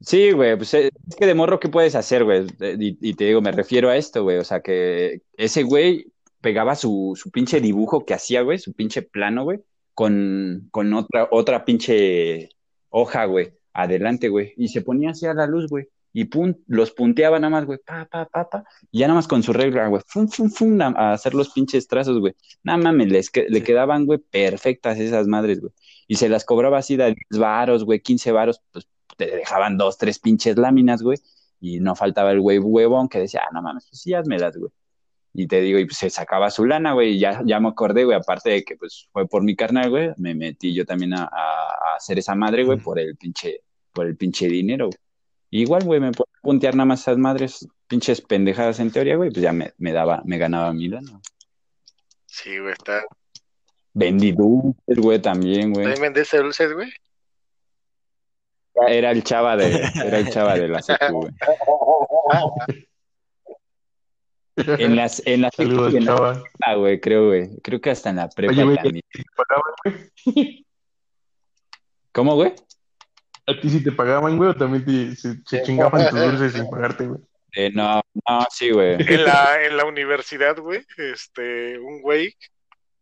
Sí, 0.00 0.30
güey, 0.30 0.56
pues 0.56 0.72
eh, 0.74 0.90
es 1.08 1.16
que 1.16 1.26
de 1.26 1.34
morro, 1.34 1.58
¿qué 1.58 1.68
puedes 1.68 1.94
hacer, 1.94 2.22
güey? 2.24 2.46
Eh, 2.60 2.76
Y, 2.78 2.98
y 3.00 3.14
te 3.14 3.24
digo, 3.24 3.40
me 3.40 3.50
refiero 3.50 3.88
a 3.88 3.96
esto, 3.96 4.22
güey, 4.22 4.36
o 4.38 4.44
sea, 4.44 4.60
que 4.60 5.22
ese 5.36 5.62
güey 5.62 6.12
pegaba 6.40 6.76
su, 6.76 7.14
su 7.20 7.30
pinche 7.30 7.60
dibujo 7.60 8.04
que 8.04 8.14
hacía, 8.14 8.42
güey, 8.42 8.58
su 8.58 8.72
pinche 8.74 9.02
plano, 9.02 9.44
güey, 9.44 9.60
con, 9.94 10.68
con 10.70 10.92
otra, 10.94 11.28
otra 11.32 11.64
pinche 11.64 12.50
hoja, 12.90 13.24
güey, 13.24 13.54
adelante, 13.72 14.28
güey, 14.28 14.52
y 14.56 14.68
se 14.68 14.82
ponía 14.82 15.10
así 15.10 15.26
a 15.26 15.34
la 15.34 15.46
luz, 15.46 15.66
güey, 15.68 15.88
y 16.18 16.24
pum, 16.24 16.54
los 16.66 16.92
punteaba 16.92 17.38
nada 17.38 17.50
más, 17.50 17.66
güey, 17.66 17.78
pa, 17.84 18.06
pa, 18.10 18.24
pa, 18.24 18.48
pa, 18.48 18.64
y 18.90 19.00
ya 19.00 19.06
nada 19.06 19.16
más 19.16 19.28
con 19.28 19.42
su 19.42 19.52
regla, 19.52 19.86
güey, 19.88 20.00
fum, 20.06 20.26
fum, 20.28 20.48
fum, 20.50 20.80
a 20.80 21.12
hacer 21.12 21.34
los 21.34 21.50
pinches 21.50 21.86
trazos, 21.88 22.18
güey, 22.20 22.34
nada 22.62 22.78
mames, 22.78 23.08
les 23.12 23.28
que- 23.30 23.46
le 23.50 23.62
quedaban, 23.62 24.06
güey, 24.06 24.18
perfectas 24.18 24.98
esas 24.98 25.26
madres, 25.26 25.60
güey, 25.60 25.72
y 26.08 26.14
se 26.16 26.30
las 26.30 26.46
cobraba 26.46 26.78
así 26.78 26.96
de 26.96 27.08
10 27.28 27.38
varos, 27.38 27.84
güey, 27.84 28.00
15 28.00 28.32
varos, 28.32 28.62
pues 28.72 28.88
te 29.18 29.26
dejaban 29.26 29.76
dos, 29.76 29.98
tres 29.98 30.18
pinches 30.18 30.56
láminas, 30.56 31.02
güey, 31.02 31.18
y 31.60 31.80
no 31.80 31.94
faltaba 31.94 32.32
el 32.32 32.40
güey 32.40 32.58
huevón 32.60 33.08
que 33.10 33.18
decía, 33.18 33.42
ah, 33.46 33.50
no 33.52 33.60
mames, 33.60 33.86
pues 33.90 34.00
sí, 34.00 34.14
házmelas, 34.14 34.56
güey. 34.56 34.70
Y 35.34 35.46
te 35.48 35.60
digo, 35.60 35.78
y 35.78 35.84
pues 35.84 35.98
se 35.98 36.08
sacaba 36.08 36.50
su 36.50 36.64
lana, 36.64 36.94
güey, 36.94 37.16
y 37.16 37.18
ya, 37.18 37.42
ya 37.44 37.60
me 37.60 37.68
acordé, 37.68 38.04
güey, 38.04 38.16
aparte 38.16 38.48
de 38.50 38.64
que 38.64 38.76
pues 38.76 39.06
fue 39.12 39.28
por 39.28 39.42
mi 39.42 39.54
carnal, 39.54 39.90
güey, 39.90 40.12
me 40.16 40.34
metí 40.34 40.72
yo 40.72 40.86
también 40.86 41.12
a, 41.12 41.24
a- 41.24 41.96
hacer 41.96 42.18
esa 42.18 42.34
madre, 42.34 42.64
güey, 42.64 42.78
por 42.78 42.98
el 42.98 43.16
pinche, 43.18 43.60
por 43.92 44.06
el 44.06 44.16
pinche 44.16 44.48
dinero, 44.48 44.86
güey. 44.86 44.98
Igual, 45.50 45.84
güey, 45.84 46.00
me 46.00 46.12
puedo 46.12 46.28
puntear 46.42 46.74
nada 46.74 46.86
más 46.86 47.00
esas 47.02 47.18
madres, 47.18 47.68
pinches 47.86 48.20
pendejadas 48.20 48.80
en 48.80 48.90
teoría, 48.90 49.16
güey, 49.16 49.30
pues 49.30 49.42
ya 49.42 49.52
me, 49.52 49.72
me 49.78 49.92
daba, 49.92 50.22
me 50.24 50.38
ganaba 50.38 50.72
mi 50.72 50.88
lana. 50.88 51.20
Sí, 52.26 52.58
güey, 52.58 52.72
está. 52.72 53.04
Vendí 53.94 54.32
dulces, 54.32 54.98
güey, 54.98 55.20
también, 55.22 55.72
güey. 55.72 55.84
¿También 55.84 56.12
vendiste 56.12 56.38
dulces, 56.38 56.72
güey? 56.72 56.90
Era 58.88 59.10
el 59.10 59.24
chava 59.24 59.56
de, 59.56 59.88
era 60.04 60.18
el 60.18 60.28
chava 60.28 60.54
de 60.54 60.68
la 60.68 60.82
secu, 60.82 61.20
güey. 61.20 61.32
En 64.56 64.96
las, 64.96 65.22
en 65.26 65.42
la 65.42 65.50
secu 65.50 65.68
Saludos, 65.68 65.92
y 65.92 65.96
en 65.98 66.04
la 66.06 66.16
chava. 66.16 66.32
prepa, 66.32 66.74
güey, 66.76 66.98
creo, 66.98 67.26
güey. 67.26 67.56
Creo 67.62 67.78
que 67.78 67.90
hasta 67.90 68.08
en 68.08 68.16
la 68.16 68.28
prepa 68.30 68.52
Oye, 68.54 68.64
güey, 68.64 68.76
también. 68.76 69.04
¿Cómo, 72.12 72.34
güey? 72.36 72.54
¿A 73.48 73.60
ti 73.60 73.70
sí 73.70 73.82
te 73.82 73.92
pagaban, 73.92 74.36
güey? 74.36 74.50
¿O 74.50 74.54
también 74.54 74.84
te, 74.84 75.14
se, 75.16 75.36
se 75.46 75.62
chingaban 75.62 76.08
tus 76.10 76.20
dulces 76.20 76.52
sin 76.54 76.68
pagarte, 76.68 77.06
güey? 77.06 77.20
Eh, 77.54 77.70
no, 77.72 78.02
no, 78.28 78.46
sí, 78.50 78.70
güey. 78.70 78.96
En 79.20 79.24
la, 79.24 79.62
en 79.64 79.76
la 79.76 79.84
universidad, 79.84 80.56
güey, 80.58 80.84
este, 80.98 81.78
un 81.78 82.02
güey, 82.02 82.34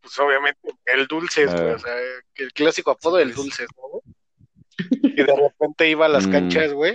pues 0.01 0.17
obviamente, 0.19 0.59
el 0.85 1.07
dulces, 1.07 1.51
güey, 1.53 1.71
Ah. 1.71 1.75
o 1.75 1.79
sea, 1.79 1.95
el 2.35 2.53
clásico 2.53 2.91
apodo 2.91 3.17
del 3.17 3.33
dulces, 3.33 3.67
¿no? 3.77 3.87
güey? 3.89 4.01
Y 5.17 5.23
de 5.23 5.35
repente 5.35 5.89
iba 5.89 6.05
a 6.05 6.09
las 6.09 6.27
Mm. 6.27 6.31
canchas, 6.31 6.73
güey, 6.73 6.91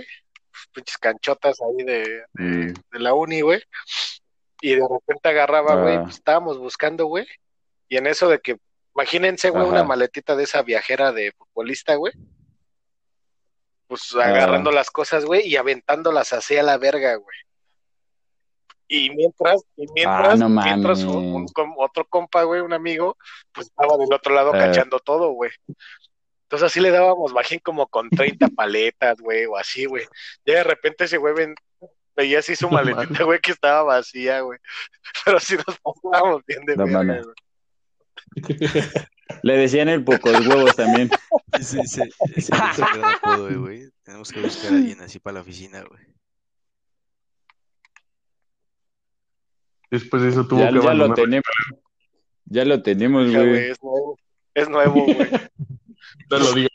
pues, 0.51 0.67
pinches 0.73 0.97
canchotas 0.97 1.59
ahí 1.61 1.83
de, 1.83 2.23
de 2.33 2.99
la 2.99 3.13
uni, 3.13 3.41
güey, 3.41 3.61
y 4.61 4.75
de 4.75 4.87
repente 4.89 5.29
agarraba, 5.29 5.75
güey, 5.81 5.95
Ah. 5.95 6.03
pues 6.03 6.15
estábamos 6.15 6.57
buscando, 6.57 7.05
güey, 7.07 7.25
y 7.89 7.97
en 7.97 8.07
eso 8.07 8.29
de 8.29 8.39
que, 8.39 8.57
imagínense, 8.95 9.49
güey, 9.49 9.65
una 9.65 9.83
maletita 9.83 10.35
de 10.35 10.43
esa 10.43 10.61
viajera 10.61 11.11
de 11.11 11.31
futbolista, 11.37 11.95
güey, 11.95 12.13
pues 13.91 14.15
agarrando 14.15 14.69
Ah. 14.69 14.73
las 14.73 14.89
cosas, 14.89 15.25
güey, 15.25 15.45
y 15.45 15.57
aventándolas 15.57 16.31
hacia 16.31 16.63
la 16.63 16.77
verga, 16.77 17.15
güey. 17.15 17.37
Y 18.87 19.09
mientras, 19.09 19.61
y 19.75 19.85
mientras, 19.93 20.33
Ah, 20.33 20.35
no 20.37 20.47
mientras 20.47 21.03
un- 21.03 21.45
otro 21.77 22.05
compa, 22.07 22.43
güey, 22.43 22.61
un 22.61 22.71
amigo, 22.71 23.17
pues 23.51 23.67
estaba 23.67 23.97
del 23.97 24.13
otro 24.13 24.33
lado 24.33 24.51
Ah. 24.53 24.59
cachando 24.59 24.99
todo, 24.99 25.31
güey. 25.31 25.51
Entonces 26.43 26.67
así 26.67 26.79
le 26.79 26.91
dábamos 26.91 27.33
bajín 27.33 27.59
como 27.59 27.85
con 27.87 28.09
30 28.09 28.47
paletas, 28.55 29.19
güey, 29.19 29.45
o 29.45 29.57
así, 29.57 29.83
güey. 29.83 30.05
Ya 30.45 30.55
de 30.55 30.63
repente 30.63 31.03
ese 31.03 31.17
güey 31.17 31.33
ven- 31.33 31.55
veía 32.15 32.39
así 32.39 32.55
su 32.55 32.69
maletita, 32.69 33.25
güey, 33.25 33.39
que 33.41 33.51
estaba 33.51 33.83
vacía, 33.83 34.39
güey. 34.39 34.57
Pero 35.25 35.37
sí 35.41 35.57
nos 35.57 35.77
pasábamos 35.79 36.45
bien 36.45 36.63
de 36.63 36.77
No 36.77 36.85
verga, 36.85 37.23
güey. 37.23 37.35
Le 39.43 39.57
decían 39.57 39.89
el 39.89 40.03
pocos 40.05 40.47
huevos 40.47 40.75
también. 40.77 41.09
Ese, 41.59 41.81
ese, 41.81 42.03
ese 42.35 42.53
es 42.55 42.79
un 42.79 42.85
gran 42.99 43.15
apodo, 43.15 43.61
güey. 43.61 43.89
Tenemos 44.03 44.31
que 44.31 44.41
buscar 44.41 44.71
a 44.73 44.75
alguien 44.75 45.01
así 45.01 45.19
para 45.19 45.35
la 45.35 45.41
oficina, 45.41 45.83
güey. 45.83 46.01
Después 49.89 50.23
de 50.23 50.29
eso 50.29 50.47
tuvo 50.47 50.59
Ya, 50.59 50.67
que 50.69 50.75
ya 50.75 50.79
lo 50.81 50.89
abandonar. 50.89 51.15
tenemos. 51.15 51.43
Ya 52.45 52.65
lo 52.65 52.81
tenemos, 52.81 53.29
Ya, 53.31 53.39
güey, 53.39 53.49
güey. 53.49 53.69
es 53.71 53.77
nuevo. 53.83 54.17
Es 54.53 54.69
nuevo, 54.69 55.05
güey. 55.05 55.29
No 56.29 56.37
lo 56.39 56.53
digas, 56.53 56.71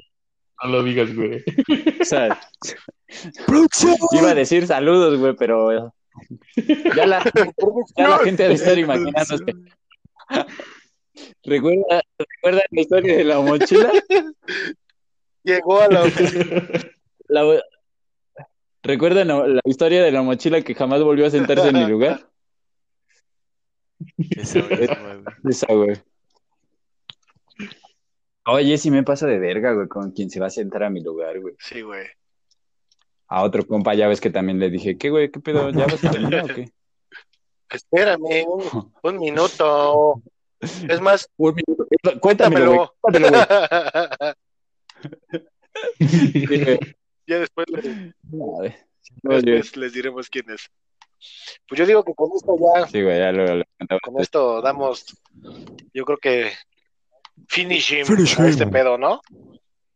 no 0.62 0.68
lo 0.70 0.83
digas, 0.83 1.14
güey. 1.14 1.45
O 2.01 2.05
sea, 2.05 2.39
iba 4.12 4.31
a 4.31 4.35
decir 4.35 4.66
saludos, 4.66 5.18
güey, 5.18 5.35
pero 5.37 5.93
ya 6.95 7.07
la, 7.07 7.22
ya 7.97 8.09
la 8.09 8.18
gente 8.18 8.43
debe 8.45 8.55
estar 8.55 8.79
imaginándose. 8.79 9.45
¿Recuerda, 11.45 12.03
¿Recuerda 12.19 12.62
la 12.71 12.81
historia 12.81 13.17
de 13.17 13.25
la 13.25 13.41
mochila? 13.41 13.93
Llegó 15.45 15.81
a 15.81 15.89
la 15.89 16.11
La- 17.29 17.62
¿Recuerdan 18.83 19.29
la, 19.29 19.47
la 19.49 19.61
historia 19.64 20.03
de 20.03 20.12
la 20.12 20.23
mochila 20.23 20.62
que 20.62 20.75
jamás 20.75 21.03
volvió 21.03 21.27
a 21.27 21.31
sentarse 21.31 21.69
en 21.69 21.75
mi 21.79 21.87
lugar? 21.87 22.29
Esa 24.31 24.61
güey. 24.61 24.89
Esa, 25.49 25.75
güey. 25.75 25.97
Oye, 28.49 28.79
sí 28.79 28.91
me 28.93 29.03
paso 29.03 29.27
de 29.27 29.39
verga, 29.39 29.73
güey, 29.73 29.89
con 29.89 30.12
quien 30.12 30.31
se 30.31 30.39
va 30.39 30.47
a 30.47 30.51
sentar 30.51 30.85
a 30.85 30.91
mi 30.91 31.01
lugar, 31.01 31.41
güey. 31.41 31.55
Sí, 31.59 31.83
güey. 31.83 32.07
A 33.29 33.43
otro 33.43 33.67
compa, 33.67 33.95
ya 33.95 34.07
ves 34.07 34.21
que 34.21 34.31
también 34.31 34.61
le 34.61 34.71
dije, 34.71 34.97
¿qué, 34.97 35.11
güey? 35.11 35.33
¿Qué 35.33 35.41
pedo? 35.41 35.71
¿Ya 35.71 35.87
vas 35.87 36.05
a 36.05 36.11
terminar 36.12 36.45
o 36.45 36.55
qué? 36.55 36.71
Espérame 37.69 38.45
un, 38.47 38.93
un 39.03 39.19
minuto. 39.19 40.23
Es 40.61 41.01
más. 41.01 41.29
Cuéntamelo, 42.21 42.95
güey. 43.03 43.23
Ya 47.29 47.41
después, 47.41 47.67
les, 47.73 48.15
después 49.45 49.93
diremos 49.93 50.29
quién 50.31 50.49
es. 50.51 50.71
Pues 51.69 51.79
yo 51.79 51.87
digo 51.87 52.05
que 52.05 52.15
con 52.15 52.31
esto 52.37 52.57
ya, 52.77 52.87
Sí, 52.87 53.03
güey, 53.03 53.19
ya 53.19 53.33
lo, 53.33 53.57
lo 53.57 53.65
contamos. 53.79 54.01
con 54.03 54.21
esto 54.21 54.63
damos, 54.63 55.05
yo 55.93 56.05
creo 56.05 56.19
que 56.19 56.53
finishing 57.49 58.07
Finish 58.07 58.39
a 58.41 58.49
este 58.49 58.67
pedo, 58.69 58.97
¿no? 58.97 59.21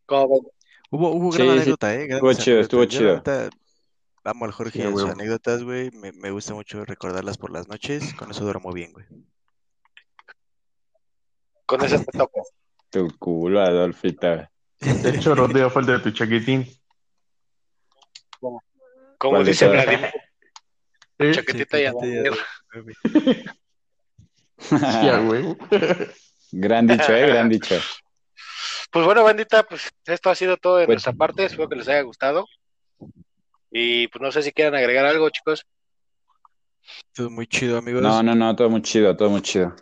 Como. 0.05 0.51
Hubo, 0.89 1.11
hubo 1.11 1.31
Sí, 1.31 1.37
gran 1.37 1.49
sí. 1.49 1.55
anécdota, 1.61 1.95
¿eh? 1.95 2.01
Estuvo 2.03 2.19
Grandes 2.27 2.37
chido, 2.43 2.59
estuvo 2.59 2.85
chido. 2.85 3.15
neta, 3.15 3.49
amo 4.25 4.43
al 4.45 4.51
Jorge 4.51 4.79
Sí, 4.79 4.79
y 4.79 4.87
a 4.87 4.91
sus 4.91 5.05
anécdotas, 5.09 5.63
güey. 5.63 5.89
Me, 5.91 6.11
me 6.11 6.31
gusta 6.31 6.53
mucho 6.53 6.83
recordarlas 6.83 7.37
por 7.37 7.51
las 7.51 7.69
noches. 7.69 8.13
Con 8.15 8.31
eso 8.31 8.43
duermo 8.43 8.73
bien, 8.73 8.91
güey. 8.91 9.05
Con 11.77 11.85
ese 11.85 11.99
te 11.99 12.17
toca. 12.17 12.41
Tu 12.89 13.07
culo, 13.17 13.61
Adolfita. 13.61 14.51
De 14.79 15.09
hecho, 15.11 15.33
rodeo 15.35 15.69
falta 15.69 15.93
de 15.93 15.99
tu 15.99 16.11
chaquetín. 16.11 16.67
Como 18.39 18.61
¿Cuál 19.17 19.43
de 19.45 19.51
dice? 19.51 19.67
Vladimir, 19.67 20.11
Sí, 21.19 21.31
chaquetita 21.33 21.79
y 21.79 21.85
a 21.85 21.93
chaquetita 21.93 22.07
y 22.07 22.27
a 22.27 22.31
dormir. 22.73 22.97
sí, 24.59 25.55
gran 26.51 26.87
dicho, 26.87 27.13
eh, 27.13 27.27
gran 27.27 27.49
dicho. 27.49 27.75
Pues 28.91 29.05
bueno, 29.05 29.23
bandita, 29.23 29.63
pues 29.63 29.89
esto 30.05 30.29
ha 30.29 30.35
sido 30.35 30.57
todo 30.57 30.77
de 30.77 30.85
Pues- 30.85 30.95
nuestra 30.95 31.13
parte. 31.13 31.45
Espero 31.45 31.69
que 31.69 31.75
les 31.75 31.87
haya 31.87 32.01
gustado. 32.01 32.45
Y 33.71 34.07
pues 34.09 34.21
no 34.21 34.31
sé 34.31 34.41
si 34.41 34.51
quieran 34.51 34.75
agregar 34.75 35.05
algo, 35.05 35.29
chicos. 35.29 35.65
Estuvo 37.07 37.29
muy 37.29 37.47
chido, 37.47 37.77
amigos. 37.77 38.01
No, 38.01 38.21
no, 38.23 38.35
no, 38.35 38.55
todo 38.55 38.69
muy 38.69 38.81
chido, 38.81 39.15
todo 39.15 39.29
muy 39.29 39.41
chido. 39.41 39.73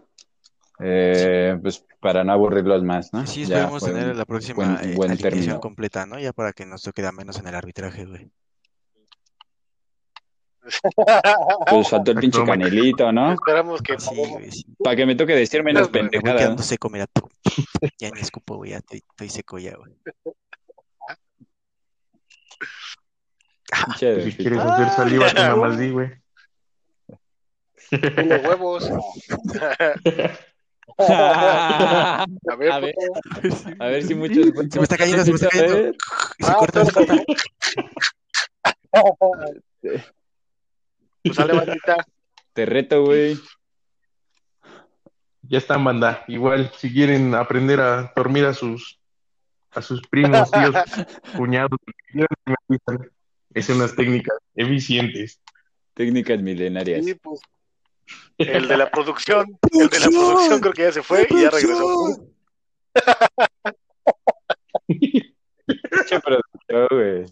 Eh, 0.81 1.57
pues 1.61 1.85
para 1.99 2.23
no 2.23 2.31
aburrirlos 2.31 2.83
más, 2.83 3.11
¿no? 3.13 3.27
Sí, 3.27 3.43
esperemos 3.43 3.83
tener 3.83 4.11
un 4.11 4.17
la 4.17 4.25
próxima 4.25 4.55
buen, 4.77 4.91
eh, 4.91 4.95
buen 4.95 5.11
alineación 5.11 5.39
término. 5.41 5.59
completa, 5.59 6.05
¿no? 6.05 6.17
Ya 6.19 6.31
para 6.31 6.53
que 6.53 6.65
nos 6.65 6.81
toque 6.83 7.05
a 7.05 7.11
menos 7.11 7.37
en 7.39 7.47
el 7.47 7.55
arbitraje, 7.55 8.05
güey. 8.05 8.31
Pues 11.69 11.89
faltó 11.89 12.11
el 12.11 12.17
pinche 12.19 12.39
Exacto. 12.39 12.51
canelito, 12.61 13.11
¿no? 13.11 13.33
Esperamos 13.33 13.81
que 13.81 13.99
Sí, 13.99 14.15
güey, 14.15 14.51
sí. 14.51 14.65
Para 14.83 14.95
que 14.95 15.05
me 15.05 15.15
toque 15.15 15.33
decir 15.35 15.63
menos 15.63 15.89
Me 15.91 15.99
voy 15.99 16.01
Me 16.01 16.01
voy 16.01 16.09
pendejadas. 16.11 16.41
quedando 16.43 16.63
seco, 16.63 16.89
mira. 16.89 17.05
Ya 17.99 18.11
ni 18.11 18.21
escupo, 18.21 18.55
güey. 18.57 18.71
Ya 18.71 18.77
estoy, 18.77 18.99
estoy 19.09 19.29
seco 19.29 19.57
ya, 19.57 19.75
güey. 19.75 19.93
Pinche 23.85 24.31
Si 24.31 24.37
quieres 24.37 24.59
hacer 24.59 24.89
saliva, 24.91 25.27
te 25.27 25.33
nada 25.35 25.55
más 25.55 25.77
di, 25.77 25.89
güey. 25.91 26.09
los 27.91 28.43
huevos. 28.45 28.89
a 30.99 32.25
A 32.49 32.55
ver, 32.55 32.71
A 32.71 32.79
ver. 32.79 32.95
puto. 33.41 33.75
ver 33.79 34.03
si 34.03 34.15
muchos. 34.15 34.45
Se 34.69 34.79
me 34.79 34.83
está 34.83 34.97
cayendo, 34.97 35.23
se 35.23 35.31
me 35.31 35.35
está 35.35 35.47
A 35.47 35.49
cayendo. 35.49 35.93
Se 35.93 36.47
Ah, 36.47 36.55
corta, 36.59 36.85
se 36.85 36.91
corta. 36.91 37.23
Pues 41.23 41.35
sale, 41.35 41.53
bandita. 41.53 42.05
Te 42.53 42.65
reto, 42.65 43.03
güey. 43.05 43.37
Ya 45.43 45.57
están, 45.57 45.83
banda. 45.83 46.23
Igual, 46.27 46.71
si 46.77 46.91
quieren 46.91 47.33
aprender 47.35 47.79
a 47.81 48.11
dormir 48.15 48.45
a 48.45 48.53
sus 48.53 48.99
a 49.71 49.81
sus 49.81 50.01
primos, 50.07 50.49
tíos, 50.51 50.75
cuñados. 51.37 51.79
Es 53.53 53.69
unas 53.69 53.95
técnicas 53.95 54.37
eficientes. 54.55 55.39
Técnicas 55.93 56.41
milenarias. 56.41 57.07
Y 57.07 57.13
pues 57.15 57.39
el 58.37 58.67
de 58.67 58.77
la 58.77 58.89
producción, 58.89 59.59
el 59.71 59.89
de 59.89 59.99
la 59.99 60.07
producción 60.07 60.59
creo 60.61 60.73
que 60.73 60.81
ya 60.83 60.91
se 60.91 61.03
fue 61.03 61.27
y 61.29 61.41
ya 61.41 61.49
regresó. 61.49 62.29
Güey. 66.89 67.25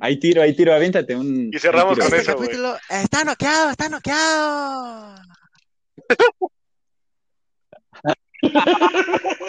Hay 0.00 0.18
tiro, 0.18 0.42
hay 0.42 0.54
tiro, 0.54 0.74
aviéntate 0.74 1.14
un. 1.14 1.50
Y 1.52 1.58
cerramos 1.58 1.98
con 1.98 2.06
Este 2.06 2.18
eso, 2.18 2.36
capítulo 2.36 2.76
está 2.88 3.24
noqueado, 3.24 3.70
está 3.70 3.88
noqueado. 3.88 5.14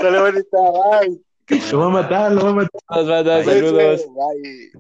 Sale, 0.02 0.20
bandita. 0.20 0.58
Bye. 1.02 1.22
Lo 1.72 1.80
va 1.80 1.86
a 1.86 1.90
matar, 1.90 2.32
lo 2.32 2.44
va 2.44 2.50
a 2.50 2.54
matar. 2.54 2.82
Saludos, 3.46 4.06
Bye. 4.08 4.72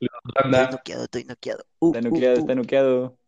Estoy 0.00 0.66
noqueado, 0.70 1.04
estoy 1.04 1.24
noqueado. 1.24 1.64
Uh, 1.78 1.94
está 1.94 2.00
nucleado, 2.00 2.36
uh, 2.36 2.38
uh. 2.38 2.40
está 2.40 2.52
uh. 2.52 2.56
nucleado. 2.56 3.18